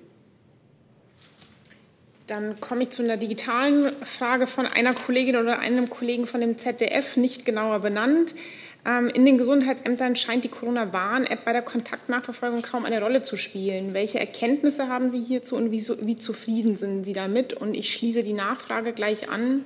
Dann 2.27 2.59
komme 2.59 2.83
ich 2.83 2.91
zu 2.91 3.01
einer 3.01 3.17
digitalen 3.17 3.91
Frage 4.05 4.45
von 4.45 4.67
einer 4.67 4.93
Kollegin 4.93 5.35
oder 5.35 5.59
einem 5.59 5.89
Kollegen 5.89 6.27
von 6.27 6.41
dem 6.41 6.59
ZDF, 6.59 7.17
nicht 7.17 7.43
genauer 7.43 7.79
benannt. 7.79 8.35
Ähm, 8.85 9.07
in 9.07 9.25
den 9.25 9.39
Gesundheitsämtern 9.39 10.15
scheint 10.15 10.43
die 10.43 10.49
Corona-Warn-App 10.49 11.43
bei 11.43 11.53
der 11.53 11.63
Kontaktnachverfolgung 11.63 12.61
kaum 12.61 12.85
eine 12.85 13.01
Rolle 13.01 13.23
zu 13.23 13.35
spielen. 13.35 13.95
Welche 13.95 14.19
Erkenntnisse 14.19 14.87
haben 14.87 15.09
Sie 15.09 15.19
hierzu 15.21 15.55
und 15.55 15.71
wie, 15.71 15.81
wie 16.05 16.17
zufrieden 16.17 16.75
sind 16.75 17.03
Sie 17.03 17.13
damit? 17.13 17.53
Und 17.53 17.73
ich 17.73 17.91
schließe 17.93 18.23
die 18.23 18.33
Nachfrage 18.33 18.93
gleich 18.93 19.29
an. 19.29 19.65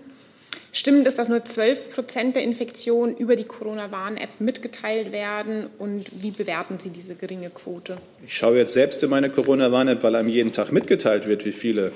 Stimmend 0.76 1.08
ist, 1.08 1.20
dass 1.20 1.30
nur 1.30 1.46
12 1.46 1.92
Prozent 1.92 2.36
der 2.36 2.42
Infektionen 2.42 3.16
über 3.16 3.36
die 3.36 3.44
Corona-Warn-App 3.44 4.40
mitgeteilt 4.40 5.12
werden. 5.12 5.68
Und 5.78 6.08
wie 6.24 6.32
bewerten 6.32 6.80
Sie 6.80 6.90
diese 6.90 7.14
geringe 7.14 7.52
Quote? 7.52 7.98
Ich 8.26 8.36
schaue 8.36 8.58
jetzt 8.58 8.74
selbst 8.74 9.04
in 9.04 9.12
meine 9.12 9.30
Corona-Warn-App, 9.30 10.02
weil 10.02 10.16
einem 10.16 10.30
jeden 10.30 10.52
Tag 10.52 10.72
mitgeteilt 10.72 11.28
wird, 11.28 11.46
wie 11.46 11.52
viele 11.52 11.92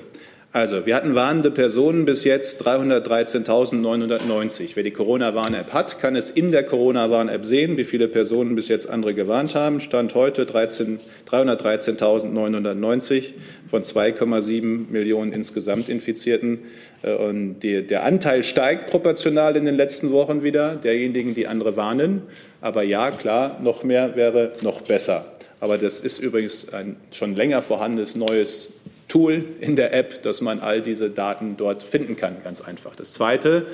also, 0.50 0.86
wir 0.86 0.96
hatten 0.96 1.14
warnende 1.14 1.50
Personen 1.50 2.06
bis 2.06 2.24
jetzt 2.24 2.66
313.990. 2.66 4.70
Wer 4.76 4.82
die 4.82 4.92
Corona-Warn-App 4.92 5.74
hat, 5.74 6.00
kann 6.00 6.16
es 6.16 6.30
in 6.30 6.52
der 6.52 6.62
Corona-Warn-App 6.62 7.44
sehen, 7.44 7.76
wie 7.76 7.84
viele 7.84 8.08
Personen 8.08 8.54
bis 8.54 8.68
jetzt 8.68 8.88
andere 8.88 9.12
gewarnt 9.12 9.54
haben. 9.54 9.78
Stand 9.78 10.14
heute 10.14 10.46
313.990 10.46 13.34
von 13.66 13.82
2,7 13.82 14.90
Millionen 14.90 15.32
insgesamt 15.32 15.90
Infizierten. 15.90 16.60
Äh, 17.02 17.12
und 17.12 17.60
die, 17.60 17.86
der 17.86 18.04
Anteil 18.04 18.42
steigt 18.42 18.90
proportional 18.90 19.54
in 19.54 19.66
den 19.66 19.76
letzten 19.76 20.12
Wochen 20.12 20.42
wieder, 20.42 20.76
derjenigen, 20.76 21.34
die 21.34 21.46
andere 21.46 21.76
warnen. 21.76 22.22
Aber 22.62 22.84
ja, 22.84 23.10
klar, 23.10 23.60
noch 23.62 23.84
mehr 23.84 24.16
wäre 24.16 24.54
noch 24.62 24.80
besser. 24.80 25.26
Aber 25.60 25.76
das 25.76 26.00
ist 26.00 26.18
übrigens 26.18 26.72
ein 26.72 26.96
schon 27.10 27.34
länger 27.34 27.62
vorhandenes 27.62 28.14
neues 28.14 28.72
Tool 29.08 29.44
in 29.60 29.74
der 29.74 29.94
App, 29.94 30.22
dass 30.22 30.40
man 30.40 30.60
all 30.60 30.82
diese 30.82 31.10
Daten 31.10 31.56
dort 31.56 31.82
finden 31.82 32.16
kann, 32.16 32.36
ganz 32.44 32.60
einfach. 32.60 32.94
Das 32.94 33.12
Zweite 33.12 33.66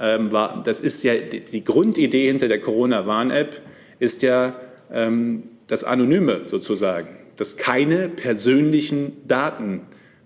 ähm, 0.00 0.32
war, 0.32 0.62
das 0.64 0.80
ist 0.80 1.02
ja 1.02 1.14
die, 1.16 1.40
die 1.40 1.64
Grundidee 1.64 2.28
hinter 2.28 2.48
der 2.48 2.60
Corona-Warn-App, 2.60 3.60
ist 3.98 4.22
ja 4.22 4.56
ähm, 4.92 5.44
das 5.66 5.84
Anonyme 5.84 6.42
sozusagen, 6.46 7.16
dass 7.36 7.56
keine 7.56 8.08
persönlichen 8.08 9.16
Daten 9.26 9.82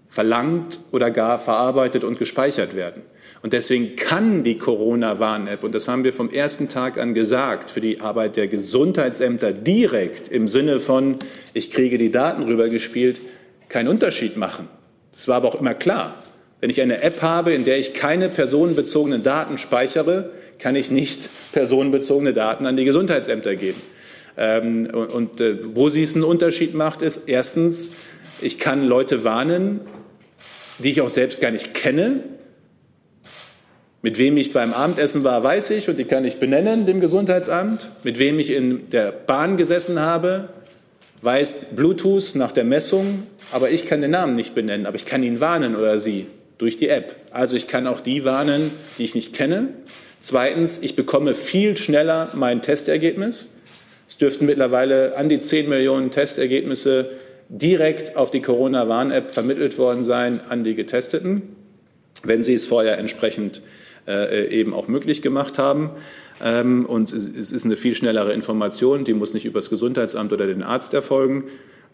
verlangt 0.09 0.81
oder 0.93 1.11
gar 1.11 1.39
verarbeitet 1.39 2.05
und 2.05 2.19
gespeichert 2.19 2.77
werden. 2.77 3.03
Und 3.43 3.55
deswegen 3.55 3.97
kann 3.97 4.45
die 4.45 4.59
Corona-Warn-App, 4.59 5.65
und 5.65 5.75
das 5.75 5.89
haben 5.89 6.05
wir 6.05 6.13
vom 6.13 6.31
ersten 6.31 6.69
Tag 6.69 6.99
an 6.99 7.15
gesagt, 7.15 7.71
für 7.71 7.81
die 7.81 8.01
Arbeit 8.01 8.37
der 8.37 8.47
Gesundheitsämter 8.47 9.53
direkt 9.53 10.29
im 10.29 10.47
Sinne 10.47 10.81
von, 10.81 11.17
ich 11.55 11.71
kriege 11.71 11.99
die 11.99 12.11
Daten 12.11 12.43
rübergespielt, 12.43 13.23
keinen 13.73 13.89
Unterschied 13.89 14.37
machen. 14.37 14.69
Das 15.13 15.29
war 15.29 15.37
aber 15.37 15.49
auch 15.49 15.55
immer 15.55 15.75
klar. 15.75 16.15
Wenn 16.61 16.71
ich 16.71 16.81
eine 16.81 17.03
App 17.03 17.23
habe, 17.23 17.53
in 17.53 17.65
der 17.65 17.79
ich 17.79 17.95
keine 17.95 18.29
personenbezogenen 18.29 19.23
Daten 19.23 19.59
speichere, 19.59 20.31
kann 20.59 20.77
ich 20.77 20.91
nicht 20.91 21.29
personenbezogene 21.53 22.35
Daten 22.35 22.67
an 22.67 22.77
die 22.77 22.85
Gesundheitsämter 22.85 23.57
geben. 23.57 23.81
Ähm, 24.37 24.89
und, 24.93 25.13
und 25.13 25.41
äh, 25.41 25.59
wo 25.75 25.89
sie 25.89 26.03
es 26.03 26.15
einen 26.15 26.25
Unterschied 26.25 26.75
macht, 26.75 27.03
ist 27.03 27.29
erstens, 27.29 27.93
ich 28.41 28.59
kann 28.59 28.87
Leute 28.87 29.25
warnen, 29.25 29.81
die 30.79 30.91
ich 30.91 31.01
auch 31.01 31.09
selbst 31.09 31.41
gar 31.41 31.51
nicht 31.51 31.75
kenne. 31.75 32.21
Mit 34.03 34.19
wem 34.19 34.37
ich 34.37 34.53
beim 34.53 34.73
Abendessen 34.75 35.25
war, 35.25 35.43
weiß 35.43 35.71
ich 35.71 35.89
und 35.89 35.99
die 35.99 36.05
kann 36.05 36.25
ich 36.25 36.37
benennen, 36.37 36.87
dem 36.87 37.01
Gesundheitsamt. 37.01 37.89
Mit 38.05 38.19
wem 38.19 38.39
ich 38.39 38.51
in 38.51 38.91
der 38.91 39.13
Bahn 39.13 39.57
gesessen 39.57 40.01
habe, 40.01 40.49
weist 41.23 41.77
Bluetooth 41.77 42.35
nach 42.35 42.53
der 42.53 42.65
Messung, 42.65 43.23
aber 43.53 43.71
ich 43.71 43.87
kann 43.87 44.01
den 44.01 44.11
Namen 44.11 44.35
nicht 44.35 44.55
benennen, 44.55 44.87
aber 44.87 44.97
ich 44.97 45.07
kann 45.07 45.23
ihn 45.23 45.41
warnen 45.41 45.77
oder 45.77 45.99
sie 45.99 46.27
durch 46.59 46.77
die 46.77 46.89
App. 46.89 47.17
Also 47.31 47.57
ich 47.57 47.69
kann 47.69 47.87
auch 47.87 48.01
die 48.01 48.25
warnen, 48.25 48.73
die 48.99 49.05
ich 49.05 49.15
nicht 49.15 49.33
kenne. 49.33 49.69
Zweitens, 50.21 50.81
ich 50.83 50.95
bekomme 50.95 51.35
viel 51.35 51.77
schneller 51.77 52.29
mein 52.35 52.61
Testergebnis. 52.61 53.51
Es 54.09 54.19
dürften 54.19 54.47
mittlerweile 54.47 55.17
an 55.17 55.29
die 55.29 55.41
10 55.41 55.69
Millionen 55.69 56.11
Testergebnisse 56.11 57.11
direkt 57.49 58.17
auf 58.17 58.31
die 58.31 58.43
Corona-Warn-App 58.43 59.31
vermittelt 59.31 59.79
worden 59.79 60.05
sein 60.05 60.41
an 60.49 60.65
die 60.65 60.75
Getesteten, 60.75 61.43
wenn 62.23 62.43
sie 62.43 62.55
es 62.55 62.67
vorher 62.67 62.99
entsprechend 62.99 63.63
äh, 64.07 64.49
eben 64.49 64.75
auch 64.75 64.89
möglich 64.89 65.23
gemacht 65.23 65.59
haben. 65.59 65.91
Ähm, 66.43 66.87
und 66.87 67.13
es 67.13 67.27
ist 67.27 67.65
eine 67.65 67.77
viel 67.77 67.95
schnellere 67.95 68.33
Information, 68.33 69.05
die 69.05 69.15
muss 69.15 69.33
nicht 69.33 69.45
über 69.45 69.59
das 69.59 69.71
Gesundheitsamt 69.71 70.33
oder 70.33 70.47
den 70.47 70.63
Arzt 70.63 70.93
erfolgen. 70.93 71.45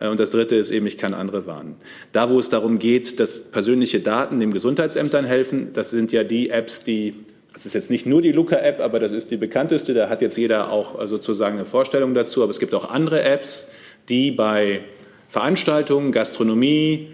Äh, 0.01 0.09
und 0.09 0.19
das 0.19 0.31
Dritte 0.31 0.57
ist 0.57 0.71
eben, 0.71 0.87
ich 0.87 0.97
kann 0.97 1.13
andere 1.13 1.47
warnen. 1.47 1.77
Da, 2.13 2.31
wo 2.31 2.39
es 2.39 2.49
darum 2.49 2.79
geht, 2.79 3.21
dass 3.21 3.51
persönliche 3.51 4.01
Daten 4.01 4.41
den 4.41 4.51
Gesundheitsämtern 4.53 5.27
helfen, 5.27 5.69
das 5.75 5.91
sind 5.91 6.13
ja 6.13 6.25
die 6.25 6.51
Apps, 6.51 6.83
die 6.83 7.15
das 7.53 7.67
ist 7.67 7.75
jetzt 7.75 7.91
nicht 7.91 8.07
nur 8.07 8.23
die 8.23 8.31
Luca-App, 8.31 8.79
aber 8.79 9.01
das 9.01 9.11
ist 9.11 9.33
die 9.33 9.37
bekannteste. 9.37 9.93
Da 9.93 10.09
hat 10.09 10.23
jetzt 10.23 10.37
jeder 10.39 10.71
auch 10.71 11.05
sozusagen 11.09 11.57
eine 11.57 11.65
Vorstellung 11.65 12.15
dazu. 12.15 12.45
Aber 12.45 12.51
es 12.51 12.61
gibt 12.61 12.73
auch 12.73 12.91
andere 12.91 13.25
Apps, 13.25 13.67
die 14.09 14.31
bei 14.31 14.83
Veranstaltungen, 15.29 16.13
Gastronomie, 16.13 17.09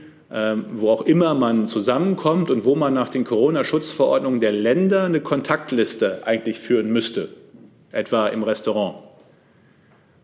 wo 0.72 0.90
auch 0.90 1.02
immer 1.02 1.34
man 1.34 1.68
zusammenkommt 1.68 2.50
und 2.50 2.64
wo 2.64 2.74
man 2.74 2.92
nach 2.92 3.08
den 3.08 3.22
Corona-Schutzverordnungen 3.22 4.40
der 4.40 4.50
Länder 4.50 5.04
eine 5.04 5.20
Kontaktliste 5.20 6.22
eigentlich 6.26 6.58
führen 6.58 6.92
müsste, 6.92 7.28
etwa 7.92 8.26
im 8.26 8.42
Restaurant, 8.42 8.96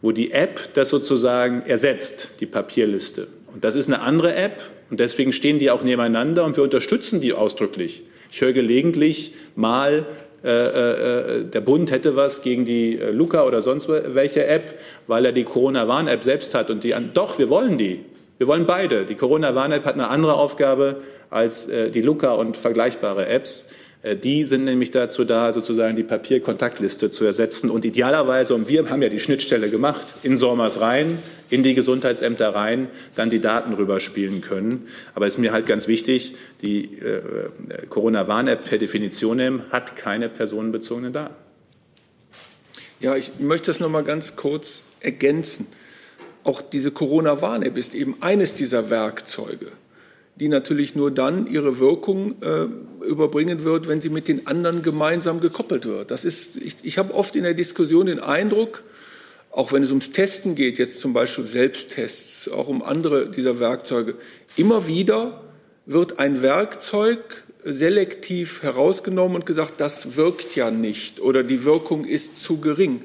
wo 0.03 0.11
die 0.11 0.33
App 0.33 0.75
das 0.75 0.89
sozusagen 0.89 1.63
ersetzt, 1.63 2.41
die 2.41 2.47
Papierliste. 2.47 3.29
Und 3.55 3.63
das 3.63 3.77
ist 3.77 3.87
eine 3.87 4.01
andere 4.01 4.35
App 4.35 4.63
und 4.91 4.99
deswegen 4.99 5.33
stehen 5.33 5.61
die 5.61 5.71
auch 5.71 5.85
nebeneinander 5.85 6.45
und 6.45 6.57
wir 6.57 6.65
unterstützen 6.65 7.21
die 7.21 7.33
ausdrücklich. 7.33 8.03
Ich 8.33 8.41
höre 8.41 8.53
gelegentlich 8.53 9.35
mal, 9.55 10.07
äh, 10.43 10.49
äh, 10.49 11.45
der 11.45 11.61
Bund 11.61 11.91
hätte 11.91 12.17
was 12.17 12.43
gegen 12.43 12.65
die 12.65 12.99
äh, 12.99 13.11
Luca 13.11 13.45
oder 13.45 13.61
sonst 13.61 13.89
welche 13.89 14.47
App, 14.47 14.79
weil 15.07 15.27
er 15.27 15.33
die 15.33 15.45
Corona-Warn-App 15.45 16.25
selbst 16.25 16.55
hat 16.55 16.71
und 16.71 16.83
die 16.83 16.95
an. 16.95 17.11
Doch, 17.13 17.39
wir 17.39 17.51
wollen 17.51 17.77
die. 17.77 18.01
Wir 18.41 18.47
wollen 18.47 18.65
beide. 18.65 19.05
Die 19.05 19.17
Corona-Warn-App 19.17 19.85
hat 19.85 19.95
eine 19.97 20.09
andere 20.09 20.33
Aufgabe 20.33 21.03
als 21.29 21.69
äh, 21.69 21.91
die 21.91 22.01
Luca 22.01 22.33
und 22.33 22.57
vergleichbare 22.57 23.27
Apps. 23.27 23.71
Äh, 24.03 24.17
die 24.17 24.47
sind 24.47 24.65
nämlich 24.65 24.91
dazu 24.91 25.27
da, 25.27 25.53
sozusagen 25.53 25.95
die 25.95 26.05
Papierkontaktliste 26.05 27.11
zu 27.11 27.27
ersetzen. 27.27 27.69
Und 27.69 27.85
idealerweise, 27.85 28.55
und 28.55 28.67
wir 28.67 28.89
haben 28.89 29.03
ja 29.03 29.11
die 29.11 29.21
Schnittstelle 29.21 29.69
gemacht, 29.69 30.07
in 30.23 30.39
Sormers 30.39 30.81
rein, 30.81 31.19
in 31.51 31.63
die 31.63 31.75
Gesundheitsämter 31.75 32.55
rein, 32.55 32.89
dann 33.15 33.29
die 33.29 33.41
Daten 33.41 33.75
rüberspielen 33.75 34.41
können. 34.41 34.89
Aber 35.15 35.27
es 35.27 35.35
ist 35.35 35.39
mir 35.39 35.53
halt 35.53 35.67
ganz 35.67 35.87
wichtig, 35.87 36.35
die 36.63 36.85
äh, 36.99 37.21
Corona-Warn-App 37.91 38.65
per 38.65 38.79
Definition 38.79 39.65
hat 39.71 39.97
keine 39.97 40.31
personenbezogenen 40.31 41.13
Daten. 41.13 41.35
Ja, 43.01 43.17
ich 43.17 43.33
möchte 43.39 43.67
das 43.67 43.81
noch 43.81 43.91
mal 43.91 44.03
ganz 44.03 44.35
kurz 44.35 44.83
ergänzen. 45.01 45.67
Auch 46.45 46.63
diese 46.63 46.91
Corona-Warn-App 46.91 47.77
ist 47.77 47.95
eben 47.95 48.17
eines 48.21 48.55
dieser 48.55 48.91
Werkzeuge, 48.91 49.67
die 50.37 50.49
natürlich 50.49 50.95
nur 50.95 51.11
dann 51.11 51.47
ihre 51.47 51.79
Wirkung 51.79 52.41
äh, 52.43 52.67
überbringen 53.05 53.65
wird, 53.65 53.89
wenn 53.89 54.01
sie 54.01 54.09
mit 54.09 54.29
den 54.29 54.47
anderen 54.47 54.83
gemeinsam 54.83 55.41
gekoppelt 55.41 55.85
wird. 55.85 56.11
Das 56.11 56.25
ist, 56.25 56.57
ich, 56.57 56.77
ich 56.83 56.99
habe 56.99 57.15
oft 57.15 57.37
in 57.37 57.43
der 57.43 57.55
Diskussion 57.55 58.07
den 58.07 58.21
Eindruck, 58.21 58.83
auch 59.51 59.73
wenn 59.73 59.83
es 59.83 59.91
ums 59.91 60.13
Testen 60.13 60.55
geht, 60.55 60.79
jetzt 60.79 61.01
zum 61.01 61.13
Beispiel 61.13 61.47
Selbsttests, 61.47 62.49
auch 62.49 62.69
um 62.69 62.83
andere 62.83 63.29
dieser 63.29 63.61
Werkzeuge, 63.61 64.15
immer 64.57 64.87
wieder 64.87 65.43
wird 65.87 66.19
ein 66.19 66.41
Werkzeug 66.41 67.43
selektiv 67.63 68.63
herausgenommen 68.63 69.37
und 69.37 69.47
gesagt, 69.47 69.75
das 69.81 70.17
wirkt 70.17 70.57
ja 70.57 70.71
nicht 70.71 71.21
oder 71.21 71.43
die 71.43 71.65
Wirkung 71.65 72.05
ist 72.05 72.37
zu 72.37 72.59
gering. 72.59 73.03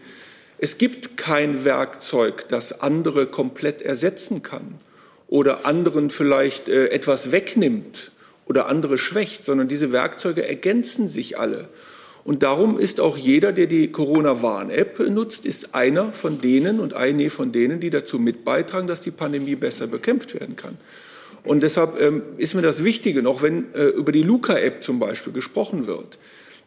Es 0.58 0.78
gibt 0.78 1.18
kein 1.18 1.66
Werkzeug, 1.66 2.48
das 2.48 2.82
andere 2.82 3.28
komplett 3.28 3.82
ersetzen 3.82 4.42
kann 4.42 4.76
oder 5.28 5.66
anderen 5.66 6.10
vielleicht 6.10 6.70
äh, 6.70 6.88
etwas 6.88 7.32
wegnimmt 7.32 8.12
oder 8.46 8.68
andere 8.68 8.98
schwächt, 8.98 9.44
sondern 9.44 9.68
diese 9.68 9.92
Werkzeuge 9.92 10.48
ergänzen 10.48 11.10
sich 11.10 11.38
alle. 11.38 11.68
Und 12.24 12.42
darum 12.42 12.80
ist 12.80 13.00
auch 13.00 13.18
jeder, 13.18 13.52
der 13.52 13.68
die 13.68 13.92
Corona-Warn-App 13.92 15.00
nutzt, 15.10 15.46
ist 15.46 15.76
einer 15.76 16.12
von 16.12 16.42
denen 16.42 16.80
und 16.80 16.96
eine 16.96 17.30
von 17.30 17.52
denen, 17.52 17.80
die 17.80 17.92
dazu 17.92 18.18
mit 18.18 18.44
beitragen, 18.44 18.88
dass 18.88 19.02
die 19.02 19.12
Pandemie 19.12 19.56
besser 19.56 19.86
bekämpft 19.88 20.34
werden 20.34 20.56
kann. 20.56 20.78
Und 21.44 21.62
deshalb 21.62 22.02
ähm, 22.02 22.24
ist 22.38 22.56
mir 22.56 22.64
das 22.64 22.84
Wichtige, 22.84 23.22
noch 23.22 23.44
wenn 23.44 23.72
äh, 23.76 23.86
über 23.86 24.12
die 24.12 24.24
Luca-App 24.24 24.84
zum 24.84 25.00
Beispiel 25.00 25.34
gesprochen 25.34 25.86
wird. 25.86 26.18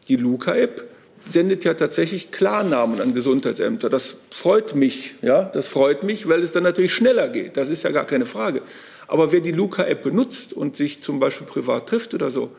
Die 0.07 0.15
Luca-App 0.15 0.87
sendet 1.29 1.63
ja 1.63 1.73
tatsächlich 1.73 2.31
Klarnamen 2.31 2.99
an 3.01 3.13
Gesundheitsämter. 3.13 3.89
Das 3.89 4.15
freut 4.31 4.75
mich, 4.75 5.15
ja, 5.21 5.43
das 5.43 5.67
freut 5.67 6.03
mich, 6.03 6.27
weil 6.27 6.41
es 6.41 6.51
dann 6.51 6.63
natürlich 6.63 6.93
schneller 6.93 7.29
geht. 7.29 7.57
Das 7.57 7.69
ist 7.69 7.83
ja 7.83 7.91
gar 7.91 8.05
keine 8.05 8.25
Frage. 8.25 8.61
Aber 9.07 9.31
wer 9.31 9.39
die 9.39 9.51
Luca-App 9.51 10.03
benutzt 10.03 10.53
und 10.53 10.75
sich 10.75 11.01
zum 11.01 11.19
Beispiel 11.19 11.47
privat 11.47 11.87
trifft 11.87 12.13
oder 12.13 12.31
so, 12.31 12.51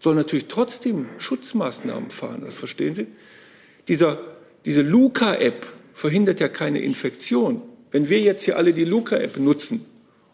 soll 0.00 0.14
natürlich 0.14 0.46
trotzdem 0.46 1.06
Schutzmaßnahmen 1.18 2.10
fahren. 2.10 2.42
Das 2.44 2.54
verstehen 2.54 2.94
Sie? 2.94 3.06
Dieser, 3.88 4.20
diese 4.64 4.82
Luca-App 4.82 5.66
verhindert 5.92 6.40
ja 6.40 6.48
keine 6.48 6.80
Infektion. 6.80 7.62
Wenn 7.90 8.08
wir 8.08 8.20
jetzt 8.20 8.44
hier 8.44 8.56
alle 8.56 8.72
die 8.72 8.84
Luca-App 8.84 9.38
nutzen 9.38 9.84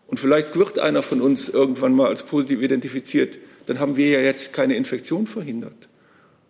und 0.07 0.21
vielleicht 0.21 0.57
wird 0.57 0.79
einer 0.79 1.03
von 1.03 1.21
uns 1.23 1.49
irgendwann 1.49 1.95
mal 1.95 2.09
als 2.09 2.25
positiv 2.25 2.61
identifiziert, 2.61 3.39
dann 3.67 3.79
haben 3.79 3.97
wir 3.97 4.09
ja 4.11 4.21
jetzt 4.21 4.53
keine 4.53 4.77
Infektion 4.77 5.27
verhindert 5.27 5.89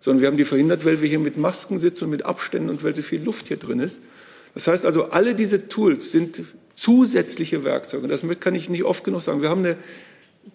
sondern 0.05 0.21
wir 0.21 0.29
haben 0.29 0.37
die 0.37 0.45
verhindert, 0.45 0.85
weil 0.85 1.01
wir 1.01 1.09
hier 1.09 1.19
mit 1.19 1.39
Masken 1.39 1.79
sitzen 1.79 2.05
und 2.05 2.11
mit 2.11 2.27
Abständen 2.27 2.69
und 2.69 2.85
weil 2.85 2.95
so 2.95 3.01
viel 3.01 3.23
Luft 3.23 3.49
hier 3.49 3.57
drin 3.57 3.81
ist. 3.81 4.03
Das 4.53 4.67
heißt 4.67 4.85
also, 4.85 5.05
alle 5.05 5.35
diese 5.35 5.67
Tools 5.69 6.13
sind 6.13 6.43
zusätzliche 6.75 7.65
Werkzeuge. 7.65 8.07
Das 8.07 8.21
kann 8.39 8.55
ich 8.55 8.69
nicht 8.69 8.85
oft 8.85 9.03
genug 9.03 9.23
sagen. 9.23 9.41
Wir 9.41 9.49
haben 9.49 9.65
eine 9.65 9.79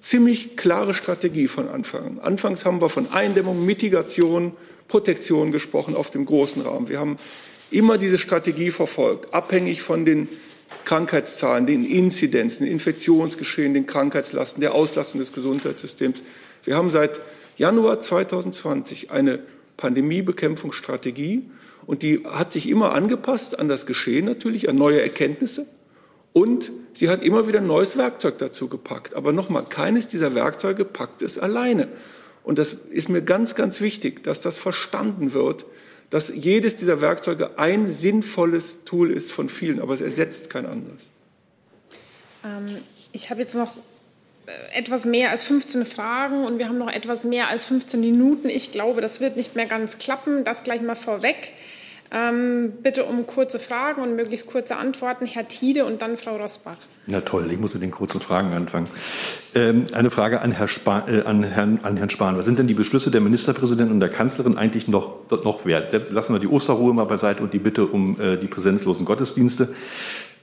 ziemlich 0.02 0.56
klare 0.56 0.94
Strategie 0.94 1.48
von 1.48 1.68
Anfang 1.68 2.06
an. 2.06 2.20
Anfangs 2.20 2.64
haben 2.64 2.80
wir 2.80 2.90
von 2.90 3.12
Eindämmung, 3.12 3.66
Mitigation, 3.66 4.54
Protektion 4.88 5.52
gesprochen 5.52 5.96
auf 5.96 6.12
dem 6.12 6.28
großen 6.28 6.62
Rahmen. 6.62 6.88
Wir 6.88 7.00
haben 7.00 7.16
immer 7.72 7.98
diese 7.98 8.20
Strategie 8.20 8.70
verfolgt, 8.70 9.34
abhängig 9.34 9.82
von 9.82 10.06
den 10.06 10.30
Krankheitszahlen, 10.86 11.66
den 11.66 11.84
Inzidenzen, 11.84 12.66
den 12.66 12.74
Infektionsgeschehen, 12.74 13.74
den 13.74 13.88
Krankheitslasten, 13.88 14.62
der 14.62 14.76
Auslastung 14.76 15.20
des 15.20 15.34
Gesundheitssystems. 15.34 16.22
Wir 16.66 16.78
haben 16.78 16.92
seit 16.92 17.20
Januar 17.60 18.00
2020 18.00 19.12
eine 19.12 19.40
Pandemiebekämpfungsstrategie 19.78 21.50
und 21.86 22.02
die 22.02 22.26
hat 22.26 22.54
sich 22.54 22.70
immer 22.70 22.94
angepasst 22.94 23.60
an 23.60 23.68
das 23.68 23.86
Geschehen 23.86 24.26
natürlich, 24.26 24.70
an 24.70 24.78
neue 24.78 25.02
Erkenntnisse 25.02 25.68
und 26.34 26.72
sie 26.94 27.10
hat 27.10 27.22
immer 27.22 27.48
wieder 27.48 27.60
neues 27.60 27.98
Werkzeug 27.98 28.38
dazu 28.38 28.70
gepackt. 28.70 29.14
Aber 29.14 29.34
nochmal, 29.34 29.66
keines 29.66 30.08
dieser 30.08 30.36
Werkzeuge 30.36 30.86
packt 30.86 31.22
es 31.22 31.38
alleine. 31.38 31.90
Und 32.44 32.60
das 32.60 32.78
ist 32.90 33.10
mir 33.10 33.22
ganz, 33.22 33.56
ganz 33.56 33.82
wichtig, 33.82 34.24
dass 34.24 34.40
das 34.40 34.58
verstanden 34.58 35.34
wird, 35.34 35.66
dass 36.10 36.30
jedes 36.34 36.78
dieser 36.78 37.02
Werkzeuge 37.02 37.60
ein 37.60 37.92
sinnvolles 37.92 38.86
Tool 38.86 39.12
ist 39.12 39.32
von 39.32 39.50
vielen, 39.50 39.82
aber 39.82 39.94
es 39.94 40.02
ersetzt 40.02 40.50
kein 40.50 40.66
anderes. 40.66 41.12
Ähm, 42.46 42.68
ich 43.12 43.30
habe 43.30 43.42
jetzt 43.42 43.56
noch 43.56 43.74
etwas 44.76 45.06
mehr 45.06 45.32
als 45.32 45.44
15 45.44 45.86
Fragen 45.86 46.46
und 46.46 46.60
wir 46.60 46.68
haben 46.68 46.78
noch 46.78 46.92
etwas 46.92 47.24
mehr 47.24 47.50
als 47.50 47.66
15 47.66 48.00
Minuten. 48.00 48.50
Ich 48.50 48.72
glaube, 48.72 49.02
das 49.02 49.20
wird 49.22 49.38
nicht 49.38 49.56
mehr 49.56 49.66
ganz 49.66 49.98
klappen. 49.98 50.44
Das 50.44 50.64
gleich 50.64 50.82
mal 50.82 50.96
vorweg. 50.96 51.54
Ähm, 52.12 52.74
bitte 52.82 53.06
um 53.06 53.28
kurze 53.28 53.60
Fragen 53.60 54.02
und 54.02 54.16
möglichst 54.16 54.48
kurze 54.48 54.78
Antworten. 54.78 55.28
Herr 55.28 55.48
Tiede 55.48 55.86
und 55.86 56.02
dann 56.02 56.18
Frau 56.18 56.38
Rosbach. 56.38 56.78
Na 57.06 57.22
toll, 57.22 57.52
ich 57.52 57.60
muss 57.60 57.74
mit 57.76 57.84
den 57.84 57.92
kurzen 57.92 58.20
Fragen 58.20 58.52
anfangen. 58.54 58.88
Ähm, 59.54 59.86
eine 59.94 60.10
Frage 60.10 60.42
an, 60.42 60.52
Herr 60.52 60.68
Spahn, 60.68 61.08
äh, 61.08 61.22
an, 61.22 61.44
Herrn, 61.44 61.80
an 61.84 61.98
Herrn 61.98 62.10
Spahn. 62.10 62.36
Was 62.36 62.46
sind 62.46 62.58
denn 62.58 62.66
die 62.66 62.74
Beschlüsse 62.74 63.12
der 63.12 63.22
Ministerpräsidentin 63.22 63.94
und 63.94 64.00
der 64.00 64.10
Kanzlerin 64.10 64.58
eigentlich 64.58 64.88
noch, 64.88 65.30
noch 65.44 65.66
wert? 65.66 66.10
Lassen 66.10 66.34
wir 66.34 66.40
die 66.40 66.48
Osterruhe 66.48 66.94
mal 66.96 67.06
beiseite 67.06 67.44
und 67.44 67.54
die 67.54 67.60
Bitte 67.60 67.86
um 67.86 68.20
äh, 68.20 68.38
die 68.38 68.48
präsenzlosen 68.48 69.06
Gottesdienste. 69.06 69.70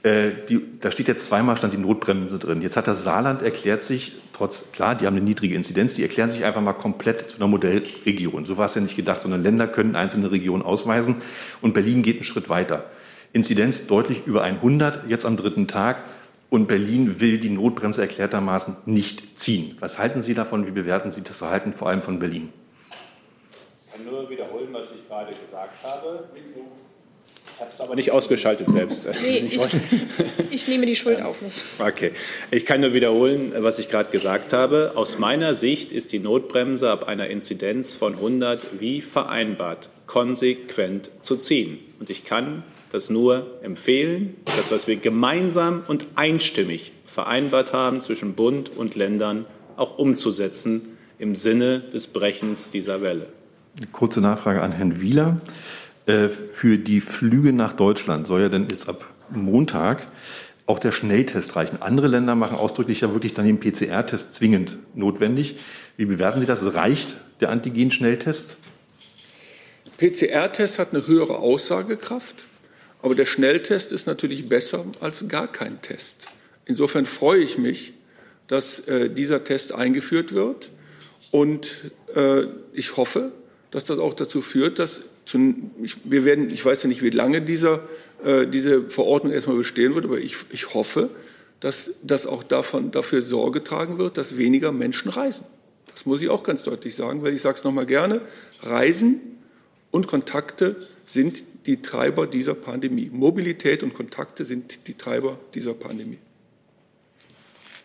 Äh, 0.07 0.45
die, 0.47 0.61
da 0.79 0.89
steht 0.89 1.09
jetzt 1.09 1.25
zweimal 1.25 1.57
stand 1.57 1.73
die 1.73 1.77
Notbremse 1.77 2.39
drin. 2.39 2.61
Jetzt 2.61 2.77
hat 2.77 2.87
das 2.87 3.03
Saarland 3.03 3.41
erklärt 3.41 3.83
sich, 3.83 4.15
trotz, 4.31 4.71
klar, 4.71 4.95
die 4.95 5.05
haben 5.05 5.15
eine 5.15 5.25
niedrige 5.25 5.55
Inzidenz, 5.55 5.95
die 5.95 6.03
erklären 6.03 6.29
sich 6.29 6.45
einfach 6.45 6.61
mal 6.61 6.73
komplett 6.73 7.29
zu 7.29 7.37
einer 7.37 7.47
Modellregion. 7.47 8.45
So 8.45 8.57
war 8.57 8.67
es 8.67 8.75
ja 8.75 8.81
nicht 8.81 8.95
gedacht, 8.95 9.23
sondern 9.23 9.43
Länder 9.43 9.67
können 9.67 9.95
einzelne 9.97 10.31
Regionen 10.31 10.63
ausweisen 10.63 11.15
und 11.61 11.73
Berlin 11.73 12.03
geht 12.03 12.17
einen 12.17 12.23
Schritt 12.23 12.47
weiter. 12.47 12.85
Inzidenz 13.33 13.87
deutlich 13.87 14.25
über 14.25 14.43
100, 14.43 15.09
jetzt 15.09 15.25
am 15.25 15.35
dritten 15.35 15.67
Tag. 15.67 16.03
Und 16.49 16.69
Berlin 16.69 17.19
will 17.19 17.39
die 17.39 17.49
Notbremse 17.49 17.99
erklärtermaßen 17.99 18.77
nicht 18.85 19.37
ziehen. 19.37 19.75
Was 19.81 19.99
halten 19.99 20.21
Sie 20.21 20.33
davon? 20.33 20.65
Wie 20.65 20.71
bewerten 20.71 21.11
Sie 21.11 21.21
das 21.21 21.39
Verhalten 21.39 21.73
vor 21.73 21.89
allem 21.89 22.01
von 22.01 22.19
Berlin? 22.19 22.53
Ich 23.85 23.91
kann 23.91 24.05
nur 24.05 24.29
wiederholen, 24.29 24.69
was 24.71 24.93
ich 24.93 25.05
gerade 25.09 25.33
gesagt 25.33 25.83
habe. 25.83 26.29
Ich 27.57 27.61
habe 27.61 27.71
es 27.73 27.81
aber 27.81 27.95
nicht 27.95 28.11
ausgeschaltet 28.11 28.67
selbst. 28.67 29.07
Nee, 29.23 29.37
ich, 29.47 29.57
ich, 30.51 30.67
nehme 30.67 30.85
die 30.85 30.95
Schuld 30.95 31.19
auf 31.23 31.41
mich. 31.41 31.63
Okay. 31.79 32.11
Ich 32.51 32.67
kann 32.67 32.81
nur 32.81 32.93
wiederholen, 32.93 33.51
was 33.57 33.79
ich 33.79 33.89
gerade 33.89 34.11
gesagt 34.11 34.53
habe. 34.53 34.91
Aus 34.93 35.17
meiner 35.17 35.55
Sicht 35.55 35.91
ist 35.91 36.11
die 36.11 36.19
Notbremse 36.19 36.91
ab 36.91 37.07
einer 37.07 37.27
Inzidenz 37.27 37.95
von 37.95 38.13
100 38.13 38.79
wie 38.79 39.01
vereinbart 39.01 39.89
konsequent 40.05 41.09
zu 41.21 41.35
ziehen. 41.35 41.79
Und 41.99 42.11
ich 42.11 42.25
kann 42.25 42.61
das 42.91 43.09
nur 43.09 43.47
empfehlen, 43.63 44.35
das, 44.55 44.71
was 44.71 44.85
wir 44.85 44.97
gemeinsam 44.97 45.81
und 45.87 46.05
einstimmig 46.13 46.91
vereinbart 47.07 47.73
haben 47.73 47.99
zwischen 48.01 48.35
Bund 48.35 48.69
und 48.69 48.93
Ländern, 48.93 49.47
auch 49.77 49.97
umzusetzen 49.97 50.89
im 51.17 51.33
Sinne 51.33 51.79
des 51.79 52.05
Brechens 52.05 52.69
dieser 52.69 53.01
Welle. 53.01 53.29
Eine 53.77 53.87
kurze 53.87 54.21
Nachfrage 54.21 54.61
an 54.61 54.71
Herrn 54.71 55.01
Wieler. 55.01 55.41
Äh, 56.07 56.29
für 56.29 56.77
die 56.77 57.01
Flüge 57.01 57.53
nach 57.53 57.73
Deutschland 57.73 58.27
soll 58.27 58.41
ja 58.41 58.49
dann 58.49 58.69
jetzt 58.69 58.87
ab 58.87 59.13
Montag 59.29 60.07
auch 60.65 60.79
der 60.79 60.91
Schnelltest 60.91 61.55
reichen. 61.55 61.81
Andere 61.81 62.07
Länder 62.07 62.35
machen 62.35 62.57
ausdrücklich 62.57 63.01
ja 63.01 63.13
wirklich 63.13 63.33
dann 63.33 63.45
den 63.45 63.59
PCR-Test 63.59 64.33
zwingend 64.33 64.77
notwendig. 64.95 65.57
Wie 65.97 66.05
bewerten 66.05 66.39
Sie 66.39 66.45
das? 66.45 66.73
Reicht 66.73 67.17
der 67.39 67.49
Antigen-Schnelltest? 67.49 68.57
PCR-Test 69.97 70.79
hat 70.79 70.93
eine 70.93 71.07
höhere 71.07 71.39
Aussagekraft, 71.39 72.45
aber 73.01 73.15
der 73.15 73.25
Schnelltest 73.25 73.91
ist 73.91 74.07
natürlich 74.07 74.47
besser 74.47 74.85
als 74.99 75.27
gar 75.27 75.51
kein 75.51 75.81
Test. 75.81 76.27
Insofern 76.65 77.05
freue 77.05 77.41
ich 77.41 77.57
mich, 77.57 77.93
dass 78.47 78.79
äh, 78.87 79.09
dieser 79.09 79.43
Test 79.43 79.73
eingeführt 79.73 80.33
wird. 80.33 80.71
Und 81.31 81.91
äh, 82.15 82.43
ich 82.73 82.95
hoffe, 82.95 83.31
dass 83.71 83.85
das 83.85 83.99
auch 83.99 84.13
dazu 84.13 84.41
führt, 84.41 84.79
dass 84.79 85.03
zu, 85.27 85.55
ich, 85.83 85.97
wir 86.05 86.25
werden, 86.25 86.49
ich 86.49 86.63
weiß 86.63 86.83
ja 86.83 86.89
nicht, 86.89 87.03
wie 87.03 87.09
lange 87.09 87.41
dieser, 87.41 87.81
äh, 88.23 88.47
diese 88.47 88.89
Verordnung 88.89 89.33
erstmal 89.33 89.57
bestehen 89.57 89.93
wird, 89.93 90.05
aber 90.05 90.19
ich, 90.19 90.37
ich 90.51 90.73
hoffe, 90.73 91.09
dass, 91.59 91.91
dass 92.01 92.25
auch 92.25 92.43
davon, 92.43 92.91
dafür 92.91 93.21
Sorge 93.21 93.59
getragen 93.59 93.97
wird, 93.97 94.17
dass 94.17 94.37
weniger 94.37 94.71
Menschen 94.71 95.09
reisen. 95.09 95.45
Das 95.91 96.05
muss 96.05 96.21
ich 96.21 96.29
auch 96.29 96.43
ganz 96.43 96.63
deutlich 96.63 96.95
sagen, 96.95 97.23
weil 97.23 97.33
ich 97.33 97.41
sage 97.41 97.57
es 97.57 97.63
nochmal 97.63 97.85
gerne, 97.85 98.21
Reisen 98.61 99.19
und 99.91 100.07
Kontakte 100.07 100.87
sind 101.05 101.43
die 101.65 101.81
Treiber 101.81 102.25
dieser 102.25 102.53
Pandemie. 102.53 103.09
Mobilität 103.11 103.83
und 103.83 103.93
Kontakte 103.93 104.45
sind 104.45 104.87
die 104.87 104.93
Treiber 104.93 105.37
dieser 105.53 105.73
Pandemie. 105.73 106.19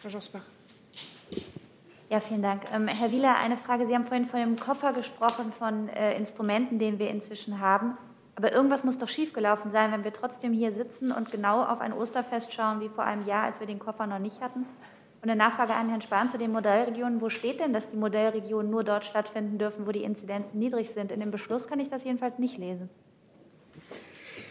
Frau 0.00 0.10
Josbach. 0.10 0.51
Ja, 2.12 2.20
vielen 2.20 2.42
Dank. 2.42 2.64
Ähm, 2.70 2.88
Herr 2.88 3.10
Wieler, 3.10 3.38
eine 3.38 3.56
Frage. 3.56 3.86
Sie 3.86 3.94
haben 3.94 4.04
vorhin 4.04 4.26
von 4.26 4.38
dem 4.38 4.60
Koffer 4.60 4.92
gesprochen, 4.92 5.50
von 5.58 5.88
äh, 5.88 6.14
Instrumenten, 6.14 6.78
den 6.78 6.98
wir 6.98 7.08
inzwischen 7.08 7.58
haben. 7.58 7.96
Aber 8.34 8.52
irgendwas 8.52 8.84
muss 8.84 8.98
doch 8.98 9.08
schiefgelaufen 9.08 9.72
sein, 9.72 9.92
wenn 9.92 10.04
wir 10.04 10.12
trotzdem 10.12 10.52
hier 10.52 10.72
sitzen 10.72 11.10
und 11.10 11.32
genau 11.32 11.64
auf 11.64 11.80
ein 11.80 11.94
Osterfest 11.94 12.52
schauen 12.52 12.82
wie 12.82 12.90
vor 12.90 13.04
einem 13.04 13.26
Jahr, 13.26 13.44
als 13.44 13.60
wir 13.60 13.66
den 13.66 13.78
Koffer 13.78 14.06
noch 14.06 14.18
nicht 14.18 14.42
hatten. 14.42 14.66
Und 15.22 15.30
eine 15.30 15.36
Nachfrage 15.36 15.72
an 15.72 15.88
Herrn 15.88 16.02
Spahn 16.02 16.30
zu 16.30 16.36
den 16.36 16.52
Modellregionen. 16.52 17.22
Wo 17.22 17.30
steht 17.30 17.60
denn, 17.60 17.72
dass 17.72 17.88
die 17.88 17.96
Modellregionen 17.96 18.70
nur 18.70 18.84
dort 18.84 19.06
stattfinden 19.06 19.56
dürfen, 19.56 19.86
wo 19.86 19.92
die 19.92 20.04
Inzidenzen 20.04 20.58
niedrig 20.58 20.90
sind? 20.90 21.12
In 21.12 21.20
dem 21.20 21.30
Beschluss 21.30 21.66
kann 21.66 21.80
ich 21.80 21.88
das 21.88 22.04
jedenfalls 22.04 22.38
nicht 22.38 22.58
lesen. 22.58 22.90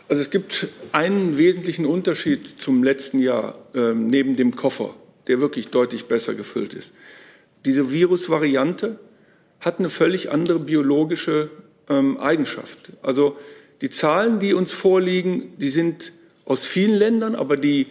Also 0.09 0.19
es 0.23 0.31
gibt 0.31 0.67
einen 0.93 1.37
wesentlichen 1.37 1.85
Unterschied 1.85 2.47
zum 2.47 2.83
letzten 2.83 3.19
Jahr 3.19 3.53
äh, 3.75 3.93
neben 3.93 4.35
dem 4.35 4.55
Koffer, 4.55 4.95
der 5.27 5.39
wirklich 5.41 5.69
deutlich 5.69 6.07
besser 6.07 6.33
gefüllt 6.33 6.73
ist 6.73 6.95
diese 7.65 7.91
Virusvariante 7.91 8.99
hat 9.59 9.79
eine 9.79 9.89
völlig 9.89 10.31
andere 10.31 10.59
biologische 10.59 11.49
ähm, 11.89 12.17
Eigenschaft. 12.17 12.91
Also 13.01 13.37
die 13.81 13.89
Zahlen, 13.89 14.39
die 14.39 14.53
uns 14.53 14.71
vorliegen, 14.71 15.53
die 15.57 15.69
sind 15.69 16.13
aus 16.45 16.65
vielen 16.65 16.95
Ländern, 16.95 17.35
aber 17.35 17.57
die 17.57 17.87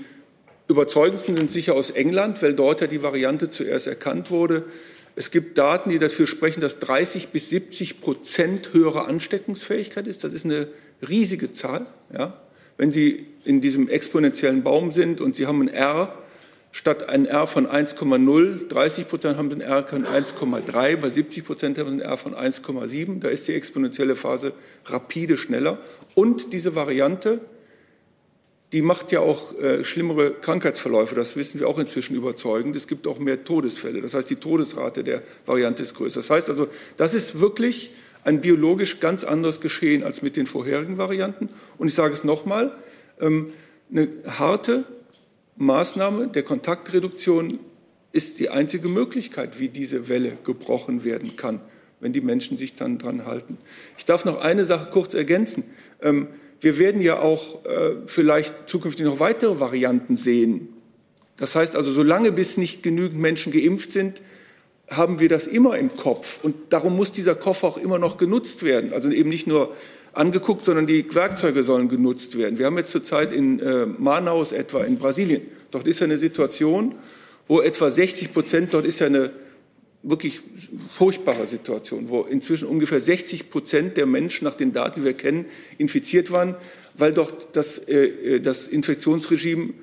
überzeugendsten 0.68 1.35
sind 1.35 1.51
sicher 1.51 1.75
aus 1.75 1.91
England, 1.91 2.43
weil 2.43 2.55
dort 2.55 2.81
ja 2.81 2.87
die 2.87 3.03
Variante 3.03 3.51
zuerst 3.51 3.87
erkannt 3.87 4.31
wurde. 4.31 4.64
Es 5.16 5.31
gibt 5.31 5.59
Daten, 5.59 5.91
die 5.91 5.99
dafür 5.99 6.27
sprechen, 6.27 6.61
dass 6.61 6.79
30 6.79 7.29
bis 7.29 7.51
70 7.51 8.01
Prozent 8.01 8.73
höhere 8.73 9.07
Ansteckungsfähigkeit 9.07 10.07
ist. 10.07 10.23
Das 10.25 10.33
ist 10.33 10.45
eine 10.45 10.68
riesige 11.07 11.51
Zahl. 11.53 11.87
Ja? 12.16 12.41
Wenn 12.77 12.93
Sie 12.93 13.27
in 13.45 13.61
diesem 13.61 13.89
exponentiellen 13.89 14.62
Baum 14.62 14.93
sind 14.93 15.21
und 15.21 15.35
Sie 15.35 15.47
haben 15.47 15.62
ein 15.62 15.68
R, 15.68 16.16
statt 16.73 17.09
ein 17.09 17.27
R 17.27 17.47
von 17.47 17.66
1,0, 17.66 18.68
30 18.68 19.09
Prozent 19.09 19.37
haben 19.37 19.51
ein 19.51 19.61
R 19.61 19.87
von 19.87 20.05
1,3, 20.05 20.97
bei 20.97 21.11
70 21.11 21.45
Prozent 21.45 21.79
haben 21.79 21.91
sie 21.91 21.97
ein 21.97 22.01
R 22.01 22.16
von 22.16 22.35
1,7. 22.35 23.21
Da 23.21 23.29
ist 23.29 23.49
die 23.49 23.55
exponentielle 23.55 24.16
Phase 24.16 24.53
rapide 24.87 25.37
schneller. 25.37 25.79
Und 26.14 26.53
diese 26.53 26.75
Variante, 26.75 27.41
die 28.73 28.83
macht 28.83 29.11
ja 29.11 29.21
auch 29.21 29.59
äh, 29.59 29.83
schlimmere 29.83 30.31
Krankheitsverläufe. 30.33 31.16
Das 31.16 31.35
wissen 31.35 31.59
wir 31.59 31.66
auch 31.66 31.79
inzwischen 31.79 32.14
überzeugend. 32.14 32.77
Es 32.77 32.87
gibt 32.87 33.09
auch 33.09 33.18
mehr 33.18 33.43
Todesfälle. 33.43 34.01
Das 34.01 34.14
heißt, 34.14 34.31
die 34.31 34.37
Todesrate 34.37 35.03
der 35.03 35.23
Variante 35.47 35.83
ist 35.83 35.95
größer. 35.95 36.21
Das 36.21 36.31
heißt 36.31 36.51
also, 36.51 36.68
das 36.97 37.14
ist 37.14 37.41
wirklich 37.41 37.91
ein 38.23 38.41
biologisch 38.41 39.01
ganz 39.01 39.25
anderes 39.25 39.61
Geschehen 39.61 40.05
als 40.05 40.23
mit 40.23 40.37
den 40.37 40.47
vorherigen 40.47 40.99
Varianten. 40.99 41.49
Und 41.79 41.89
ich 41.89 41.95
sage 41.95 42.14
es 42.14 42.23
nochmal, 42.23 42.73
ähm, 43.21 43.53
eine 43.91 44.09
harte 44.39 44.85
Maßnahme 45.61 46.28
der 46.28 46.42
Kontaktreduktion 46.42 47.61
ist 48.12 48.38
die 48.38 48.48
einzige 48.48 48.88
Möglichkeit, 48.88 49.61
wie 49.61 49.68
diese 49.68 50.08
Welle 50.08 50.38
gebrochen 50.42 51.04
werden 51.04 51.36
kann, 51.36 51.61
wenn 52.00 52.14
die 52.14 52.22
Menschen 52.22 52.56
sich 52.56 52.76
dann 52.76 52.96
dran 52.96 53.26
halten. 53.26 53.58
Ich 53.98 54.06
darf 54.06 54.24
noch 54.24 54.40
eine 54.40 54.64
Sache 54.64 54.88
kurz 54.90 55.12
ergänzen. 55.12 55.64
Ähm, 56.00 56.28
wir 56.62 56.78
werden 56.78 57.02
ja 57.02 57.18
auch 57.18 57.64
äh, 57.66 57.96
vielleicht 58.06 58.70
zukünftig 58.70 59.04
noch 59.04 59.20
weitere 59.20 59.61
Varianten 59.61 60.16
sehen. 60.16 60.68
Das 61.36 61.54
heißt 61.54 61.76
also, 61.76 61.92
solange 61.92 62.32
bis 62.32 62.56
nicht 62.56 62.82
genügend 62.82 63.20
Menschen 63.20 63.52
geimpft 63.52 63.92
sind, 63.92 64.22
haben 64.88 65.20
wir 65.20 65.28
das 65.28 65.46
immer 65.46 65.76
im 65.76 65.94
Kopf. 65.94 66.40
Und 66.42 66.56
darum 66.70 66.96
muss 66.96 67.12
dieser 67.12 67.34
Koffer 67.34 67.68
auch 67.68 67.78
immer 67.78 67.98
noch 67.98 68.16
genutzt 68.16 68.62
werden. 68.62 68.94
Also 68.94 69.11
eben 69.11 69.28
nicht 69.28 69.46
nur 69.46 69.76
angeguckt, 70.12 70.64
sondern 70.64 70.86
die 70.86 71.14
Werkzeuge 71.14 71.62
sollen 71.62 71.88
genutzt 71.88 72.36
werden. 72.36 72.58
Wir 72.58 72.66
haben 72.66 72.76
jetzt 72.78 72.90
zurzeit 72.90 73.32
in 73.32 73.61
äh, 73.61 73.86
Manaus 73.86 74.52
etwa 74.52 74.82
in 74.84 74.98
Brasilien, 74.98 75.42
dort 75.70 75.86
ist 75.86 76.00
ja 76.00 76.04
eine 76.04 76.18
Situation, 76.18 76.94
wo 77.46 77.61
etwa 77.61 77.90
60 77.90 78.32
Prozent, 78.32 78.74
dort 78.74 78.86
ist 78.86 79.00
ja 79.00 79.06
eine 79.06 79.30
wirklich 80.02 80.40
furchtbare 80.88 81.46
Situation, 81.46 82.08
wo 82.08 82.22
inzwischen 82.22 82.66
ungefähr 82.68 83.00
60 83.00 83.50
Prozent 83.50 83.96
der 83.96 84.06
Menschen 84.06 84.44
nach 84.44 84.56
den 84.56 84.72
Daten, 84.72 85.00
die 85.00 85.06
wir 85.06 85.14
kennen, 85.14 85.44
infiziert 85.76 86.30
waren, 86.30 86.54
weil 86.96 87.12
dort 87.12 87.54
das, 87.54 87.78
äh, 87.78 88.40
das 88.40 88.68
Infektionsregime 88.68 89.74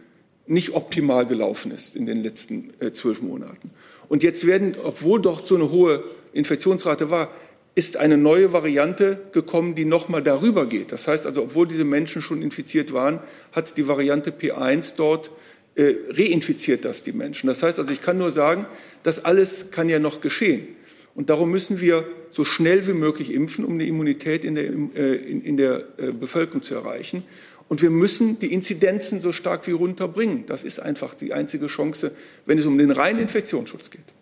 nicht 0.47 0.73
optimal 0.73 1.25
gelaufen 1.25 1.71
ist 1.71 1.95
in 1.95 2.05
den 2.05 2.23
letzten 2.23 2.73
äh, 2.79 2.91
zwölf 2.93 3.21
Monaten. 3.21 3.69
Und 4.07 4.23
jetzt 4.23 4.47
werden, 4.47 4.75
obwohl 4.83 5.21
dort 5.21 5.47
so 5.47 5.55
eine 5.55 5.71
hohe 5.71 6.03
Infektionsrate 6.33 7.09
war, 7.09 7.29
ist 7.77 7.95
eine 7.95 8.17
neue 8.17 8.53
Variante 8.53 9.19
gekommen, 9.33 9.75
die 9.75 9.85
nochmal 9.85 10.23
darüber 10.23 10.65
geht. 10.65 10.91
Das 10.91 11.07
heißt 11.07 11.27
also, 11.27 11.43
obwohl 11.43 11.67
diese 11.67 11.85
Menschen 11.85 12.23
schon 12.23 12.41
infiziert 12.41 12.91
waren, 12.91 13.19
hat 13.51 13.77
die 13.77 13.87
Variante 13.87 14.31
P1 14.31 14.95
dort 14.97 15.29
äh, 15.75 15.93
reinfiziert 16.09 16.85
das 16.85 17.03
die 17.03 17.11
Menschen. 17.11 17.45
Das 17.45 17.61
heißt 17.61 17.79
also, 17.79 17.93
ich 17.93 18.01
kann 18.01 18.17
nur 18.17 18.31
sagen, 18.31 18.65
das 19.03 19.23
alles 19.23 19.69
kann 19.69 19.89
ja 19.89 19.99
noch 19.99 20.21
geschehen. 20.21 20.69
Und 21.13 21.29
darum 21.29 21.51
müssen 21.51 21.79
wir 21.79 22.07
so 22.31 22.43
schnell 22.43 22.87
wie 22.87 22.93
möglich 22.93 23.31
impfen, 23.31 23.63
um 23.63 23.73
eine 23.73 23.85
Immunität 23.85 24.43
in 24.43 24.55
der, 24.55 24.65
äh, 24.65 25.15
in, 25.17 25.43
in 25.43 25.57
der 25.57 25.83
äh, 25.97 26.11
Bevölkerung 26.11 26.63
zu 26.63 26.73
erreichen. 26.73 27.25
Und 27.67 27.83
wir 27.83 27.91
müssen 27.91 28.39
die 28.39 28.53
Inzidenzen 28.53 29.21
so 29.21 29.31
stark 29.31 29.67
wie 29.67 29.71
runterbringen. 29.73 30.47
Das 30.47 30.63
ist 30.63 30.79
einfach 30.79 31.13
die 31.13 31.31
einzige 31.31 31.67
Chance, 31.67 32.11
wenn 32.47 32.57
es 32.57 32.65
um 32.65 32.79
den 32.79 32.89
reinen 32.89 33.19
Infektionsschutz 33.19 33.91
geht. 33.91 34.16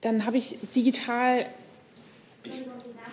Dann 0.00 0.24
habe 0.24 0.36
ich 0.36 0.58
digital. 0.74 1.46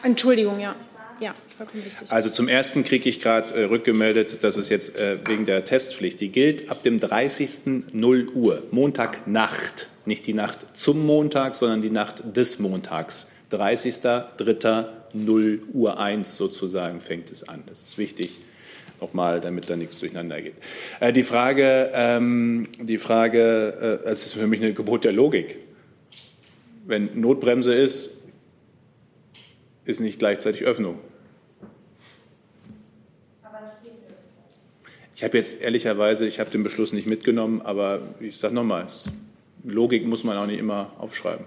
Entschuldigung, 0.03 0.59
ja. 0.59 0.75
Ja, 1.19 1.33
vollkommen 1.57 1.83
richtig. 1.83 2.11
Also 2.11 2.29
zum 2.29 2.47
ersten 2.47 2.83
kriege 2.83 3.07
ich 3.07 3.21
gerade 3.21 3.53
äh, 3.53 3.63
rückgemeldet, 3.63 4.43
dass 4.43 4.57
es 4.57 4.69
jetzt 4.69 4.97
äh, 4.97 5.17
wegen 5.25 5.45
der 5.45 5.63
Testpflicht, 5.63 6.19
die 6.19 6.29
gilt 6.29 6.69
ab 6.69 6.83
dem 6.83 6.99
30. 6.99 7.83
0 7.93 8.29
Uhr, 8.33 8.63
Montagnacht, 8.71 9.87
nicht 10.05 10.27
die 10.27 10.33
Nacht 10.33 10.65
zum 10.73 11.05
Montag, 11.05 11.55
sondern 11.55 11.81
die 11.81 11.89
Nacht 11.89 12.23
des 12.35 12.59
Montags. 12.59 13.27
30.03. 13.51 14.87
0 15.13 15.61
Uhr 15.73 15.97
1 15.97 16.35
sozusagen 16.35 16.99
fängt 16.99 17.31
es 17.31 17.47
an. 17.47 17.63
Das 17.67 17.79
ist 17.79 17.97
wichtig 17.97 18.31
nochmal, 18.99 19.39
damit 19.39 19.69
da 19.69 19.77
nichts 19.77 19.99
durcheinander 19.99 20.41
geht. 20.41 20.55
Äh, 20.99 21.13
die 21.13 21.23
Frage, 21.23 21.91
ähm, 21.93 22.67
die 22.79 22.97
Frage, 22.97 24.01
äh, 24.05 24.09
es 24.09 24.25
ist 24.25 24.33
für 24.33 24.47
mich 24.47 24.61
eine 24.61 24.73
Gebot 24.73 25.05
der 25.05 25.13
Logik 25.13 25.64
wenn 26.85 27.19
Notbremse 27.19 27.73
ist, 27.73 28.23
ist 29.85 29.99
nicht 29.99 30.19
gleichzeitig 30.19 30.63
Öffnung. 30.63 30.99
Ich 35.15 35.23
habe 35.23 35.37
jetzt 35.37 35.61
ehrlicherweise, 35.61 36.27
ich 36.27 36.39
habe 36.39 36.49
den 36.49 36.63
Beschluss 36.63 36.91
nicht 36.91 37.07
mitgenommen, 37.07 37.61
aber 37.61 38.01
ich 38.19 38.37
sage 38.37 38.53
nochmals, 38.53 39.09
Logik 39.63 40.05
muss 40.05 40.23
man 40.23 40.37
auch 40.37 40.45
nicht 40.45 40.59
immer 40.59 40.91
aufschreiben. 40.97 41.45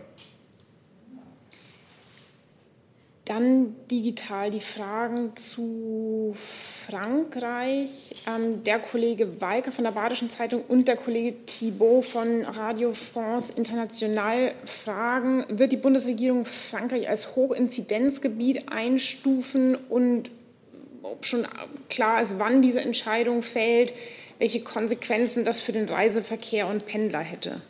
Dann 3.28 3.76
digital 3.90 4.50
die 4.50 4.60
Fragen 4.60 5.36
zu 5.36 6.32
Frankreich. 6.34 8.14
Ähm, 8.26 8.64
der 8.64 8.78
Kollege 8.78 9.42
Walker 9.42 9.70
von 9.70 9.84
der 9.84 9.90
Badischen 9.90 10.30
Zeitung 10.30 10.64
und 10.66 10.88
der 10.88 10.96
Kollege 10.96 11.36
Thibault 11.44 12.06
von 12.06 12.44
Radio 12.44 12.94
France 12.94 13.52
International 13.54 14.54
fragen, 14.64 15.44
wird 15.50 15.72
die 15.72 15.76
Bundesregierung 15.76 16.46
Frankreich 16.46 17.06
als 17.06 17.36
Hochinzidenzgebiet 17.36 18.72
einstufen 18.72 19.74
und 19.74 20.30
ob 21.02 21.26
schon 21.26 21.46
klar 21.90 22.22
ist, 22.22 22.38
wann 22.38 22.62
diese 22.62 22.80
Entscheidung 22.80 23.42
fällt, 23.42 23.92
welche 24.38 24.62
Konsequenzen 24.62 25.44
das 25.44 25.60
für 25.60 25.72
den 25.72 25.86
Reiseverkehr 25.86 26.66
und 26.66 26.86
Pendler 26.86 27.20
hätte? 27.20 27.60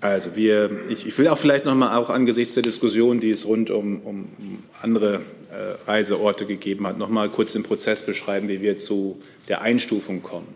Also 0.00 0.36
wir, 0.36 0.70
ich, 0.88 1.06
ich 1.06 1.16
will 1.18 1.28
auch 1.28 1.38
vielleicht 1.38 1.64
noch 1.64 1.74
mal 1.74 1.96
auch 1.96 2.10
angesichts 2.10 2.54
der 2.54 2.62
Diskussion, 2.62 3.18
die 3.20 3.30
es 3.30 3.46
rund 3.46 3.70
um, 3.70 4.00
um 4.02 4.28
andere 4.82 5.22
äh, 5.50 5.90
Reiseorte 5.90 6.44
gegeben 6.46 6.86
hat, 6.86 6.98
noch 6.98 7.08
mal 7.08 7.30
kurz 7.30 7.52
den 7.52 7.62
Prozess 7.62 8.02
beschreiben, 8.02 8.48
wie 8.48 8.60
wir 8.60 8.76
zu 8.76 9.18
der 9.48 9.62
Einstufung 9.62 10.22
kommen. 10.22 10.48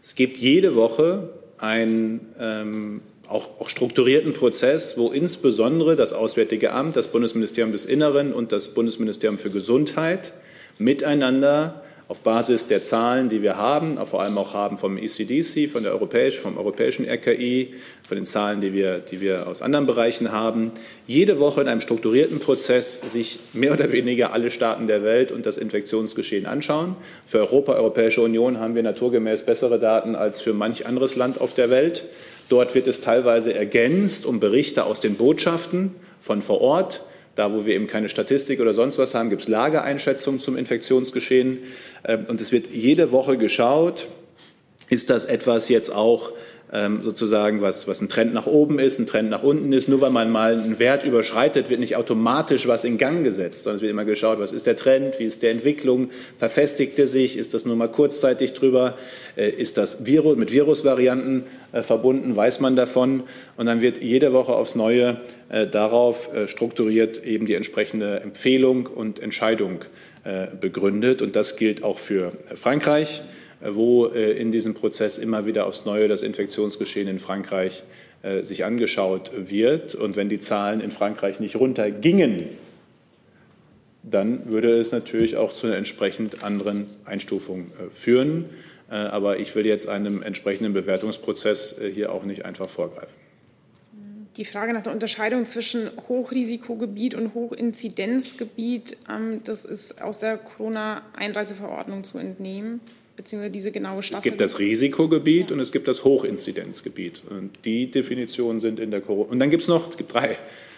Es 0.00 0.14
gibt 0.14 0.38
jede 0.38 0.74
Woche 0.76 1.30
einen 1.58 2.20
ähm, 2.40 3.00
auch, 3.28 3.60
auch 3.60 3.68
strukturierten 3.68 4.32
Prozess, 4.32 4.96
wo 4.96 5.10
insbesondere 5.10 5.96
das 5.96 6.12
Auswärtige 6.12 6.72
Amt, 6.72 6.96
das 6.96 7.08
Bundesministerium 7.08 7.72
des 7.72 7.84
Inneren 7.84 8.32
und 8.32 8.52
das 8.52 8.72
Bundesministerium 8.72 9.38
für 9.38 9.50
Gesundheit 9.50 10.32
miteinander 10.78 11.82
auf 12.08 12.20
Basis 12.20 12.68
der 12.68 12.84
Zahlen, 12.84 13.28
die 13.28 13.42
wir 13.42 13.56
haben, 13.56 13.98
vor 14.06 14.22
allem 14.22 14.38
auch 14.38 14.54
haben 14.54 14.78
vom 14.78 14.96
ECDC, 14.96 15.68
von 15.68 15.82
der 15.82 15.90
Europäisch, 15.90 16.38
vom 16.38 16.56
europäischen 16.56 17.04
RKI, 17.04 17.74
von 18.06 18.16
den 18.16 18.24
Zahlen, 18.24 18.60
die 18.60 18.72
wir, 18.72 18.98
die 18.98 19.20
wir 19.20 19.48
aus 19.48 19.60
anderen 19.60 19.86
Bereichen 19.86 20.30
haben, 20.30 20.70
jede 21.08 21.40
Woche 21.40 21.62
in 21.62 21.68
einem 21.68 21.80
strukturierten 21.80 22.38
Prozess 22.38 23.00
sich 23.00 23.40
mehr 23.52 23.72
oder 23.72 23.90
weniger 23.90 24.32
alle 24.32 24.50
Staaten 24.50 24.86
der 24.86 25.02
Welt 25.02 25.32
und 25.32 25.46
das 25.46 25.58
Infektionsgeschehen 25.58 26.46
anschauen. 26.46 26.94
Für 27.26 27.38
Europa, 27.38 27.72
Europäische 27.72 28.22
Union 28.22 28.60
haben 28.60 28.76
wir 28.76 28.84
naturgemäß 28.84 29.42
bessere 29.42 29.80
Daten 29.80 30.14
als 30.14 30.40
für 30.40 30.54
manch 30.54 30.86
anderes 30.86 31.16
Land 31.16 31.40
auf 31.40 31.54
der 31.54 31.70
Welt. 31.70 32.04
Dort 32.48 32.76
wird 32.76 32.86
es 32.86 33.00
teilweise 33.00 33.52
ergänzt 33.52 34.24
um 34.24 34.38
Berichte 34.38 34.84
aus 34.84 35.00
den 35.00 35.16
Botschaften 35.16 35.96
von 36.20 36.40
vor 36.40 36.60
Ort. 36.60 37.02
Da, 37.36 37.52
wo 37.52 37.66
wir 37.66 37.74
eben 37.74 37.86
keine 37.86 38.08
Statistik 38.08 38.60
oder 38.60 38.72
sonst 38.72 38.98
was 38.98 39.14
haben, 39.14 39.30
gibt 39.30 39.42
es 39.42 39.48
Lageeinschätzungen 39.48 40.40
zum 40.40 40.56
Infektionsgeschehen. 40.56 41.60
Ähm, 42.04 42.24
und 42.28 42.40
es 42.40 42.50
wird 42.50 42.68
jede 42.68 43.12
Woche 43.12 43.36
geschaut, 43.36 44.08
ist 44.88 45.10
das 45.10 45.24
etwas 45.26 45.68
jetzt 45.68 45.90
auch 45.90 46.32
sozusagen, 47.00 47.60
was, 47.60 47.86
was 47.86 48.00
ein 48.00 48.08
Trend 48.08 48.34
nach 48.34 48.46
oben 48.46 48.80
ist, 48.80 48.98
ein 48.98 49.06
Trend 49.06 49.30
nach 49.30 49.44
unten 49.44 49.72
ist. 49.72 49.88
Nur 49.88 50.00
weil 50.00 50.10
man 50.10 50.30
mal 50.30 50.54
einen 50.54 50.80
Wert 50.80 51.04
überschreitet, 51.04 51.70
wird 51.70 51.78
nicht 51.78 51.94
automatisch 51.94 52.66
was 52.66 52.82
in 52.82 52.98
Gang 52.98 53.22
gesetzt, 53.22 53.62
sondern 53.62 53.76
es 53.76 53.82
wird 53.82 53.92
immer 53.92 54.04
geschaut, 54.04 54.40
was 54.40 54.50
ist 54.50 54.66
der 54.66 54.76
Trend, 54.76 55.18
wie 55.20 55.24
ist 55.24 55.42
der 55.42 55.52
Entwicklung, 55.52 56.10
verfestigt 56.38 56.98
er 56.98 57.06
sich, 57.06 57.36
ist 57.36 57.54
das 57.54 57.64
nur 57.64 57.76
mal 57.76 57.88
kurzzeitig 57.88 58.52
drüber, 58.52 58.94
äh, 59.36 59.48
ist 59.48 59.78
das 59.78 60.06
Virus, 60.06 60.36
mit 60.36 60.52
Virusvarianten 60.52 61.44
äh, 61.72 61.82
verbunden, 61.82 62.34
weiß 62.34 62.60
man 62.60 62.74
davon. 62.74 63.22
Und 63.56 63.66
dann 63.66 63.80
wird 63.80 64.02
jede 64.02 64.32
Woche 64.32 64.52
aufs 64.52 64.74
Neue 64.74 65.20
äh, 65.48 65.66
darauf 65.66 66.28
strukturiert 66.46 67.24
eben 67.24 67.46
die 67.46 67.54
entsprechende 67.54 68.20
Empfehlung 68.20 68.86
und 68.86 69.20
Entscheidung 69.20 69.84
begründet. 70.60 71.22
Und 71.22 71.36
das 71.36 71.56
gilt 71.56 71.84
auch 71.84 72.00
für 72.00 72.32
Frankreich 72.56 73.22
wo 73.60 74.06
äh, 74.06 74.32
in 74.32 74.50
diesem 74.50 74.74
Prozess 74.74 75.18
immer 75.18 75.46
wieder 75.46 75.66
aufs 75.66 75.84
Neue 75.84 76.08
das 76.08 76.22
Infektionsgeschehen 76.22 77.08
in 77.08 77.18
Frankreich 77.18 77.84
äh, 78.22 78.42
sich 78.42 78.64
angeschaut 78.64 79.32
wird. 79.34 79.94
Und 79.94 80.16
wenn 80.16 80.28
die 80.28 80.38
Zahlen 80.38 80.80
in 80.80 80.90
Frankreich 80.90 81.40
nicht 81.40 81.56
runtergingen, 81.56 82.44
dann 84.02 84.48
würde 84.48 84.78
es 84.78 84.92
natürlich 84.92 85.36
auch 85.36 85.52
zu 85.52 85.66
einer 85.66 85.76
entsprechend 85.76 86.44
anderen 86.44 86.86
Einstufung 87.04 87.72
äh, 87.80 87.90
führen. 87.90 88.46
Aber 88.88 89.40
ich 89.40 89.52
will 89.56 89.66
jetzt 89.66 89.88
einem 89.88 90.22
entsprechenden 90.22 90.72
Bewertungsprozess 90.72 91.80
hier 91.92 92.12
auch 92.12 92.22
nicht 92.22 92.44
einfach 92.44 92.68
vorgreifen. 92.68 93.18
Die 94.36 94.44
Frage 94.44 94.74
nach 94.74 94.82
der 94.82 94.92
Unterscheidung 94.92 95.44
zwischen 95.44 95.90
Hochrisikogebiet 96.08 97.16
und 97.16 97.34
Hochinzidenzgebiet, 97.34 98.96
ähm, 99.10 99.40
das 99.42 99.64
ist 99.64 100.00
aus 100.00 100.18
der 100.18 100.38
Corona-Einreiseverordnung 100.38 102.04
zu 102.04 102.18
entnehmen 102.18 102.80
beziehungsweise 103.16 103.50
diese 103.50 103.72
genaue 103.72 104.02
Staffel? 104.02 104.18
Es 104.18 104.22
gibt 104.22 104.40
das 104.40 104.58
Risikogebiet 104.58 105.50
ja. 105.50 105.54
und 105.54 105.60
es 105.60 105.72
gibt 105.72 105.88
das 105.88 106.04
Hochinzidenzgebiet. 106.04 107.22
Und 107.28 107.50
die 107.64 107.90
Definitionen 107.90 108.60
sind 108.60 108.78
in 108.78 108.90
der 108.90 109.00
Corona. 109.00 109.30
Und 109.30 109.38
dann 109.38 109.50
gibt 109.50 109.62
es 109.62 109.68
noch, 109.68 109.90
es 109.90 109.96
gibt 109.96 110.12
drei 110.12 110.36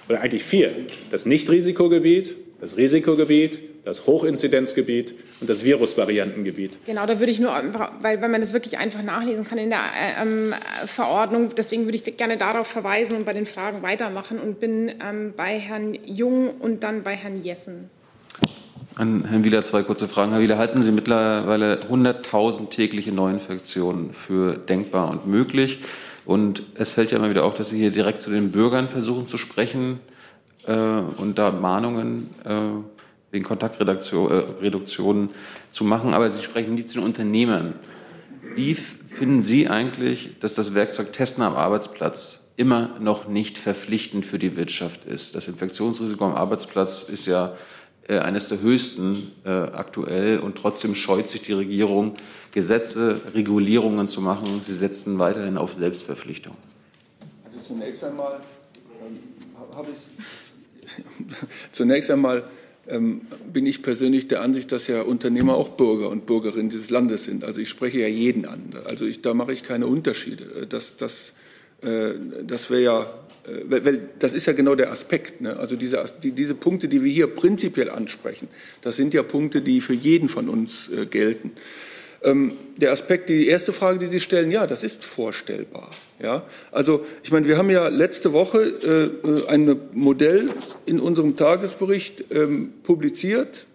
oder 0.09 0.21
eigentlich 0.21 0.45
vier: 0.45 0.73
das 1.11 1.27
Nicht-Risikogebiet, 1.27 2.37
das 2.61 2.77
Risikogebiet, 2.77 3.59
das 3.85 4.07
Hochinzidenzgebiet 4.07 5.15
und 5.41 5.49
das 5.49 5.65
Virusvariantengebiet. 5.65 6.79
Genau, 6.85 7.07
da 7.07 7.19
würde 7.19 7.33
ich 7.33 7.39
nur, 7.39 7.53
weil 8.03 8.21
wenn 8.21 8.31
man 8.31 8.41
das 8.41 8.53
wirklich 8.53 8.77
einfach 8.77 9.03
nachlesen 9.03 9.45
kann 9.45 9.59
in 9.59 9.71
der 9.71 9.81
äh, 9.81 10.23
ähm, 10.23 10.55
Verordnung, 10.87 11.55
deswegen 11.57 11.85
würde 11.85 11.97
ich 11.97 12.17
gerne 12.17 12.37
darauf 12.37 12.67
verweisen 12.67 13.17
und 13.17 13.25
bei 13.25 13.33
den 13.33 13.47
Fragen 13.47 13.83
weitermachen 13.83 14.39
und 14.39 14.61
bin 14.61 14.93
ähm, 15.03 15.33
bei 15.37 15.59
Herrn 15.59 15.97
Jung 16.05 16.51
und 16.51 16.85
dann 16.85 17.03
bei 17.03 17.15
Herrn 17.15 17.43
Jessen. 17.43 17.91
An 18.99 19.25
Herrn 19.27 19.45
Wieler 19.45 19.63
zwei 19.63 19.85
kurze 19.85 20.09
Fragen. 20.09 20.33
Herr 20.33 20.41
Wieler, 20.41 20.59
halten 20.59 20.83
Sie 20.83 20.91
mittlerweile 20.91 21.79
100.000 21.89 22.69
tägliche 22.69 23.13
Neuinfektionen 23.13 24.13
für 24.13 24.57
denkbar 24.57 25.09
und 25.09 25.25
möglich? 25.25 25.79
Und 26.25 26.65
es 26.75 26.91
fällt 26.91 27.13
ja 27.13 27.19
immer 27.19 27.31
wieder 27.31 27.45
auf, 27.45 27.55
dass 27.55 27.69
Sie 27.69 27.79
hier 27.79 27.93
direkt 27.93 28.21
zu 28.21 28.29
den 28.31 28.51
Bürgern 28.51 28.89
versuchen 28.89 29.29
zu 29.29 29.39
sprechen 29.39 30.01
äh, 30.67 30.73
und 30.73 31.39
da 31.39 31.53
Mahnungen 31.53 32.29
äh, 32.45 32.61
wegen 33.31 33.45
Kontaktreduktionen 33.45 35.29
äh, 35.29 35.33
zu 35.71 35.85
machen. 35.85 36.13
Aber 36.13 36.29
Sie 36.33 36.43
sprechen 36.43 36.75
nie 36.75 36.85
zu 36.85 36.99
den 36.99 37.07
Unternehmern. 37.07 37.75
Wie 38.57 38.75
finden 38.75 39.43
Sie 39.43 39.69
eigentlich, 39.69 40.31
dass 40.41 40.55
das 40.55 40.75
Werkzeug 40.75 41.13
Testen 41.13 41.45
am 41.45 41.55
Arbeitsplatz 41.55 42.49
immer 42.57 42.97
noch 42.99 43.29
nicht 43.29 43.59
verpflichtend 43.59 44.27
für 44.27 44.41
die 44.41 44.57
Wirtschaft 44.57 45.05
ist? 45.05 45.37
Das 45.37 45.47
Infektionsrisiko 45.47 46.25
am 46.25 46.35
Arbeitsplatz 46.35 47.05
ist 47.05 47.27
ja 47.27 47.55
eines 48.17 48.49
der 48.49 48.61
höchsten 48.61 49.33
äh, 49.45 49.51
aktuell. 49.51 50.39
Und 50.39 50.57
trotzdem 50.57 50.95
scheut 50.95 51.29
sich 51.29 51.43
die 51.43 51.53
Regierung, 51.53 52.17
Gesetze, 52.53 53.21
Regulierungen 53.35 54.09
zu 54.09 54.21
machen. 54.21 54.61
Sie 54.63 54.75
setzen 54.75 55.19
weiterhin 55.19 55.59
auf 55.59 55.75
Selbstverpflichtung. 55.75 56.57
Also 57.45 57.61
zunächst 57.61 58.05
einmal 58.05 58.41
ähm, 59.03 59.19
habe 59.77 59.89
ich 59.93 61.05
zunächst 61.73 62.11
einmal 62.11 62.45
ähm, 62.89 63.23
bin 63.53 63.67
ich 63.67 63.83
persönlich 63.83 64.29
der 64.29 64.43
Ansicht, 64.43 64.73
dass 64.73 64.87
ja 64.87 65.03
Unternehmer 65.03 65.55
auch 65.55 65.71
Bürger 65.71 66.09
und 66.09 66.27
Bürgerinnen 66.27 66.71
dieses 66.71 66.91
Landes 66.91 67.25
sind. 67.25 67.45
Also 67.45 67.61
ich 67.61 67.69
spreche 67.69 68.01
ja 68.01 68.09
jeden 68.09 68.47
an. 68.47 68.73
Also 68.87 69.05
ich, 69.05 69.23
da 69.23 69.35
mache 69.35 69.53
ich 69.53 69.63
keine 69.63 69.87
Unterschiede. 69.87 70.67
Das, 70.67 70.97
das, 70.97 71.35
äh, 71.83 72.15
das 72.45 72.71
wäre 72.71 72.83
ja 72.83 73.03
äh, 73.03 73.07
weil, 73.65 73.85
weil 73.85 74.09
das 74.19 74.35
ist 74.35 74.47
ja 74.47 74.53
genau 74.53 74.75
der 74.75 74.93
Aspekt. 74.93 75.41
Ne? 75.41 75.57
Also 75.57 75.77
diese, 75.77 76.05
die, 76.23 76.33
diese 76.33 76.55
Punkte, 76.55 76.89
die 76.89 77.03
wir 77.03 77.13
hier 77.13 77.27
prinzipiell 77.27 77.91
ansprechen, 77.91 78.49
das 78.83 78.97
sind 78.97 79.15
ja 79.15 79.23
Punkte, 79.23 79.63
die 79.63 79.81
für 79.81 79.95
jeden 79.95 80.29
von 80.29 80.49
uns 80.49 80.91
äh, 80.91 81.07
gelten. 81.07 81.53
Ähm, 82.23 82.53
der 82.77 82.93
Aspekt, 82.93 83.29
die 83.29 83.47
erste 83.47 83.73
Frage, 83.73 83.99
die 83.99 84.07
Sie 84.07 84.21
stellen, 84.21 84.51
ja, 84.51 84.67
das 84.67 84.83
ist 84.83 85.05
vorstellbar. 85.05 85.91
Ja, 86.21 86.45
also 86.73 87.05
ich 87.23 87.31
meine, 87.31 87.47
wir 87.47 87.57
haben 87.57 87.71
ja 87.71 87.87
letzte 87.89 88.33
Woche 88.33 88.59
äh, 89.23 89.29
äh 89.29 89.47
ein 89.47 89.81
Modell 89.93 90.51
in 90.85 90.99
unserem 90.99 91.37
Tagesbericht 91.37 92.25
ähm, 92.33 92.73
publiziert 92.83 93.67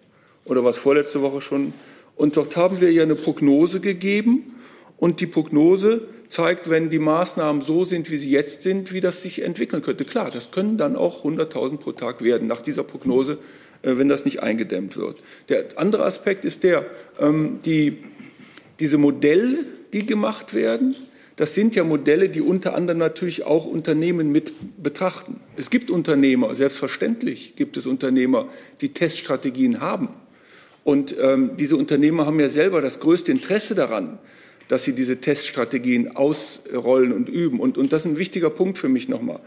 oder 0.43 0.65
was 0.65 0.77
vorletzte 0.77 1.21
Woche 1.21 1.39
schon, 1.39 1.73
und 2.15 2.35
dort 2.35 2.55
haben 2.57 2.81
wir 2.81 2.91
ja 2.91 3.03
eine 3.03 3.15
Prognose 3.15 3.79
gegeben 3.79 4.55
und 4.97 5.21
die 5.21 5.27
Prognose 5.27 6.01
zeigt, 6.33 6.67
wenn 6.67 6.89
die 6.89 6.99
Maßnahmen 6.99 7.61
so 7.61 7.85
sind, 7.85 8.09
wie 8.09 8.17
sie 8.17 8.31
jetzt 8.31 8.63
sind, 8.63 8.91
wie 8.91 9.01
das 9.01 9.21
sich 9.21 9.43
entwickeln 9.43 9.83
könnte. 9.83 10.03
Klar, 10.03 10.31
das 10.31 10.49
können 10.49 10.77
dann 10.77 10.95
auch 10.95 11.23
100.000 11.23 11.77
pro 11.77 11.91
Tag 11.91 12.23
werden, 12.23 12.47
nach 12.47 12.61
dieser 12.61 12.83
Prognose, 12.83 13.37
äh, 13.83 13.97
wenn 13.97 14.09
das 14.09 14.25
nicht 14.25 14.41
eingedämmt 14.41 14.97
wird. 14.97 15.17
Der 15.49 15.65
andere 15.75 16.05
Aspekt 16.05 16.43
ist 16.43 16.63
der, 16.63 16.87
ähm, 17.19 17.59
die, 17.65 17.99
diese 18.79 18.97
Modelle, 18.97 19.59
die 19.93 20.07
gemacht 20.07 20.55
werden, 20.55 20.95
das 21.35 21.53
sind 21.53 21.75
ja 21.75 21.83
Modelle, 21.83 22.29
die 22.29 22.41
unter 22.41 22.75
anderem 22.75 22.97
natürlich 22.97 23.45
auch 23.45 23.65
Unternehmen 23.65 24.31
mit 24.31 24.53
betrachten. 24.81 25.39
Es 25.55 25.69
gibt 25.69 25.91
Unternehmer, 25.91 26.53
selbstverständlich 26.55 27.55
gibt 27.55 27.77
es 27.77 27.85
Unternehmer, 27.85 28.47
die 28.81 28.89
Teststrategien 28.89 29.81
haben. 29.81 30.09
Und 30.83 31.15
ähm, 31.19 31.51
diese 31.57 31.77
Unternehmer 31.77 32.25
haben 32.25 32.39
ja 32.39 32.49
selber 32.49 32.81
das 32.81 32.99
größte 32.99 33.31
Interesse 33.31 33.75
daran, 33.75 34.17
dass 34.67 34.83
sie 34.83 34.93
diese 34.93 35.17
Teststrategien 35.17 36.15
ausrollen 36.15 37.11
und 37.11 37.29
üben. 37.29 37.59
Und, 37.59 37.77
und 37.77 37.93
das 37.93 38.05
ist 38.05 38.11
ein 38.11 38.19
wichtiger 38.19 38.49
Punkt 38.49 38.77
für 38.77 38.89
mich 38.89 39.09
nochmal. 39.09 39.39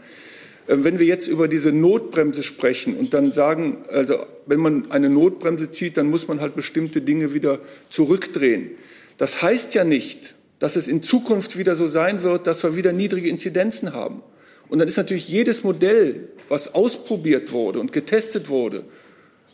Ähm, 0.67 0.83
wenn 0.83 0.99
wir 0.99 1.05
jetzt 1.05 1.27
über 1.27 1.47
diese 1.47 1.71
Notbremse 1.71 2.43
sprechen 2.43 2.97
und 2.97 3.13
dann 3.13 3.31
sagen, 3.31 3.79
also 3.89 4.25
wenn 4.45 4.59
man 4.59 4.91
eine 4.91 5.09
Notbremse 5.09 5.71
zieht, 5.71 5.97
dann 5.97 6.09
muss 6.09 6.27
man 6.27 6.41
halt 6.41 6.55
bestimmte 6.55 7.01
Dinge 7.01 7.33
wieder 7.33 7.59
zurückdrehen. 7.89 8.71
Das 9.17 9.41
heißt 9.41 9.73
ja 9.73 9.83
nicht, 9.83 10.35
dass 10.59 10.75
es 10.75 10.87
in 10.87 11.03
Zukunft 11.03 11.57
wieder 11.57 11.75
so 11.75 11.87
sein 11.87 12.23
wird, 12.23 12.47
dass 12.47 12.63
wir 12.63 12.75
wieder 12.75 12.93
niedrige 12.93 13.29
Inzidenzen 13.29 13.93
haben. 13.93 14.21
Und 14.69 14.79
dann 14.79 14.87
ist 14.87 14.97
natürlich 14.97 15.29
jedes 15.29 15.63
Modell, 15.63 16.29
was 16.49 16.73
ausprobiert 16.73 17.51
wurde 17.51 17.79
und 17.79 17.93
getestet 17.93 18.49
wurde, 18.49 18.83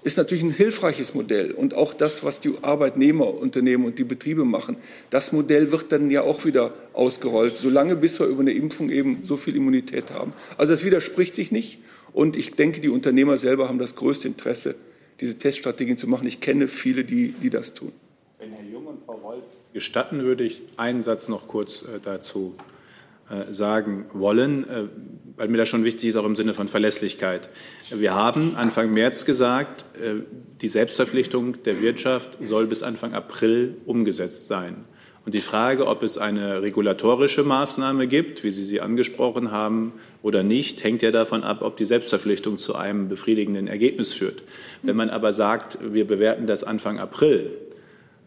ist 0.03 0.17
natürlich 0.17 0.43
ein 0.43 0.51
hilfreiches 0.51 1.13
Modell. 1.13 1.51
Und 1.51 1.73
auch 1.73 1.93
das, 1.93 2.23
was 2.23 2.39
die 2.39 2.53
Arbeitnehmerunternehmen 2.61 3.85
und 3.87 3.99
die 3.99 4.03
Betriebe 4.03 4.45
machen, 4.45 4.77
das 5.09 5.31
Modell 5.31 5.71
wird 5.71 5.91
dann 5.91 6.11
ja 6.11 6.21
auch 6.21 6.45
wieder 6.45 6.73
ausgerollt, 6.93 7.57
solange 7.57 7.95
bis 7.95 8.19
wir 8.19 8.27
über 8.27 8.41
eine 8.41 8.51
Impfung 8.51 8.89
eben 8.89 9.19
so 9.23 9.37
viel 9.37 9.55
Immunität 9.55 10.11
haben. 10.11 10.33
Also 10.57 10.73
das 10.73 10.83
widerspricht 10.83 11.35
sich 11.35 11.51
nicht. 11.51 11.79
Und 12.11 12.35
ich 12.37 12.55
denke, 12.55 12.81
die 12.81 12.89
Unternehmer 12.89 13.37
selber 13.37 13.69
haben 13.69 13.79
das 13.79 13.95
größte 13.95 14.27
Interesse, 14.27 14.75
diese 15.19 15.37
Teststrategien 15.37 15.97
zu 15.97 16.07
machen. 16.07 16.27
Ich 16.27 16.41
kenne 16.41 16.67
viele, 16.67 17.03
die, 17.03 17.31
die 17.31 17.49
das 17.49 17.73
tun. 17.73 17.91
Wenn 18.39 18.51
Herr 18.51 18.65
Jung 18.65 18.85
und 18.87 19.05
Frau 19.05 19.21
Wolf 19.23 19.43
gestatten, 19.73 20.23
würde 20.23 20.43
ich 20.43 20.61
einen 20.77 21.01
Satz 21.01 21.27
noch 21.27 21.47
kurz 21.47 21.83
äh, 21.83 21.99
dazu 22.03 22.55
äh, 23.29 23.51
sagen 23.53 24.05
wollen, 24.13 24.67
äh, 24.67 24.83
weil 25.37 25.47
mir 25.47 25.57
das 25.57 25.69
schon 25.69 25.83
wichtig 25.83 26.09
ist, 26.09 26.15
auch 26.15 26.25
im 26.25 26.35
Sinne 26.35 26.53
von 26.53 26.67
Verlässlichkeit. 26.67 27.49
Wir 27.89 28.13
haben 28.13 28.55
Anfang 28.55 28.91
März 28.93 29.25
gesagt, 29.25 29.85
äh, 30.01 30.21
die 30.61 30.67
Selbstverpflichtung 30.67 31.63
der 31.63 31.81
Wirtschaft 31.81 32.37
soll 32.41 32.67
bis 32.67 32.83
Anfang 32.83 33.13
April 33.13 33.77
umgesetzt 33.85 34.47
sein. 34.47 34.85
Und 35.25 35.33
die 35.33 35.39
Frage, 35.39 35.87
ob 35.87 36.03
es 36.03 36.17
eine 36.17 36.61
regulatorische 36.61 37.43
Maßnahme 37.43 38.07
gibt, 38.07 38.43
wie 38.43 38.51
Sie 38.51 38.65
sie 38.65 38.81
angesprochen 38.81 39.51
haben, 39.51 39.93
oder 40.21 40.43
nicht, 40.43 40.83
hängt 40.83 41.01
ja 41.01 41.11
davon 41.11 41.43
ab, 41.43 41.61
ob 41.61 41.77
die 41.77 41.85
Selbstverpflichtung 41.85 42.57
zu 42.57 42.75
einem 42.75 43.07
befriedigenden 43.07 43.67
Ergebnis 43.67 44.13
führt. 44.13 44.43
Wenn 44.81 44.97
man 44.97 45.09
aber 45.09 45.31
sagt, 45.31 45.77
wir 45.81 46.05
bewerten 46.05 46.45
das 46.45 46.65
Anfang 46.65 46.99
April, 46.99 47.51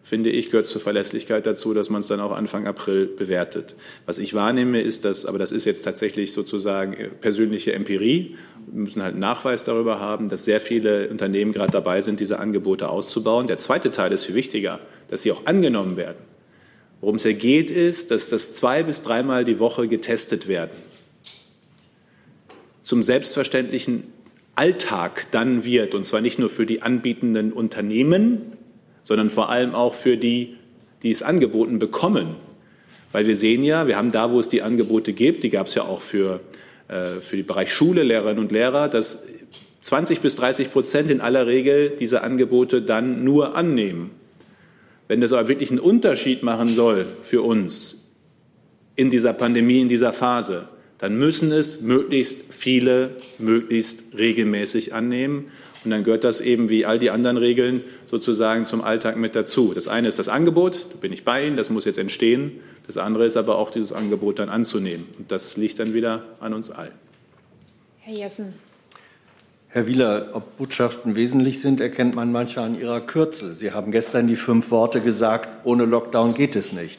finde 0.06 0.30
ich, 0.30 0.52
gehört 0.52 0.68
zur 0.68 0.80
Verlässlichkeit 0.80 1.46
dazu, 1.46 1.74
dass 1.74 1.90
man 1.90 1.98
es 1.98 2.06
dann 2.06 2.20
auch 2.20 2.30
Anfang 2.30 2.68
April 2.68 3.06
bewertet. 3.06 3.74
Was 4.04 4.20
ich 4.20 4.34
wahrnehme, 4.34 4.80
ist 4.80 5.04
dass, 5.04 5.26
aber 5.26 5.36
das 5.36 5.50
ist 5.50 5.64
jetzt 5.64 5.82
tatsächlich 5.82 6.30
sozusagen 6.32 6.92
äh, 6.92 7.08
persönliche 7.08 7.72
Empirie, 7.72 8.36
wir 8.68 8.82
müssen 8.82 9.02
halt 9.02 9.14
einen 9.14 9.20
Nachweis 9.20 9.64
darüber 9.64 9.98
haben, 9.98 10.28
dass 10.28 10.44
sehr 10.44 10.60
viele 10.60 11.08
Unternehmen 11.08 11.52
gerade 11.52 11.72
dabei 11.72 12.02
sind, 12.02 12.20
diese 12.20 12.38
Angebote 12.38 12.88
auszubauen. 12.88 13.48
Der 13.48 13.58
zweite 13.58 13.90
Teil 13.90 14.12
ist 14.12 14.26
viel 14.26 14.36
wichtiger, 14.36 14.78
dass 15.08 15.22
sie 15.22 15.32
auch 15.32 15.44
angenommen 15.46 15.96
werden. 15.96 16.18
Worum 17.00 17.16
es 17.16 17.24
hier 17.24 17.34
geht, 17.34 17.72
ist, 17.72 18.12
dass 18.12 18.28
das 18.28 18.54
zwei 18.54 18.84
bis 18.84 19.02
dreimal 19.02 19.44
die 19.44 19.58
Woche 19.58 19.88
getestet 19.88 20.46
werden. 20.46 20.70
Zum 22.80 23.02
selbstverständlichen 23.02 24.04
Alltag 24.54 25.26
dann 25.32 25.64
wird, 25.64 25.96
und 25.96 26.06
zwar 26.06 26.20
nicht 26.20 26.38
nur 26.38 26.48
für 26.48 26.64
die 26.64 26.82
anbietenden 26.82 27.52
Unternehmen, 27.52 28.55
sondern 29.06 29.30
vor 29.30 29.50
allem 29.50 29.76
auch 29.76 29.94
für 29.94 30.16
die, 30.16 30.56
die 31.04 31.12
es 31.12 31.22
angeboten 31.22 31.78
bekommen. 31.78 32.34
Weil 33.12 33.28
wir 33.28 33.36
sehen 33.36 33.62
ja, 33.62 33.86
wir 33.86 33.96
haben 33.96 34.10
da, 34.10 34.32
wo 34.32 34.40
es 34.40 34.48
die 34.48 34.62
Angebote 34.62 35.12
gibt, 35.12 35.44
die 35.44 35.48
gab 35.48 35.68
es 35.68 35.76
ja 35.76 35.84
auch 35.84 36.02
für, 36.02 36.40
äh, 36.88 37.20
für 37.20 37.36
den 37.36 37.46
Bereich 37.46 37.72
Schule, 37.72 38.02
Lehrerinnen 38.02 38.40
und 38.40 38.50
Lehrer, 38.50 38.88
dass 38.88 39.28
20 39.82 40.18
bis 40.22 40.34
30 40.34 40.72
Prozent 40.72 41.08
in 41.08 41.20
aller 41.20 41.46
Regel 41.46 41.90
diese 41.90 42.24
Angebote 42.24 42.82
dann 42.82 43.22
nur 43.22 43.54
annehmen. 43.54 44.10
Wenn 45.06 45.20
das 45.20 45.32
aber 45.32 45.46
wirklich 45.46 45.70
einen 45.70 45.78
Unterschied 45.78 46.42
machen 46.42 46.66
soll 46.66 47.06
für 47.22 47.42
uns 47.42 48.10
in 48.96 49.08
dieser 49.08 49.34
Pandemie, 49.34 49.82
in 49.82 49.88
dieser 49.88 50.12
Phase, 50.12 50.66
dann 50.98 51.16
müssen 51.16 51.52
es 51.52 51.82
möglichst 51.82 52.52
viele, 52.52 53.10
möglichst 53.38 54.18
regelmäßig 54.18 54.94
annehmen. 54.94 55.52
Und 55.86 55.92
dann 55.92 56.02
gehört 56.02 56.24
das 56.24 56.40
eben 56.40 56.68
wie 56.68 56.84
all 56.84 56.98
die 56.98 57.10
anderen 57.10 57.36
Regeln 57.36 57.84
sozusagen 58.06 58.66
zum 58.66 58.82
Alltag 58.82 59.16
mit 59.16 59.36
dazu. 59.36 59.72
Das 59.72 59.86
eine 59.86 60.08
ist 60.08 60.18
das 60.18 60.28
Angebot, 60.28 60.88
da 60.92 60.96
bin 60.98 61.12
ich 61.12 61.24
bei 61.24 61.46
Ihnen, 61.46 61.56
das 61.56 61.70
muss 61.70 61.84
jetzt 61.84 61.98
entstehen. 61.98 62.60
Das 62.88 62.98
andere 62.98 63.24
ist 63.24 63.36
aber 63.36 63.56
auch 63.56 63.70
dieses 63.70 63.92
Angebot 63.92 64.40
dann 64.40 64.48
anzunehmen. 64.48 65.06
Und 65.16 65.30
das 65.30 65.56
liegt 65.56 65.78
dann 65.78 65.94
wieder 65.94 66.24
an 66.40 66.54
uns 66.54 66.72
allen. 66.72 66.90
Herr 68.00 68.14
Jessen. 68.14 68.54
Herr 69.68 69.86
Wieler, 69.86 70.30
ob 70.32 70.56
Botschaften 70.56 71.14
wesentlich 71.14 71.60
sind, 71.60 71.80
erkennt 71.80 72.16
man 72.16 72.32
manchmal 72.32 72.64
an 72.64 72.80
ihrer 72.80 73.00
Kürze. 73.00 73.54
Sie 73.54 73.70
haben 73.70 73.92
gestern 73.92 74.26
die 74.26 74.34
fünf 74.34 74.72
Worte 74.72 75.00
gesagt, 75.00 75.64
ohne 75.64 75.84
Lockdown 75.84 76.34
geht 76.34 76.56
es 76.56 76.72
nicht. 76.72 76.98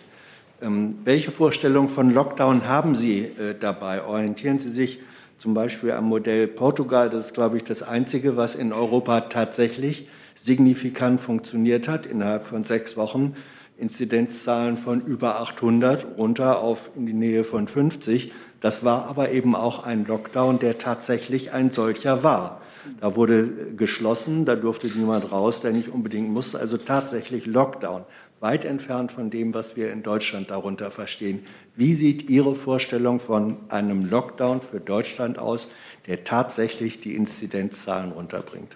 Ähm, 0.61 0.95
welche 1.03 1.31
Vorstellung 1.31 1.89
von 1.89 2.09
Lockdown 2.09 2.69
haben 2.69 2.95
Sie 2.95 3.19
äh, 3.19 3.53
dabei? 3.59 4.05
Orientieren 4.05 4.59
Sie 4.59 4.69
sich 4.69 4.99
zum 5.37 5.53
Beispiel 5.53 5.91
am 5.91 6.05
Modell 6.05 6.47
Portugal. 6.47 7.09
Das 7.09 7.27
ist, 7.27 7.33
glaube 7.33 7.57
ich, 7.57 7.63
das 7.63 7.83
Einzige, 7.83 8.37
was 8.37 8.55
in 8.55 8.73
Europa 8.73 9.21
tatsächlich 9.21 10.07
signifikant 10.35 11.21
funktioniert 11.21 11.87
hat. 11.87 12.05
Innerhalb 12.05 12.43
von 12.43 12.63
sechs 12.63 12.97
Wochen 12.97 13.35
Inzidenzzahlen 13.77 14.77
von 14.77 15.01
über 15.01 15.39
800 15.39 16.17
runter 16.17 16.61
auf 16.61 16.91
in 16.95 17.05
die 17.05 17.13
Nähe 17.13 17.43
von 17.43 17.67
50. 17.67 18.31
Das 18.59 18.83
war 18.83 19.07
aber 19.07 19.31
eben 19.31 19.55
auch 19.55 19.83
ein 19.85 20.05
Lockdown, 20.05 20.59
der 20.59 20.79
tatsächlich 20.79 21.53
ein 21.53 21.71
solcher 21.71 22.23
war. 22.23 22.61
Da 22.99 23.15
wurde 23.15 23.73
geschlossen, 23.75 24.45
da 24.45 24.55
durfte 24.55 24.87
niemand 24.87 25.31
raus, 25.31 25.61
der 25.61 25.73
nicht 25.73 25.89
unbedingt 25.89 26.29
musste. 26.29 26.59
Also 26.59 26.77
tatsächlich 26.77 27.45
Lockdown. 27.45 28.03
Weit 28.39 28.65
entfernt 28.65 29.11
von 29.11 29.29
dem, 29.29 29.53
was 29.53 29.75
wir 29.75 29.91
in 29.91 30.03
Deutschland 30.03 30.49
darunter 30.49 30.91
verstehen. 30.91 31.45
Wie 31.77 31.93
sieht 31.93 32.27
Ihre 32.27 32.55
Vorstellung 32.55 33.19
von 33.19 33.57
einem 33.69 34.09
Lockdown 34.09 34.61
für 34.61 34.79
Deutschland 34.79 35.37
aus, 35.37 35.67
der 36.07 36.23
tatsächlich 36.23 37.01
die 37.01 37.15
Inzidenzzahlen 37.15 38.13
runterbringt? 38.13 38.75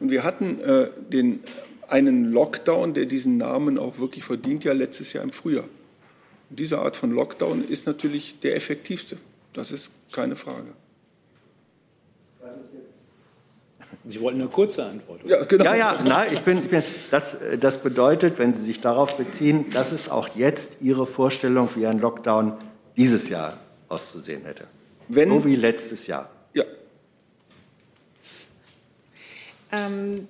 Und 0.00 0.10
wir 0.10 0.24
hatten 0.24 0.58
äh, 0.58 0.88
den, 1.12 1.44
einen 1.86 2.24
Lockdown, 2.32 2.92
der 2.92 3.06
diesen 3.06 3.36
Namen 3.36 3.78
auch 3.78 4.00
wirklich 4.00 4.24
verdient, 4.24 4.64
ja 4.64 4.72
letztes 4.72 5.12
Jahr 5.12 5.22
im 5.22 5.30
Frühjahr. 5.30 5.68
Und 6.50 6.58
diese 6.58 6.80
Art 6.80 6.96
von 6.96 7.12
Lockdown 7.12 7.62
ist 7.62 7.86
natürlich 7.86 8.40
der 8.40 8.56
effektivste. 8.56 9.16
Das 9.52 9.70
ist 9.70 9.92
keine 10.10 10.34
Frage. 10.34 10.72
Sie 14.06 14.20
wollten 14.20 14.40
eine 14.40 14.48
kurze 14.48 14.84
Antwort. 14.84 15.24
Oder? 15.24 15.40
Ja, 15.40 15.44
genau. 15.44 15.64
Ja, 15.64 15.74
ja, 15.74 16.02
nein, 16.02 16.32
ich 16.32 16.40
bin, 16.40 16.58
ich 16.58 16.68
bin 16.68 16.82
das, 17.10 17.36
das 17.58 17.82
bedeutet, 17.82 18.38
wenn 18.38 18.54
Sie 18.54 18.62
sich 18.62 18.80
darauf 18.80 19.16
beziehen, 19.16 19.68
dass 19.70 19.92
es 19.92 20.08
auch 20.08 20.28
jetzt 20.34 20.78
Ihre 20.80 21.06
Vorstellung, 21.06 21.68
wie 21.76 21.86
ein 21.86 21.98
Lockdown 21.98 22.54
dieses 22.96 23.28
Jahr 23.28 23.58
auszusehen 23.88 24.44
hätte. 24.44 24.64
Wenn, 25.08 25.30
so 25.30 25.44
wie 25.44 25.56
letztes 25.56 26.06
Jahr. 26.06 26.30
Ja. 26.54 26.64
Ähm, 29.72 30.28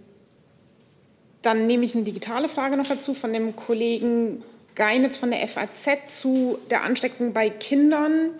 dann 1.42 1.66
nehme 1.66 1.84
ich 1.84 1.94
eine 1.94 2.04
digitale 2.04 2.48
Frage 2.48 2.76
noch 2.76 2.88
dazu 2.88 3.14
von 3.14 3.32
dem 3.32 3.54
Kollegen 3.54 4.42
Geinitz 4.74 5.16
von 5.16 5.30
der 5.30 5.46
FAZ 5.46 6.20
zu 6.20 6.58
der 6.70 6.82
Ansteckung 6.84 7.32
bei 7.32 7.50
Kindern. 7.50 8.30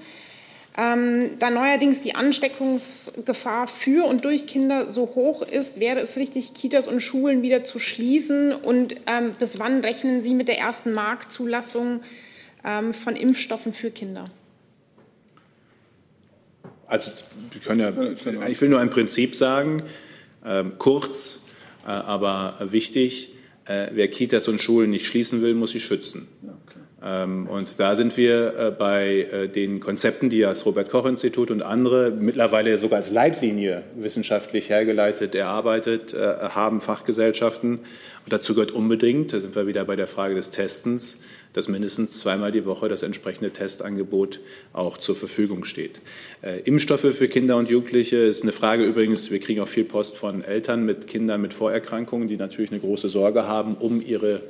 Ähm, 0.76 1.38
da 1.38 1.50
neuerdings 1.50 2.00
die 2.00 2.14
Ansteckungsgefahr 2.14 3.66
für 3.66 4.06
und 4.06 4.24
durch 4.24 4.46
Kinder 4.46 4.88
so 4.88 5.12
hoch 5.14 5.42
ist, 5.42 5.80
wäre 5.80 5.98
es 6.00 6.16
richtig, 6.16 6.54
Kitas 6.54 6.86
und 6.86 7.00
Schulen 7.00 7.42
wieder 7.42 7.64
zu 7.64 7.78
schließen? 7.78 8.52
Und 8.52 8.94
ähm, 9.06 9.34
bis 9.38 9.58
wann 9.58 9.80
rechnen 9.80 10.22
Sie 10.22 10.34
mit 10.34 10.48
der 10.48 10.58
ersten 10.58 10.92
Marktzulassung 10.92 12.02
ähm, 12.64 12.94
von 12.94 13.16
Impfstoffen 13.16 13.72
für 13.74 13.90
Kinder? 13.90 14.26
Also, 16.86 17.24
wir 17.52 17.60
können 17.60 17.80
ja, 17.80 18.46
ich 18.48 18.60
will 18.60 18.68
nur 18.68 18.80
ein 18.80 18.90
Prinzip 18.90 19.34
sagen, 19.36 19.82
ähm, 20.44 20.72
kurz, 20.78 21.46
äh, 21.84 21.88
aber 21.88 22.58
wichtig. 22.60 23.32
Äh, 23.64 23.88
wer 23.92 24.08
Kitas 24.08 24.48
und 24.48 24.60
Schulen 24.60 24.90
nicht 24.90 25.06
schließen 25.06 25.42
will, 25.42 25.54
muss 25.54 25.70
sie 25.70 25.80
schützen. 25.80 26.26
Ähm, 26.42 26.50
und 27.02 27.80
da 27.80 27.96
sind 27.96 28.18
wir 28.18 28.58
äh, 28.58 28.70
bei 28.70 29.26
äh, 29.32 29.48
den 29.48 29.80
Konzepten, 29.80 30.28
die 30.28 30.40
das 30.40 30.66
Robert-Koch-Institut 30.66 31.50
und 31.50 31.62
andere 31.62 32.10
mittlerweile 32.10 32.76
sogar 32.76 32.98
als 32.98 33.10
Leitlinie 33.10 33.84
wissenschaftlich 33.96 34.68
hergeleitet 34.68 35.34
erarbeitet 35.34 36.12
äh, 36.12 36.18
haben, 36.18 36.82
Fachgesellschaften. 36.82 37.78
Und 37.78 38.32
dazu 38.34 38.52
gehört 38.52 38.72
unbedingt, 38.72 39.32
da 39.32 39.40
sind 39.40 39.56
wir 39.56 39.66
wieder 39.66 39.86
bei 39.86 39.96
der 39.96 40.06
Frage 40.06 40.34
des 40.34 40.50
Testens, 40.50 41.22
dass 41.54 41.68
mindestens 41.68 42.18
zweimal 42.18 42.52
die 42.52 42.66
Woche 42.66 42.90
das 42.90 43.02
entsprechende 43.02 43.50
Testangebot 43.50 44.40
auch 44.74 44.98
zur 44.98 45.16
Verfügung 45.16 45.64
steht. 45.64 46.02
Impfstoffe 46.64 47.16
für 47.16 47.28
Kinder 47.28 47.56
und 47.56 47.70
Jugendliche 47.70 48.18
ist 48.18 48.42
eine 48.42 48.52
Frage 48.52 48.84
übrigens, 48.84 49.30
wir 49.30 49.40
kriegen 49.40 49.60
auch 49.62 49.68
viel 49.68 49.84
Post 49.84 50.18
von 50.18 50.44
Eltern 50.44 50.84
mit 50.84 51.06
Kindern 51.06 51.40
mit 51.40 51.54
Vorerkrankungen, 51.54 52.28
die 52.28 52.36
natürlich 52.36 52.70
eine 52.70 52.80
große 52.80 53.08
Sorge 53.08 53.48
haben 53.48 53.74
um 53.74 54.02
ihre 54.02 54.42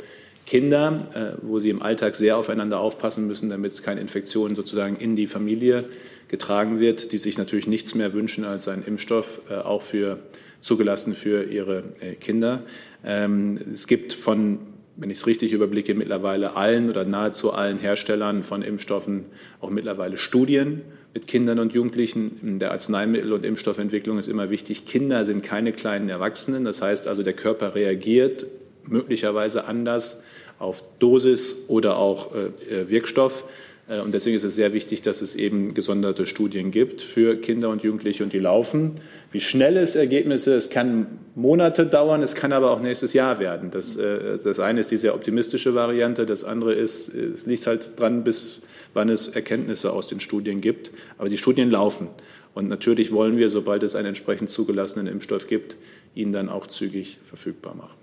Kinder, 0.51 1.07
äh, 1.15 1.41
wo 1.47 1.61
sie 1.61 1.71
im 1.71 1.81
Alltag 1.81 2.17
sehr 2.17 2.37
aufeinander 2.37 2.81
aufpassen 2.81 3.25
müssen, 3.29 3.51
damit 3.51 3.71
es 3.71 3.85
keine 3.85 4.01
Infektion 4.01 4.57
sozusagen 4.57 4.97
in 4.97 5.15
die 5.15 5.29
Familie 5.29 5.85
getragen 6.27 6.81
wird, 6.81 7.13
die 7.13 7.19
sich 7.19 7.39
natürlich 7.39 7.69
nichts 7.69 7.95
mehr 7.95 8.15
wünschen 8.15 8.45
als 8.45 8.67
einen 8.67 8.83
Impfstoff, 8.83 9.43
äh, 9.49 9.55
auch 9.55 9.81
für 9.81 10.19
zugelassen 10.59 11.15
für 11.15 11.45
ihre 11.45 11.85
äh, 12.01 12.17
Kinder. 12.17 12.65
Ähm, 13.05 13.61
es 13.73 13.87
gibt 13.87 14.13
von, 14.13 14.59
wenn 14.97 15.09
ich 15.11 15.19
es 15.19 15.29
richtig 15.29 15.53
überblicke, 15.53 15.95
mittlerweile 15.95 16.57
allen 16.57 16.91
oder 16.91 17.05
nahezu 17.05 17.53
allen 17.53 17.79
Herstellern 17.79 18.43
von 18.43 18.63
Impfstoffen 18.63 19.27
auch 19.61 19.71
mittlerweile 19.71 20.17
Studien 20.17 20.81
mit 21.15 21.29
Kindern 21.29 21.61
und 21.61 21.75
Jugendlichen. 21.75 22.41
In 22.43 22.59
der 22.59 22.73
Arzneimittel- 22.73 23.33
und 23.33 23.45
Impfstoffentwicklung 23.45 24.19
ist 24.19 24.27
immer 24.27 24.51
wichtig, 24.51 24.85
Kinder 24.85 25.25
sind 25.25 25.45
keine 25.45 25.71
kleinen 25.71 26.09
Erwachsenen. 26.09 26.65
Das 26.65 26.83
heißt 26.83 27.07
also, 27.07 27.23
der 27.23 27.35
Körper 27.35 27.77
reagiert 27.77 28.47
möglicherweise 28.85 29.67
anders 29.67 30.25
auf 30.61 30.85
Dosis 31.01 31.65
oder 31.67 31.97
auch 31.97 32.29
äh, 32.35 32.89
Wirkstoff. 32.89 33.45
Äh, 33.89 34.01
und 34.01 34.13
deswegen 34.13 34.37
ist 34.37 34.45
es 34.45 34.55
sehr 34.55 34.73
wichtig, 34.73 35.03
dass 35.03 35.23
es 35.23 35.35
eben 35.35 35.75
gesonderte 35.75 36.27
Studien 36.27 36.71
gibt 36.71 37.03
für 37.03 37.37
Kinder 37.37 37.71
und 37.71 37.83
Jugendliche 37.83 38.23
und 38.23 38.33
die 38.33 38.39
laufen. 38.39 38.93
Wie 39.33 39.41
schnell 39.41 39.77
es 39.77 39.97
Ergebnisse, 39.97 40.55
es 40.55 40.71
kann 40.71 41.07
Monate 41.35 41.87
dauern, 41.87 42.23
es 42.23 42.35
kann 42.35 42.53
aber 42.53 42.71
auch 42.71 42.81
nächstes 42.81 43.13
Jahr 43.15 43.41
werden. 43.41 43.71
Das, 43.71 43.97
äh, 43.97 44.39
das 44.39 44.61
eine 44.61 44.81
ist 44.81 44.91
die 44.91 44.99
sehr 44.99 45.15
optimistische 45.15 45.75
Variante, 45.75 46.27
das 46.27 46.45
andere 46.45 46.75
ist, 46.75 47.13
es 47.15 47.47
liegt 47.47 47.67
halt 47.67 47.99
dran, 47.99 48.23
bis 48.23 48.61
wann 48.95 49.09
es 49.09 49.29
Erkenntnisse 49.29 49.93
aus 49.93 50.09
den 50.09 50.21
Studien 50.21 50.61
gibt. 50.61 50.91
Aber 51.19 51.29
die 51.29 51.39
Studien 51.39 51.71
laufen. 51.71 52.09
Und 52.53 52.69
natürlich 52.69 53.13
wollen 53.13 53.39
wir, 53.39 53.49
sobald 53.49 53.83
es 53.83 53.95
einen 53.95 54.09
entsprechend 54.09 54.51
zugelassenen 54.51 55.07
Impfstoff 55.07 55.47
gibt, 55.47 55.77
ihn 56.15 56.33
dann 56.33 56.49
auch 56.49 56.67
zügig 56.67 57.19
verfügbar 57.25 57.75
machen. 57.77 57.95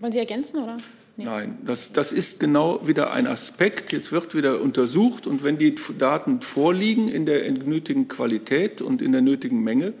Wollen 0.00 0.12
Sie 0.12 0.18
ergänzen 0.18 0.62
oder? 0.62 0.78
Nee. 1.16 1.24
Nein, 1.24 1.58
das, 1.66 1.92
das 1.92 2.12
ist 2.12 2.40
genau 2.40 2.86
wieder 2.86 3.12
ein 3.12 3.26
Aspekt. 3.26 3.92
Jetzt 3.92 4.10
wird 4.10 4.34
wieder 4.34 4.60
untersucht 4.60 5.26
und 5.26 5.44
wenn 5.44 5.58
die 5.58 5.74
Daten 5.98 6.40
vorliegen 6.40 7.08
in 7.08 7.26
der 7.26 7.50
nötigen 7.52 8.08
Qualität 8.08 8.80
und 8.80 9.02
in 9.02 9.12
der 9.12 9.20
nötigen 9.20 9.62
Menge, 9.62 9.92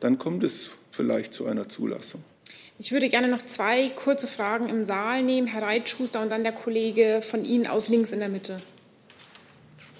dann 0.00 0.18
kommt 0.18 0.44
es 0.44 0.70
vielleicht 0.90 1.32
zu 1.32 1.46
einer 1.46 1.68
Zulassung. 1.68 2.22
Ich 2.78 2.92
würde 2.92 3.08
gerne 3.08 3.28
noch 3.28 3.42
zwei 3.42 3.88
kurze 3.88 4.28
Fragen 4.28 4.68
im 4.68 4.84
Saal 4.84 5.22
nehmen. 5.22 5.46
Herr 5.46 5.62
Reitschuster 5.62 6.20
und 6.20 6.30
dann 6.30 6.42
der 6.42 6.52
Kollege 6.52 7.22
von 7.22 7.46
Ihnen 7.46 7.66
aus 7.66 7.88
links 7.88 8.12
in 8.12 8.18
der 8.18 8.28
Mitte. 8.28 8.60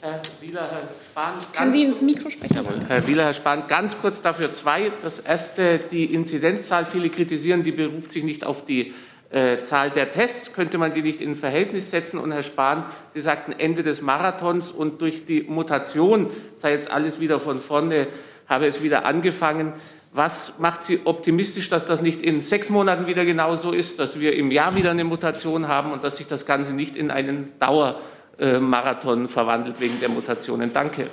Herr 0.03 0.21
Wieler, 0.43 0.71
Herr 0.71 0.89
Spahn. 1.11 1.35
Kann 1.55 1.73
Sie 1.73 1.83
ins 1.83 2.03
Mikro 2.03 2.29
sprechen? 2.29 2.55
Jawohl. 2.55 2.85
Herr 2.87 3.09
Wieler, 3.09 3.25
Herr 3.25 3.35
Spahn, 3.35 3.67
ganz 3.67 3.97
kurz 3.99 4.21
dafür 4.21 4.53
zwei. 4.53 4.93
Das 5.03 5.21
erste, 5.21 5.79
die 5.79 6.05
Inzidenzzahl. 6.05 6.85
Viele 6.85 7.09
kritisieren, 7.09 7.63
die 7.63 7.73
beruft 7.73 8.13
sich 8.13 8.23
nicht 8.23 8.45
auf 8.45 8.67
die 8.67 8.93
äh, 9.31 9.59
Zahl 9.59 9.91
der 9.91 10.11
Tests, 10.11 10.53
könnte 10.53 10.79
man 10.79 10.95
die 10.95 11.03
nicht 11.03 11.21
in 11.21 11.35
Verhältnis 11.35 11.91
setzen? 11.91 12.19
Und 12.19 12.33
Herr 12.33 12.43
Spahn, 12.43 12.85
Sie 13.15 13.21
sagten 13.21 13.53
Ende 13.53 13.83
des 13.83 14.01
Marathons 14.01 14.71
und 14.71 15.01
durch 15.01 15.27
die 15.27 15.43
Mutation 15.43 16.31
sei 16.55 16.73
jetzt 16.73 16.91
alles 16.91 17.19
wieder 17.19 17.41
von 17.41 17.59
vorne, 17.59 18.07
habe 18.49 18.67
es 18.67 18.83
wieder 18.83 19.05
angefangen. 19.05 19.73
Was 20.13 20.55
macht 20.59 20.85
Sie 20.85 21.01
optimistisch, 21.05 21.69
dass 21.69 21.85
das 21.85 22.03
nicht 22.03 22.23
in 22.23 22.41
sechs 22.41 22.71
Monaten 22.71 23.07
wieder 23.07 23.25
genauso 23.25 23.73
ist, 23.73 23.99
dass 23.99 24.19
wir 24.19 24.35
im 24.35 24.51
Jahr 24.51 24.77
wieder 24.77 24.93
eine 24.93 25.05
Mutation 25.05 25.69
haben 25.69 25.93
und 25.93 26.05
dass 26.05 26.17
sich 26.17 26.27
das 26.27 26.47
Ganze 26.47 26.73
nicht 26.73 26.97
in 26.97 27.11
einen 27.11 27.53
Dauermarathon 27.59 29.29
verwandelt 29.29 29.81
wegen 29.81 30.01
der 30.01 30.09
Mutationen? 30.09 30.73
Danke. 30.73 31.09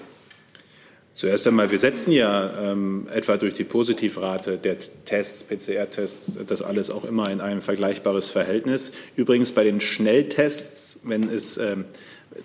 Zuerst 1.14 1.46
einmal, 1.46 1.70
wir 1.70 1.78
setzen 1.78 2.12
ja 2.12 2.72
ähm, 2.72 3.08
etwa 3.14 3.38
durch 3.38 3.54
die 3.54 3.64
Positivrate 3.64 4.58
der 4.58 4.78
Tests, 5.06 5.44
PCR-Tests, 5.44 6.40
das 6.48 6.64
alles 6.64 6.90
auch 6.90 7.04
immer 7.04 7.30
in 7.30 7.40
ein 7.40 7.62
vergleichbares 7.62 8.32
Verhältnis. 8.32 8.94
Übrigens 9.16 9.52
bei 9.52 9.64
den 9.64 9.80
Schnelltests, 9.80 11.02
wenn 11.06 11.30
es 11.30 11.58
ähm, 11.58 11.86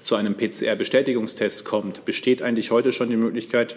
zu 0.01 0.17
einem 0.17 0.35
PCR-Bestätigungstest 0.37 1.65
kommt, 1.65 2.05
besteht 2.05 2.43
eigentlich 2.43 2.71
heute 2.71 2.93
schon 2.93 3.09
die 3.09 3.17
Möglichkeit, 3.17 3.77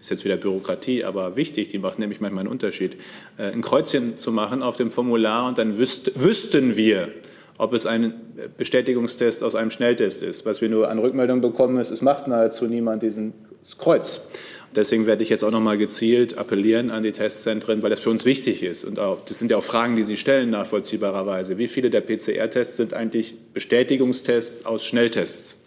ist 0.00 0.10
jetzt 0.10 0.24
wieder 0.24 0.36
Bürokratie, 0.36 1.04
aber 1.04 1.36
wichtig, 1.36 1.68
die 1.68 1.78
macht 1.78 2.00
nämlich 2.00 2.20
manchmal 2.20 2.40
einen 2.40 2.50
Unterschied, 2.50 2.96
äh, 3.38 3.52
ein 3.52 3.62
Kreuzchen 3.62 4.16
zu 4.16 4.32
machen 4.32 4.64
auf 4.64 4.76
dem 4.76 4.90
Formular 4.90 5.46
und 5.46 5.58
dann 5.58 5.78
wüsst, 5.78 6.10
wüssten 6.20 6.74
wir, 6.74 7.12
ob 7.58 7.72
es 7.72 7.86
ein 7.86 8.14
Bestätigungstest 8.56 9.44
aus 9.44 9.54
einem 9.54 9.70
Schnelltest 9.70 10.22
ist. 10.22 10.44
Was 10.44 10.60
wir 10.60 10.68
nur 10.68 10.90
an 10.90 10.98
Rückmeldung 10.98 11.40
bekommen, 11.40 11.78
ist, 11.78 11.90
es 11.90 12.02
macht 12.02 12.26
nahezu 12.26 12.66
niemand 12.66 13.02
diesen 13.02 13.32
Kreuz. 13.78 14.28
Deswegen 14.74 15.06
werde 15.06 15.22
ich 15.22 15.28
jetzt 15.28 15.44
auch 15.44 15.52
noch 15.52 15.60
mal 15.60 15.78
gezielt 15.78 16.36
appellieren 16.36 16.90
an 16.90 17.04
die 17.04 17.12
Testzentren, 17.12 17.82
weil 17.82 17.90
das 17.90 18.00
für 18.00 18.10
uns 18.10 18.24
wichtig 18.24 18.62
ist. 18.62 18.84
Und 18.84 18.98
auch, 18.98 19.20
das 19.24 19.38
sind 19.38 19.50
ja 19.50 19.56
auch 19.56 19.62
Fragen, 19.62 19.94
die 19.94 20.02
Sie 20.02 20.16
stellen, 20.16 20.50
nachvollziehbarerweise. 20.50 21.58
Wie 21.58 21.68
viele 21.68 21.90
der 21.90 22.00
PCR-Tests 22.00 22.76
sind 22.76 22.92
eigentlich 22.92 23.38
Bestätigungstests 23.52 24.66
aus 24.66 24.84
Schnelltests? 24.84 25.62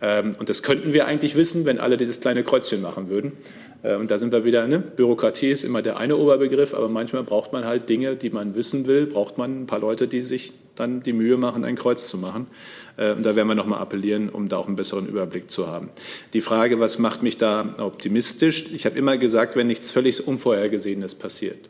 Ähm, 0.00 0.32
und 0.40 0.48
das 0.48 0.64
könnten 0.64 0.92
wir 0.92 1.06
eigentlich 1.06 1.36
wissen, 1.36 1.64
wenn 1.64 1.78
alle 1.78 1.96
dieses 1.96 2.20
kleine 2.20 2.42
Kreuzchen 2.42 2.82
machen 2.82 3.10
würden. 3.10 3.32
Äh, 3.82 3.96
und 3.96 4.10
da 4.10 4.18
sind 4.18 4.32
wir 4.32 4.44
wieder, 4.44 4.66
ne? 4.66 4.78
Bürokratie 4.78 5.50
ist 5.50 5.64
immer 5.64 5.82
der 5.82 5.96
eine 5.96 6.16
Oberbegriff, 6.16 6.74
aber 6.74 6.88
manchmal 6.88 7.22
braucht 7.22 7.52
man 7.52 7.64
halt 7.64 7.88
Dinge, 7.88 8.16
die 8.16 8.30
man 8.30 8.54
wissen 8.54 8.86
will, 8.86 9.06
braucht 9.06 9.38
man 9.38 9.62
ein 9.62 9.66
paar 9.66 9.80
Leute, 9.80 10.08
die 10.08 10.22
sich 10.22 10.52
dann 10.74 11.02
die 11.02 11.12
Mühe 11.12 11.36
machen, 11.36 11.64
ein 11.64 11.76
Kreuz 11.76 12.08
zu 12.08 12.16
machen. 12.18 12.46
Äh, 12.96 13.12
und 13.12 13.24
da 13.24 13.36
werden 13.36 13.48
wir 13.48 13.54
nochmal 13.54 13.80
appellieren, 13.80 14.28
um 14.28 14.48
da 14.48 14.56
auch 14.56 14.66
einen 14.66 14.76
besseren 14.76 15.06
Überblick 15.06 15.50
zu 15.50 15.66
haben. 15.66 15.90
Die 16.32 16.40
Frage, 16.40 16.80
was 16.80 16.98
macht 16.98 17.22
mich 17.22 17.38
da 17.38 17.74
optimistisch? 17.78 18.66
Ich 18.72 18.86
habe 18.86 18.98
immer 18.98 19.16
gesagt, 19.16 19.56
wenn 19.56 19.66
nichts 19.66 19.90
völlig 19.90 20.26
Unvorhergesehenes 20.26 21.14
passiert. 21.14 21.68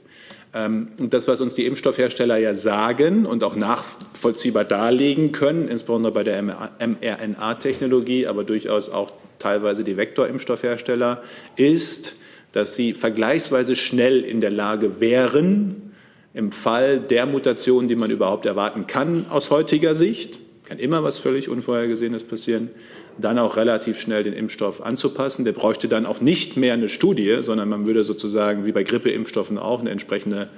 Ähm, 0.55 0.89
und 0.99 1.15
das, 1.15 1.29
was 1.29 1.41
uns 1.41 1.55
die 1.55 1.67
Impfstoffhersteller 1.67 2.37
ja 2.37 2.55
sagen 2.55 3.27
und 3.27 3.43
auch 3.45 3.57
nachvollziehbar 3.57 4.65
darlegen 4.65 5.33
können, 5.33 5.69
insbesondere 5.69 6.13
bei 6.13 6.25
der 6.25 6.43
mRNA-Technologie, 6.43 8.27
aber 8.27 8.45
durchaus 8.45 8.91
auch 8.91 9.13
teilweise 9.43 9.85
die 9.85 9.97
Vektorimpfstoffhersteller, 9.97 11.23
ist, 11.57 12.17
dass 12.53 12.75
sie 12.75 12.93
vergleichsweise 12.95 13.77
schnell 13.77 14.21
in 14.21 14.41
der 14.41 14.51
Lage 14.51 15.01
wären, 15.01 15.93
im 16.35 16.53
Fall 16.53 16.99
der 16.99 17.27
Mutation, 17.27 17.89
die 17.89 17.97
man 17.97 18.11
überhaupt 18.11 18.47
erwarten 18.47 18.87
kann 18.87 19.27
aus 19.29 19.51
heutiger 19.51 19.95
Sicht, 19.95 20.39
kann 20.65 20.79
immer 20.79 21.05
was 21.05 21.19
völlig 21.19 21.49
Unvorhergesehenes 21.49 22.25
passieren, 22.25 22.71
dann 23.19 23.39
auch 23.39 23.57
relativ 23.57 24.01
schnell 24.01 24.23
den 24.23 24.33
Impfstoff 24.33 24.81
anzupassen. 24.81 25.45
Der 25.45 25.53
bräuchte 25.53 25.89
dann 25.89 26.07
auch 26.07 26.21
nicht 26.21 26.57
mehr 26.57 26.73
eine 26.73 26.89
Studie, 26.89 27.39
sondern 27.41 27.69
man 27.69 27.87
würde 27.87 28.05
sozusagen 28.05 28.65
wie 28.65 28.73
bei 28.73 28.83
Grippeimpfstoffen 28.83 29.59
auch 29.59 29.81
eine 29.81 29.91
entsprechende 29.91 30.49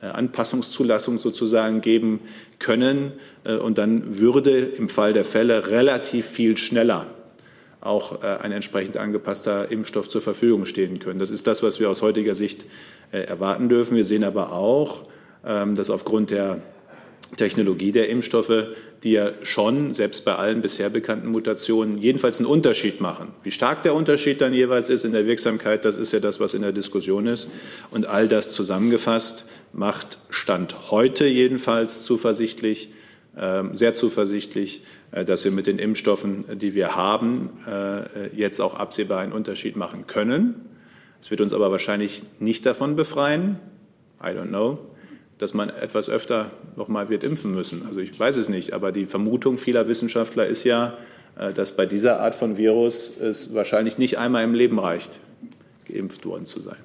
äh, 0.00 0.06
Anpassungszulassung 0.06 1.18
sozusagen 1.18 1.82
geben 1.82 2.20
können. 2.58 3.12
Äh, 3.44 3.56
und 3.56 3.76
dann 3.76 4.18
würde 4.18 4.58
im 4.58 4.88
Fall 4.88 5.12
der 5.12 5.26
Fälle 5.26 5.68
relativ 5.68 6.24
viel 6.26 6.56
schneller 6.56 7.06
auch 7.80 8.22
äh, 8.22 8.26
ein 8.42 8.52
entsprechend 8.52 8.96
angepasster 8.96 9.70
Impfstoff 9.70 10.08
zur 10.08 10.20
Verfügung 10.20 10.64
stehen 10.66 10.98
können. 10.98 11.18
Das 11.18 11.30
ist 11.30 11.46
das, 11.46 11.62
was 11.62 11.80
wir 11.80 11.90
aus 11.90 12.02
heutiger 12.02 12.34
Sicht 12.34 12.64
erwarten 13.10 13.70
dürfen. 13.70 13.96
Wir 13.96 14.04
sehen 14.04 14.22
aber 14.22 14.52
auch, 14.52 15.04
ähm, 15.46 15.76
dass 15.76 15.88
aufgrund 15.88 16.30
der 16.30 16.60
Technologie 17.36 17.92
der 17.92 18.08
Impfstoffe, 18.08 18.68
die 19.02 19.12
ja 19.12 19.30
schon, 19.42 19.94
selbst 19.94 20.24
bei 20.24 20.34
allen 20.34 20.62
bisher 20.62 20.88
bekannten 20.88 21.28
Mutationen, 21.28 21.98
jedenfalls 21.98 22.38
einen 22.38 22.48
Unterschied 22.48 23.00
machen. 23.00 23.28
Wie 23.42 23.50
stark 23.50 23.82
der 23.82 23.94
Unterschied 23.94 24.40
dann 24.40 24.52
jeweils 24.52 24.88
ist 24.88 25.04
in 25.04 25.12
der 25.12 25.26
Wirksamkeit, 25.26 25.84
das 25.84 25.96
ist 25.96 26.12
ja 26.12 26.20
das, 26.20 26.40
was 26.40 26.54
in 26.54 26.62
der 26.62 26.72
Diskussion 26.72 27.26
ist. 27.26 27.48
Und 27.90 28.06
all 28.06 28.28
das 28.28 28.52
zusammengefasst 28.52 29.44
macht 29.72 30.18
Stand 30.30 30.90
heute 30.90 31.26
jedenfalls 31.26 32.02
zuversichtlich, 32.04 32.90
sehr 33.72 33.94
zuversichtlich, 33.94 34.82
äh, 35.12 35.24
dass 35.24 35.44
wir 35.44 35.52
mit 35.52 35.66
den 35.66 35.78
Impfstoffen, 35.78 36.58
die 36.58 36.74
wir 36.74 36.96
haben, 36.96 37.50
äh, 37.66 38.34
jetzt 38.34 38.60
auch 38.60 38.74
absehbar 38.74 39.20
einen 39.20 39.32
Unterschied 39.32 39.76
machen 39.76 40.06
können. 40.06 40.54
Es 41.20 41.30
wird 41.30 41.40
uns 41.40 41.52
aber 41.52 41.70
wahrscheinlich 41.70 42.22
nicht 42.38 42.66
davon 42.66 42.96
befreien. 42.96 43.58
I 44.22 44.28
don't 44.28 44.48
know 44.48 44.78
dass 45.38 45.54
man 45.54 45.70
etwas 45.70 46.10
öfter 46.10 46.50
noch 46.76 46.88
mal 46.88 47.08
wird 47.08 47.24
impfen 47.24 47.52
müssen. 47.52 47.86
Also 47.86 48.00
ich 48.00 48.18
weiß 48.18 48.36
es 48.36 48.48
nicht, 48.48 48.72
aber 48.72 48.92
die 48.92 49.06
Vermutung 49.06 49.56
vieler 49.56 49.88
Wissenschaftler 49.88 50.46
ist 50.46 50.64
ja, 50.64 50.98
äh, 51.38 51.52
dass 51.52 51.76
bei 51.76 51.86
dieser 51.86 52.20
Art 52.20 52.34
von 52.34 52.56
Virus 52.56 53.16
es 53.16 53.54
wahrscheinlich 53.54 53.98
nicht 53.98 54.18
einmal 54.18 54.44
im 54.44 54.54
Leben 54.54 54.78
reicht, 54.78 55.20
geimpft 55.86 56.26
worden 56.26 56.44
zu 56.44 56.60
sein. 56.60 56.78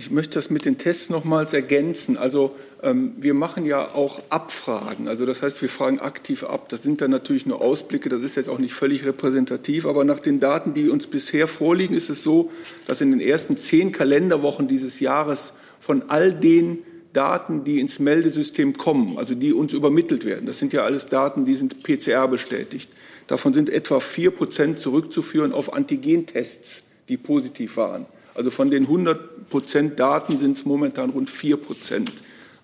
Ich 0.00 0.10
möchte 0.10 0.38
das 0.38 0.48
mit 0.48 0.64
den 0.64 0.78
Tests 0.78 1.10
nochmals 1.10 1.52
ergänzen. 1.52 2.16
Also 2.16 2.56
ähm, 2.82 3.12
wir 3.18 3.34
machen 3.34 3.66
ja 3.66 3.92
auch 3.92 4.22
Abfragen. 4.30 5.08
Also 5.08 5.26
das 5.26 5.42
heißt, 5.42 5.60
wir 5.60 5.68
fragen 5.68 6.00
aktiv 6.00 6.42
ab. 6.42 6.70
Das 6.70 6.82
sind 6.82 7.02
dann 7.02 7.10
natürlich 7.10 7.44
nur 7.44 7.60
Ausblicke. 7.60 8.08
Das 8.08 8.22
ist 8.22 8.34
jetzt 8.34 8.48
auch 8.48 8.58
nicht 8.58 8.72
völlig 8.72 9.04
repräsentativ. 9.04 9.84
Aber 9.84 10.04
nach 10.04 10.18
den 10.18 10.40
Daten, 10.40 10.72
die 10.72 10.88
uns 10.88 11.06
bisher 11.06 11.46
vorliegen, 11.46 11.94
ist 11.94 12.08
es 12.08 12.22
so, 12.22 12.50
dass 12.86 13.02
in 13.02 13.10
den 13.10 13.20
ersten 13.20 13.58
zehn 13.58 13.92
Kalenderwochen 13.92 14.68
dieses 14.68 15.00
Jahres 15.00 15.52
von 15.80 16.04
all 16.08 16.32
den 16.32 16.78
Daten, 17.12 17.64
die 17.64 17.78
ins 17.78 17.98
Meldesystem 17.98 18.78
kommen, 18.78 19.18
also 19.18 19.34
die 19.34 19.52
uns 19.52 19.74
übermittelt 19.74 20.24
werden. 20.24 20.46
Das 20.46 20.58
sind 20.58 20.72
ja 20.72 20.84
alles 20.84 21.08
Daten, 21.08 21.44
die 21.44 21.56
sind 21.56 21.82
PCR 21.82 22.26
bestätigt. 22.26 22.90
Davon 23.26 23.52
sind 23.52 23.68
etwa 23.68 24.00
vier 24.00 24.30
Prozent 24.30 24.78
zurückzuführen 24.78 25.52
auf 25.52 25.74
Antigentests, 25.74 26.84
die 27.10 27.18
positiv 27.18 27.76
waren. 27.76 28.06
Also 28.40 28.50
von 28.50 28.70
den 28.70 28.84
100 28.84 29.50
Prozent 29.50 30.00
Daten 30.00 30.38
sind 30.38 30.52
es 30.56 30.64
momentan 30.64 31.10
rund 31.10 31.28
vier 31.28 31.58
Prozent. 31.58 32.10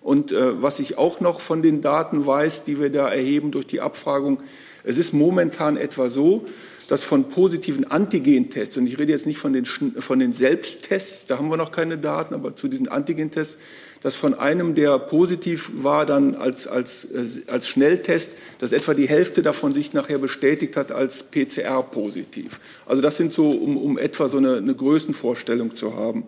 Und 0.01 0.31
äh, 0.31 0.59
was 0.59 0.79
ich 0.79 0.97
auch 0.97 1.19
noch 1.19 1.39
von 1.39 1.61
den 1.61 1.81
Daten 1.81 2.25
weiß, 2.25 2.63
die 2.63 2.79
wir 2.79 2.89
da 2.89 3.09
erheben 3.09 3.51
durch 3.51 3.67
die 3.67 3.79
Abfragung, 3.79 4.39
es 4.83 4.97
ist 4.97 5.13
momentan 5.13 5.77
etwa 5.77 6.09
so, 6.09 6.45
dass 6.87 7.03
von 7.03 7.29
positiven 7.29 7.85
Antigentests, 7.85 8.75
und 8.77 8.87
ich 8.87 8.97
rede 8.97 9.11
jetzt 9.11 9.27
nicht 9.27 9.37
von 9.37 9.53
den, 9.53 9.65
von 9.65 10.17
den 10.17 10.33
Selbsttests, 10.33 11.27
da 11.27 11.37
haben 11.37 11.51
wir 11.51 11.57
noch 11.57 11.71
keine 11.71 11.99
Daten, 11.99 12.33
aber 12.33 12.55
zu 12.55 12.69
diesen 12.69 12.87
Antigentests, 12.87 13.59
dass 14.01 14.15
von 14.15 14.33
einem, 14.33 14.75
der 14.75 14.99
positiv 14.99 15.71
war, 15.75 16.05
dann 16.05 16.35
als, 16.35 16.67
als, 16.67 17.05
äh, 17.05 17.51
als 17.51 17.67
Schnelltest, 17.67 18.33
dass 18.59 18.71
etwa 18.71 18.93
die 18.93 19.07
Hälfte 19.07 19.41
davon 19.41 19.73
sich 19.73 19.93
nachher 19.93 20.17
bestätigt 20.17 20.75
hat 20.75 20.91
als 20.91 21.23
PCR-positiv. 21.23 22.59
Also 22.85 23.01
das 23.01 23.17
sind 23.17 23.33
so, 23.33 23.49
um, 23.49 23.77
um 23.77 23.97
etwa 23.97 24.29
so 24.29 24.37
eine, 24.37 24.57
eine 24.57 24.75
Größenvorstellung 24.75 25.75
zu 25.75 25.95
haben. 25.95 26.23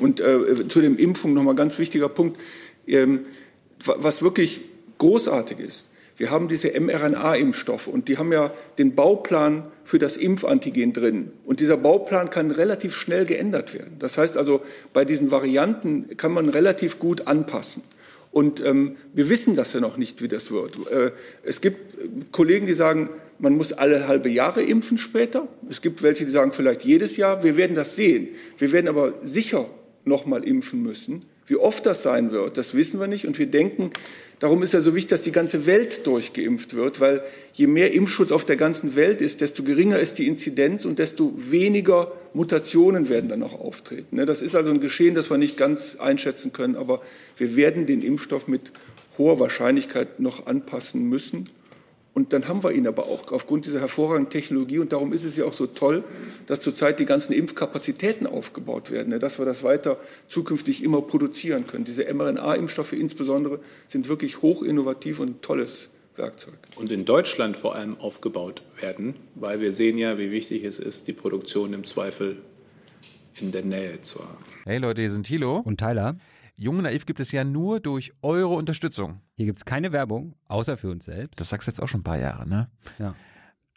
Und 0.00 0.20
äh, 0.20 0.66
zu 0.68 0.80
dem 0.80 0.98
Impfung 0.98 1.34
nochmal 1.34 1.54
ganz 1.54 1.78
wichtiger 1.78 2.08
Punkt. 2.08 2.40
Ähm, 2.86 3.26
was 3.84 4.22
wirklich 4.22 4.60
großartig 4.98 5.58
ist, 5.58 5.90
wir 6.16 6.30
haben 6.30 6.48
diese 6.48 6.78
mRNA-Impfstoffe 6.78 7.88
und 7.88 8.08
die 8.08 8.18
haben 8.18 8.32
ja 8.32 8.52
den 8.78 8.94
Bauplan 8.94 9.64
für 9.82 9.98
das 9.98 10.16
Impfantigen 10.16 10.92
drin. 10.92 11.32
Und 11.44 11.60
dieser 11.60 11.76
Bauplan 11.76 12.30
kann 12.30 12.50
relativ 12.50 12.94
schnell 12.94 13.24
geändert 13.24 13.74
werden. 13.74 13.96
Das 13.98 14.16
heißt 14.16 14.36
also, 14.36 14.62
bei 14.92 15.04
diesen 15.04 15.30
Varianten 15.30 16.16
kann 16.16 16.32
man 16.32 16.48
relativ 16.48 16.98
gut 16.98 17.26
anpassen. 17.26 17.82
Und 18.30 18.64
ähm, 18.64 18.96
wir 19.12 19.28
wissen 19.28 19.54
das 19.56 19.72
ja 19.72 19.80
noch 19.80 19.96
nicht, 19.96 20.22
wie 20.22 20.28
das 20.28 20.50
wird. 20.50 20.78
Äh, 20.90 21.12
es 21.44 21.60
gibt 21.60 21.94
Kollegen, 22.32 22.66
die 22.66 22.74
sagen, 22.74 23.10
man 23.38 23.56
muss 23.56 23.72
alle 23.72 24.08
halbe 24.08 24.28
Jahre 24.28 24.62
impfen 24.62 24.98
später. 24.98 25.48
Es 25.68 25.82
gibt 25.82 26.02
welche, 26.02 26.24
die 26.24 26.30
sagen 26.30 26.52
vielleicht 26.52 26.84
jedes 26.84 27.16
Jahr. 27.16 27.42
Wir 27.42 27.56
werden 27.56 27.74
das 27.74 27.96
sehen. 27.96 28.28
Wir 28.58 28.72
werden 28.72 28.88
aber 28.88 29.14
sicher 29.24 29.68
noch 30.04 30.26
mal 30.26 30.44
impfen 30.44 30.82
müssen. 30.82 31.24
Wie 31.46 31.56
oft 31.56 31.84
das 31.84 32.02
sein 32.02 32.30
wird, 32.30 32.56
das 32.56 32.74
wissen 32.74 32.98
wir 33.00 33.06
nicht. 33.06 33.26
Und 33.26 33.38
wir 33.38 33.46
denken, 33.46 33.90
darum 34.38 34.62
ist 34.62 34.72
ja 34.72 34.80
so 34.80 34.94
wichtig, 34.94 35.10
dass 35.10 35.22
die 35.22 35.32
ganze 35.32 35.66
Welt 35.66 36.06
durchgeimpft 36.06 36.74
wird, 36.74 37.00
weil 37.00 37.22
je 37.52 37.66
mehr 37.66 37.92
Impfschutz 37.92 38.32
auf 38.32 38.46
der 38.46 38.56
ganzen 38.56 38.96
Welt 38.96 39.20
ist, 39.20 39.42
desto 39.42 39.62
geringer 39.62 39.98
ist 39.98 40.18
die 40.18 40.26
Inzidenz 40.26 40.86
und 40.86 40.98
desto 40.98 41.32
weniger 41.36 42.12
Mutationen 42.32 43.10
werden 43.10 43.28
dann 43.28 43.42
auch 43.42 43.60
auftreten. 43.60 44.16
Ne, 44.16 44.26
das 44.26 44.40
ist 44.40 44.54
also 44.54 44.70
ein 44.70 44.80
Geschehen, 44.80 45.14
das 45.14 45.30
wir 45.30 45.36
nicht 45.36 45.56
ganz 45.56 45.96
einschätzen 45.96 46.52
können, 46.52 46.76
aber 46.76 47.02
wir 47.36 47.56
werden 47.56 47.84
den 47.84 48.00
Impfstoff 48.00 48.48
mit 48.48 48.72
hoher 49.18 49.38
Wahrscheinlichkeit 49.38 50.20
noch 50.20 50.46
anpassen 50.46 51.08
müssen. 51.08 51.50
Und 52.14 52.32
dann 52.32 52.46
haben 52.46 52.62
wir 52.62 52.70
ihn 52.70 52.86
aber 52.86 53.06
auch 53.08 53.32
aufgrund 53.32 53.66
dieser 53.66 53.80
hervorragenden 53.80 54.30
Technologie. 54.30 54.78
Und 54.78 54.92
darum 54.92 55.12
ist 55.12 55.24
es 55.24 55.36
ja 55.36 55.44
auch 55.44 55.52
so 55.52 55.66
toll, 55.66 56.04
dass 56.46 56.60
zurzeit 56.60 57.00
die 57.00 57.06
ganzen 57.06 57.32
Impfkapazitäten 57.32 58.28
aufgebaut 58.28 58.92
werden, 58.92 59.08
ne, 59.10 59.18
dass 59.18 59.40
wir 59.40 59.44
das 59.44 59.64
weiter 59.64 59.98
zukünftig 60.28 60.84
immer 60.84 61.02
produzieren 61.02 61.66
können. 61.66 61.84
Diese 61.84 62.04
mRNA-Impfstoffe 62.04 62.92
insbesondere 62.92 63.58
sind 63.88 64.08
wirklich 64.08 64.42
hochinnovativ 64.42 65.18
und 65.18 65.28
ein 65.28 65.40
tolles 65.42 65.90
Werkzeug. 66.14 66.54
Und 66.76 66.92
in 66.92 67.04
Deutschland 67.04 67.56
vor 67.56 67.74
allem 67.74 67.98
aufgebaut 67.98 68.62
werden, 68.80 69.16
weil 69.34 69.60
wir 69.60 69.72
sehen 69.72 69.98
ja, 69.98 70.16
wie 70.16 70.30
wichtig 70.30 70.62
es 70.62 70.78
ist, 70.78 71.08
die 71.08 71.12
Produktion 71.12 71.72
im 71.72 71.82
Zweifel 71.82 72.36
in 73.40 73.50
der 73.50 73.64
Nähe 73.64 74.00
zu 74.02 74.20
haben. 74.20 74.44
Hey 74.64 74.78
Leute, 74.78 75.00
hier 75.00 75.10
sind 75.10 75.26
Thilo. 75.26 75.58
Und 75.64 75.80
Tyler. 75.80 76.16
Jung 76.56 76.76
und 76.76 76.84
Naiv 76.84 77.04
gibt 77.06 77.18
es 77.20 77.32
ja 77.32 77.42
nur 77.42 77.80
durch 77.80 78.12
eure 78.22 78.54
Unterstützung. 78.54 79.20
Hier 79.36 79.46
gibt 79.46 79.58
es 79.58 79.64
keine 79.64 79.90
Werbung, 79.92 80.36
außer 80.46 80.76
für 80.76 80.90
uns 80.90 81.06
selbst. 81.06 81.40
Das 81.40 81.48
sagst 81.48 81.66
du 81.66 81.70
jetzt 81.72 81.80
auch 81.80 81.88
schon 81.88 82.00
ein 82.00 82.04
paar 82.04 82.18
Jahre, 82.18 82.48
ne? 82.48 82.70
Ja. 82.98 83.14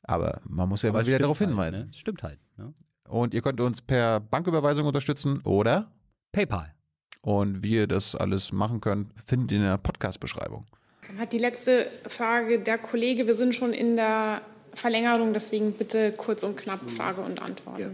Aber 0.03 0.41
man 0.45 0.69
muss 0.69 0.83
ja 0.83 0.89
Aber 0.89 0.99
mal 0.99 1.07
wieder 1.07 1.19
darauf 1.19 1.39
halt, 1.39 1.49
hinweisen. 1.49 1.87
Ne? 1.87 1.93
Stimmt 1.93 2.23
halt. 2.23 2.39
Ne? 2.57 2.73
Und 3.09 3.33
ihr 3.33 3.41
könnt 3.41 3.59
uns 3.61 3.81
per 3.81 4.19
Banküberweisung 4.19 4.85
unterstützen 4.85 5.41
oder 5.41 5.91
PayPal. 6.31 6.73
Und 7.21 7.63
wie 7.63 7.73
ihr 7.73 7.87
das 7.87 8.15
alles 8.15 8.51
machen 8.51 8.79
könnt, 8.79 9.11
findet 9.25 9.51
ihr 9.51 9.57
in 9.57 9.63
der 9.63 9.77
Podcast-Beschreibung. 9.77 10.65
Dann 11.07 11.19
hat 11.19 11.33
die 11.33 11.39
letzte 11.39 11.87
Frage 12.05 12.59
der 12.59 12.77
Kollege. 12.77 13.27
Wir 13.27 13.35
sind 13.35 13.55
schon 13.55 13.73
in 13.73 13.95
der 13.95 14.41
Verlängerung, 14.73 15.33
deswegen 15.33 15.73
bitte 15.73 16.11
kurz 16.11 16.43
und 16.43 16.57
knapp 16.57 16.89
Frage 16.91 17.21
und 17.21 17.41
Antwort. 17.41 17.79
Ja. 17.79 17.89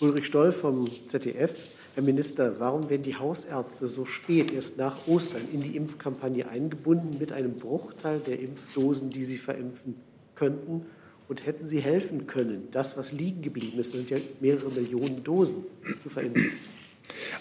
Ulrich 0.00 0.26
Stoll 0.26 0.52
vom 0.52 0.88
ZDF. 1.08 1.75
Herr 1.96 2.02
Minister, 2.02 2.60
warum 2.60 2.90
werden 2.90 3.04
die 3.04 3.16
Hausärzte 3.16 3.88
so 3.88 4.04
spät, 4.04 4.52
erst 4.52 4.76
nach 4.76 5.08
Ostern, 5.08 5.40
in 5.50 5.62
die 5.62 5.74
Impfkampagne 5.76 6.46
eingebunden 6.46 7.18
mit 7.18 7.32
einem 7.32 7.54
Bruchteil 7.54 8.20
der 8.20 8.38
Impfdosen, 8.38 9.08
die 9.08 9.24
sie 9.24 9.38
verimpfen 9.38 9.94
könnten? 10.34 10.84
Und 11.26 11.46
hätten 11.46 11.64
sie 11.64 11.80
helfen 11.80 12.26
können, 12.26 12.68
das, 12.70 12.98
was 12.98 13.12
liegen 13.12 13.40
geblieben 13.40 13.78
ist, 13.78 13.92
sind 13.92 14.10
ja 14.10 14.18
mehrere 14.40 14.70
Millionen 14.70 15.24
Dosen, 15.24 15.64
zu 16.02 16.10
verimpfen? 16.10 16.52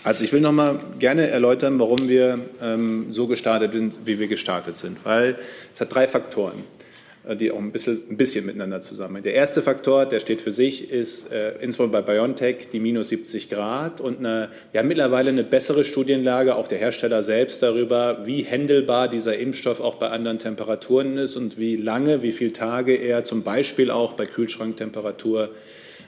Also 0.06 0.24
ich 0.24 0.32
will 0.32 0.40
noch 0.40 0.54
mal 0.54 0.80
gerne 1.00 1.28
erläutern, 1.28 1.78
warum 1.78 2.08
wir 2.08 2.40
ähm, 2.62 3.12
so 3.12 3.28
gestartet 3.28 3.74
sind, 3.74 4.00
wie 4.06 4.20
wir 4.20 4.30
gestartet 4.30 4.78
sind. 4.78 5.04
Weil 5.04 5.38
es 5.74 5.82
hat 5.82 5.94
drei 5.94 6.08
Faktoren, 6.08 6.64
die 7.34 7.52
auch 7.52 7.58
ein 7.58 7.72
bisschen, 7.72 8.04
ein 8.10 8.18
bisschen 8.18 8.46
miteinander 8.46 8.82
zusammenhängen. 8.82 9.24
Der 9.24 9.34
erste 9.34 9.64
Faktor, 9.64 10.06
der 10.06 10.20
steht 10.20 10.42
für 10.42 10.52
sich, 10.52 10.92
ist 10.92 11.32
äh, 11.32 11.54
insbesondere 11.60 12.04
bei 12.04 12.14
BioNTech 12.14 12.70
die 12.72 12.80
minus 12.80 13.10
70 13.10 13.50
Grad 13.50 14.00
und 14.00 14.20
eine, 14.20 14.50
wir 14.72 14.80
haben 14.80 14.88
mittlerweile 14.88 15.30
eine 15.30 15.44
bessere 15.44 15.84
Studienlage, 15.84 16.56
auch 16.56 16.68
der 16.68 16.78
Hersteller 16.78 17.24
selbst 17.24 17.64
darüber, 17.64 18.26
wie 18.26 18.44
händelbar 18.44 19.08
dieser 19.08 19.38
Impfstoff 19.38 19.80
auch 19.80 19.96
bei 19.96 20.10
anderen 20.10 20.38
Temperaturen 20.38 21.18
ist 21.18 21.36
und 21.36 21.58
wie 21.58 21.78
lange, 21.78 22.22
wie 22.22 22.32
viele 22.32 22.54
Tage 22.54 22.94
er 22.94 23.24
zum 23.24 23.42
Beispiel 23.42 23.90
auch 23.90 24.14
bei 24.14 24.26
Kühlschranktemperatur 24.26 25.50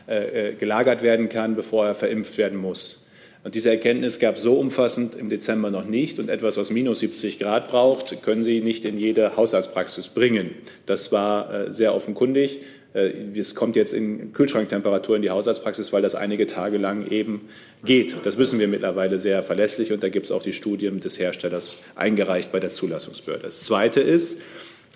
äh, 0.08 0.50
äh 0.50 0.54
gelagert 0.54 1.02
werden 1.02 1.30
kann, 1.30 1.56
bevor 1.56 1.88
er 1.88 1.96
verimpft 1.96 2.38
werden 2.38 2.60
muss. 2.60 3.07
Und 3.48 3.56
diese 3.56 3.70
Erkenntnis 3.70 4.20
gab 4.20 4.36
es 4.36 4.42
so 4.42 4.60
umfassend 4.60 5.16
im 5.16 5.30
Dezember 5.30 5.72
noch 5.72 5.86
nicht. 5.86 6.20
Und 6.20 6.28
etwas, 6.28 6.58
was 6.58 6.70
minus 6.70 7.00
70 7.00 7.40
Grad 7.40 7.70
braucht, 7.70 8.22
können 8.22 8.44
Sie 8.44 8.60
nicht 8.60 8.84
in 8.84 8.98
jede 8.98 9.38
Haushaltspraxis 9.38 10.10
bringen. 10.10 10.50
Das 10.86 11.14
war 11.14 11.54
äh, 11.54 11.74
sehr 11.74 11.96
offenkundig. 11.96 12.60
Äh, 12.94 13.14
es 13.38 13.56
kommt 13.56 13.78
jetzt 13.78 13.94
in 13.94 14.34
Kühlschranktemperatur 14.34 15.16
in 15.16 15.22
die 15.22 15.30
Haushaltspraxis, 15.30 15.94
weil 15.94 16.02
das 16.02 16.14
einige 16.14 16.46
Tage 16.46 16.78
lang 16.78 17.10
eben 17.10 17.48
geht. 17.86 18.18
Das 18.26 18.38
wissen 18.38 18.60
wir 18.60 18.68
mittlerweile 18.68 19.18
sehr 19.18 19.42
verlässlich. 19.44 19.94
Und 19.94 20.04
da 20.04 20.10
gibt 20.10 20.26
es 20.26 20.34
auch 20.34 20.44
die 20.44 20.52
Studien 20.52 21.00
des 21.00 21.18
Herstellers 21.18 21.78
eingereicht 21.96 22.52
bei 22.52 22.60
der 22.60 22.70
Zulassungsbehörde. 22.70 23.44
Das 23.44 23.64
Zweite 23.64 24.02
ist 24.02 24.42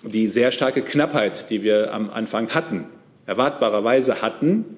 die 0.02 0.28
sehr 0.28 0.52
starke 0.52 0.82
Knappheit, 0.82 1.48
die 1.48 1.62
wir 1.62 1.94
am 1.94 2.10
Anfang 2.10 2.50
hatten, 2.50 2.84
erwartbarerweise 3.24 4.20
hatten, 4.20 4.76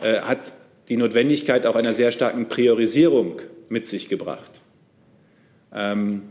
äh, 0.00 0.22
hat 0.22 0.54
die 0.88 0.96
Notwendigkeit 0.96 1.66
auch 1.66 1.76
einer 1.76 1.92
sehr 1.92 2.12
starken 2.12 2.48
Priorisierung 2.48 3.40
mit 3.68 3.86
sich 3.86 4.08
gebracht. 4.08 4.60
Ähm, 5.74 6.22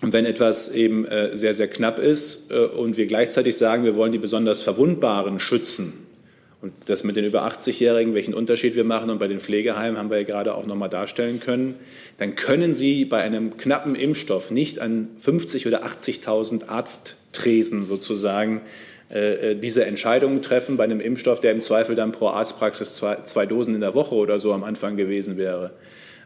und 0.00 0.12
wenn 0.12 0.24
etwas 0.24 0.74
eben 0.74 1.04
äh, 1.04 1.36
sehr, 1.36 1.54
sehr 1.54 1.68
knapp 1.68 1.98
ist 2.00 2.50
äh, 2.50 2.56
und 2.56 2.96
wir 2.96 3.06
gleichzeitig 3.06 3.56
sagen, 3.56 3.84
wir 3.84 3.94
wollen 3.94 4.12
die 4.12 4.18
besonders 4.18 4.60
Verwundbaren 4.60 5.38
schützen, 5.38 6.01
und 6.62 6.72
das 6.86 7.02
mit 7.02 7.16
den 7.16 7.24
über 7.24 7.44
80-Jährigen, 7.44 8.14
welchen 8.14 8.34
Unterschied 8.34 8.76
wir 8.76 8.84
machen 8.84 9.10
und 9.10 9.18
bei 9.18 9.26
den 9.26 9.40
Pflegeheimen 9.40 9.98
haben 9.98 10.10
wir 10.10 10.18
ja 10.18 10.22
gerade 10.22 10.54
auch 10.54 10.64
nochmal 10.64 10.88
darstellen 10.88 11.40
können, 11.40 11.80
dann 12.18 12.36
können 12.36 12.72
Sie 12.72 13.04
bei 13.04 13.20
einem 13.20 13.56
knappen 13.56 13.96
Impfstoff 13.96 14.52
nicht 14.52 14.78
an 14.78 15.08
50 15.18 15.66
oder 15.66 15.84
80.000 15.84 16.68
Arzttresen 16.68 17.84
sozusagen 17.84 18.62
äh, 19.12 19.50
äh, 19.50 19.54
diese 19.56 19.84
Entscheidungen 19.84 20.40
treffen 20.40 20.76
bei 20.76 20.84
einem 20.84 21.00
Impfstoff, 21.00 21.40
der 21.40 21.52
im 21.52 21.60
Zweifel 21.60 21.96
dann 21.96 22.12
pro 22.12 22.28
Arztpraxis 22.28 22.94
zwei, 22.94 23.16
zwei 23.24 23.44
Dosen 23.44 23.74
in 23.74 23.80
der 23.80 23.94
Woche 23.94 24.14
oder 24.14 24.38
so 24.38 24.52
am 24.52 24.64
Anfang 24.64 24.96
gewesen 24.96 25.36
wäre. 25.36 25.72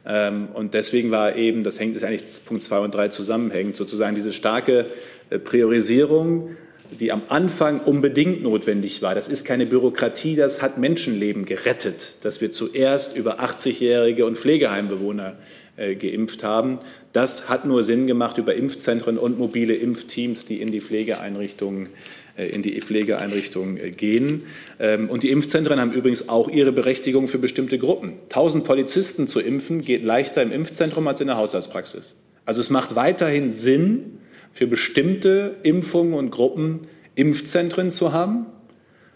Ähm, 0.06 0.48
und 0.54 0.74
deswegen 0.74 1.10
war 1.10 1.34
eben, 1.34 1.64
das 1.64 1.80
hängt 1.80 1.96
ist 1.96 2.04
eigentlich 2.04 2.44
Punkt 2.44 2.62
2 2.62 2.78
und 2.80 2.94
3 2.94 3.08
zusammenhängend, 3.08 3.74
sozusagen 3.74 4.14
diese 4.14 4.32
starke 4.32 4.86
äh, 5.30 5.38
Priorisierung, 5.38 6.56
die 6.98 7.12
am 7.12 7.22
Anfang 7.28 7.80
unbedingt 7.80 8.42
notwendig 8.42 9.02
war. 9.02 9.14
Das 9.14 9.28
ist 9.28 9.44
keine 9.44 9.66
Bürokratie, 9.66 10.36
das 10.36 10.62
hat 10.62 10.78
Menschenleben 10.78 11.44
gerettet, 11.44 12.16
dass 12.22 12.40
wir 12.40 12.50
zuerst 12.50 13.16
über 13.16 13.40
80-Jährige 13.40 14.26
und 14.26 14.38
Pflegeheimbewohner 14.38 15.36
geimpft 15.76 16.42
haben. 16.42 16.78
Das 17.12 17.50
hat 17.50 17.66
nur 17.66 17.82
Sinn 17.82 18.06
gemacht 18.06 18.38
über 18.38 18.54
Impfzentren 18.54 19.18
und 19.18 19.38
mobile 19.38 19.74
Impfteams, 19.74 20.46
die 20.46 20.62
in 20.62 20.70
die 20.70 20.80
Pflegeeinrichtungen 20.80 21.90
äh, 22.36 22.48
in 22.48 22.62
die 22.62 22.80
Pflegeeinrichtungen 22.80 23.78
äh, 23.78 23.90
gehen. 23.90 24.44
Ähm, 24.78 25.08
und 25.08 25.22
die 25.22 25.30
Impfzentren 25.30 25.80
haben 25.80 25.92
übrigens 25.92 26.28
auch 26.28 26.48
ihre 26.48 26.72
Berechtigung 26.72 27.28
für 27.28 27.38
bestimmte 27.38 27.78
Gruppen. 27.78 28.14
1000 28.24 28.64
Polizisten 28.64 29.26
zu 29.26 29.40
impfen 29.40 29.80
geht 29.80 30.04
leichter 30.04 30.42
im 30.42 30.52
Impfzentrum 30.52 31.08
als 31.08 31.20
in 31.20 31.28
der 31.28 31.38
Haushaltspraxis. 31.38 32.14
Also 32.44 32.60
es 32.60 32.70
macht 32.70 32.94
weiterhin 32.94 33.50
Sinn, 33.50 34.18
für 34.56 34.66
bestimmte 34.66 35.56
Impfungen 35.64 36.14
und 36.14 36.30
Gruppen 36.30 36.80
Impfzentren 37.14 37.90
zu 37.90 38.14
haben. 38.14 38.46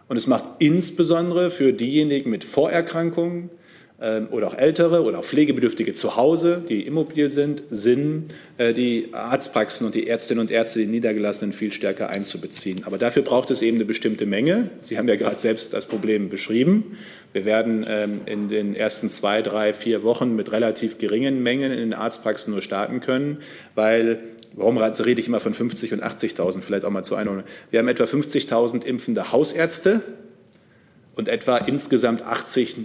Und 0.07 0.19
es 0.19 0.27
macht 0.27 0.45
insbesondere 0.59 1.51
für 1.51 1.73
diejenigen 1.73 2.29
mit 2.29 2.45
Vorerkrankungen, 2.45 3.49
ähm, 4.03 4.29
oder 4.31 4.47
auch 4.47 4.55
Ältere 4.57 5.03
oder 5.03 5.19
auch 5.19 5.25
Pflegebedürftige 5.25 5.93
zu 5.93 6.17
Hause, 6.17 6.65
die 6.67 6.87
immobil 6.87 7.29
sind, 7.29 7.63
Sinn, 7.69 8.25
äh, 8.57 8.73
die 8.73 9.09
Arztpraxen 9.13 9.87
und 9.87 9.95
die 9.95 10.07
Ärztinnen 10.07 10.41
und 10.41 10.51
Ärzte, 10.51 10.79
die 10.79 10.87
Niedergelassenen 10.87 11.53
viel 11.53 11.71
stärker 11.71 12.09
einzubeziehen. 12.09 12.83
Aber 12.87 12.97
dafür 12.97 13.23
braucht 13.23 13.51
es 13.51 13.61
eben 13.61 13.77
eine 13.77 13.85
bestimmte 13.85 14.25
Menge. 14.25 14.71
Sie 14.81 14.97
haben 14.97 15.07
ja 15.07 15.17
gerade 15.17 15.37
selbst 15.37 15.75
das 15.75 15.85
Problem 15.85 16.31
beschrieben. 16.31 16.97
Wir 17.35 17.45
werden 17.45 17.85
ähm, 17.87 18.21
in 18.25 18.49
den 18.49 18.75
ersten 18.75 19.11
zwei, 19.11 19.43
drei, 19.43 19.75
vier 19.75 20.03
Wochen 20.03 20.35
mit 20.35 20.51
relativ 20.51 20.97
geringen 20.97 21.43
Mengen 21.43 21.71
in 21.71 21.79
den 21.79 21.93
Arztpraxen 21.93 22.55
nur 22.55 22.63
starten 22.63 23.01
können, 23.01 23.41
weil 23.75 24.21
Warum 24.55 24.79
rede 24.79 25.21
ich 25.21 25.29
immer 25.29 25.41
von 25.41 25.55
50 25.55 25.93
und 25.93 26.03
80.000? 26.03 26.63
Vielleicht 26.63 26.85
auch 26.85 26.91
mal 26.91 27.05
zu 27.05 27.15
einer. 27.15 27.45
Wir 27.71 27.79
haben 27.79 27.89
etwa 27.89 28.05
50.000 28.05 28.85
impfende 28.85 29.33
Hausärzte 29.33 30.03
und 31.15 31.29
etwa 31.29 31.57
insgesamt 31.57 32.23
80 32.23 32.77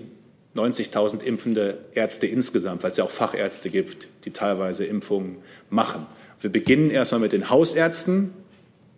90.000 0.55 1.21
impfende 1.21 1.79
Ärzte 1.93 2.27
insgesamt, 2.27 2.83
weil 2.83 2.91
es 2.91 2.97
ja 2.97 3.03
auch 3.03 3.11
Fachärzte 3.11 3.69
gibt, 3.69 4.07
die 4.23 4.31
teilweise 4.31 4.85
Impfungen 4.85 5.37
machen. 5.69 6.05
Wir 6.39 6.49
beginnen 6.49 6.91
erstmal 6.91 7.19
mit 7.19 7.33
den 7.33 7.49
Hausärzten 7.49 8.31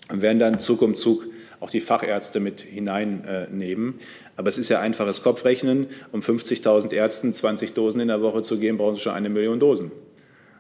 und 0.10 0.22
werden 0.22 0.40
dann 0.40 0.60
Zug 0.60 0.82
um 0.84 0.94
Zug 0.94 1.26
auch 1.60 1.72
die 1.72 1.82
Fachärzte 1.82 2.40
mit 2.40 2.62
hineinnehmen. 2.62 4.00
Aber 4.36 4.50
es 4.50 4.60
ist 4.60 4.70
ja 4.70 4.80
einfaches 4.80 5.24
Kopfrechnen. 5.24 5.88
Um 6.12 6.20
50.000 6.20 6.94
Ärzten 6.94 7.34
20 7.34 7.74
Dosen 7.74 8.00
in 8.02 8.10
der 8.10 8.22
Woche 8.22 8.44
zu 8.44 8.60
geben, 8.60 8.78
brauchen 8.78 8.96
sie 8.96 9.02
schon 9.02 9.14
eine 9.14 9.30
Million 9.30 9.60
Dosen. 9.60 9.92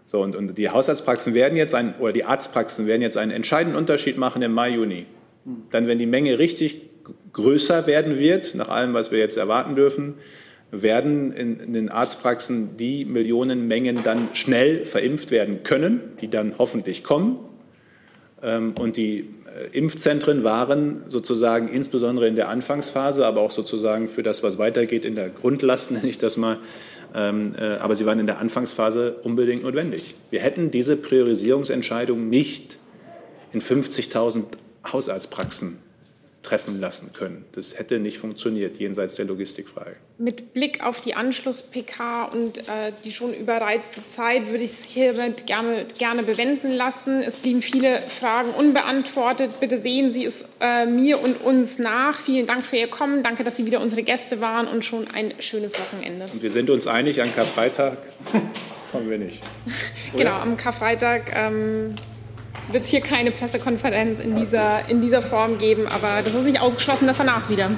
So, 0.07 0.21
und, 0.21 0.37
und 0.37 0.57
die 0.57 0.69
Haushaltspraxen 0.69 1.33
werden 1.33 1.57
jetzt 1.57 1.75
ein, 1.75 1.93
oder 1.99 2.13
die 2.13 2.23
Arztpraxen 2.23 2.87
werden 2.87 3.01
jetzt 3.01 3.17
einen 3.17 3.31
entscheidenden 3.31 3.77
Unterschied 3.77 4.17
machen 4.17 4.41
im 4.41 4.53
Mai, 4.53 4.69
Juni. 4.69 5.05
Dann, 5.69 5.87
wenn 5.87 5.99
die 5.99 6.05
Menge 6.05 6.39
richtig 6.39 6.79
größer 7.33 7.87
werden 7.87 8.17
wird, 8.17 8.55
nach 8.55 8.69
allem, 8.69 8.93
was 8.93 9.11
wir 9.11 9.19
jetzt 9.19 9.35
erwarten 9.35 9.75
dürfen, 9.75 10.13
werden 10.71 11.33
in, 11.33 11.59
in, 11.59 11.73
den 11.73 11.89
Arztpraxen 11.89 12.77
die 12.77 13.03
Millionenmengen 13.03 14.01
dann 14.03 14.29
schnell 14.31 14.85
verimpft 14.85 15.29
werden 15.29 15.63
können, 15.63 15.99
die 16.21 16.29
dann 16.29 16.55
hoffentlich 16.57 17.03
kommen. 17.03 17.39
Ähm, 18.41 18.75
und 18.79 18.95
die 18.95 19.19
äh, 19.19 19.77
Impfzentren 19.77 20.45
waren 20.45 21.03
sozusagen 21.09 21.67
insbesondere 21.67 22.29
in 22.29 22.37
der 22.37 22.47
Anfangsphase, 22.47 23.25
aber 23.25 23.41
auch 23.41 23.51
sozusagen 23.51 24.07
für 24.07 24.23
das, 24.23 24.41
was 24.41 24.57
weitergeht 24.57 25.03
in 25.03 25.15
der 25.15 25.27
Grundlast, 25.27 25.91
nenne 25.91 26.07
ich 26.07 26.17
das 26.17 26.37
mal, 26.37 26.59
aber 27.17 27.95
sie 27.95 28.05
waren 28.05 28.19
in 28.19 28.27
der 28.27 28.39
Anfangsphase 28.39 29.15
unbedingt 29.23 29.63
notwendig. 29.63 30.15
Wir 30.29 30.41
hätten 30.41 30.69
diese 30.69 30.97
Priorisierungsentscheidung 30.97 32.29
nicht 32.29 32.77
in 33.53 33.61
50.000 33.61 34.43
Hausarztpraxen 34.91 35.79
treffen 36.47 36.79
lassen 36.79 37.11
können. 37.11 37.45
Das 37.51 37.77
hätte 37.77 37.99
nicht 37.99 38.17
funktioniert, 38.17 38.77
jenseits 38.77 39.15
der 39.15 39.25
Logistikfrage. 39.25 39.97
Mit 40.17 40.53
Blick 40.53 40.81
auf 40.81 41.01
die 41.01 41.13
Anschluss-PK 41.13 42.23
und 42.33 42.59
äh, 42.59 42.93
die 43.03 43.11
schon 43.11 43.33
überreizte 43.33 44.01
Zeit 44.07 44.49
würde 44.49 44.63
ich 44.63 44.71
es 44.71 44.85
hiermit 44.85 45.45
gerne, 45.45 45.85
gerne 45.97 46.23
bewenden 46.23 46.71
lassen. 46.71 47.21
Es 47.21 47.35
blieben 47.37 47.61
viele 47.61 48.01
Fragen 48.01 48.51
unbeantwortet. 48.51 49.59
Bitte 49.59 49.77
sehen 49.77 50.13
Sie 50.13 50.25
es 50.25 50.45
äh, 50.61 50.85
mir 50.85 51.21
und 51.21 51.41
uns 51.41 51.79
nach. 51.79 52.17
Vielen 52.17 52.47
Dank 52.47 52.65
für 52.65 52.77
Ihr 52.77 52.87
Kommen. 52.87 53.23
Danke, 53.23 53.43
dass 53.43 53.57
Sie 53.57 53.65
wieder 53.65 53.81
unsere 53.81 54.03
Gäste 54.03 54.39
waren 54.39 54.67
und 54.67 54.85
schon 54.85 55.07
ein 55.13 55.33
schönes 55.39 55.77
Wochenende. 55.77 56.27
Und 56.31 56.41
wir 56.41 56.51
sind 56.51 56.69
uns 56.69 56.87
einig, 56.87 57.21
an 57.21 57.35
Karfreitag 57.35 57.97
kommen 58.91 59.09
wir 59.09 59.17
nicht. 59.17 59.41
genau, 60.15 60.37
am 60.37 60.55
Karfreitag. 60.55 61.33
Ähm, 61.35 61.95
wird 62.71 62.83
es 62.83 62.89
hier 62.89 63.01
keine 63.01 63.31
Pressekonferenz 63.31 64.19
in 64.19 64.35
dieser, 64.35 64.87
in 64.89 65.01
dieser 65.01 65.21
Form 65.21 65.57
geben, 65.57 65.87
aber 65.87 66.21
das 66.23 66.33
ist 66.33 66.43
nicht 66.43 66.61
ausgeschlossen, 66.61 67.07
dass 67.07 67.17
danach 67.17 67.49
wieder. 67.49 67.71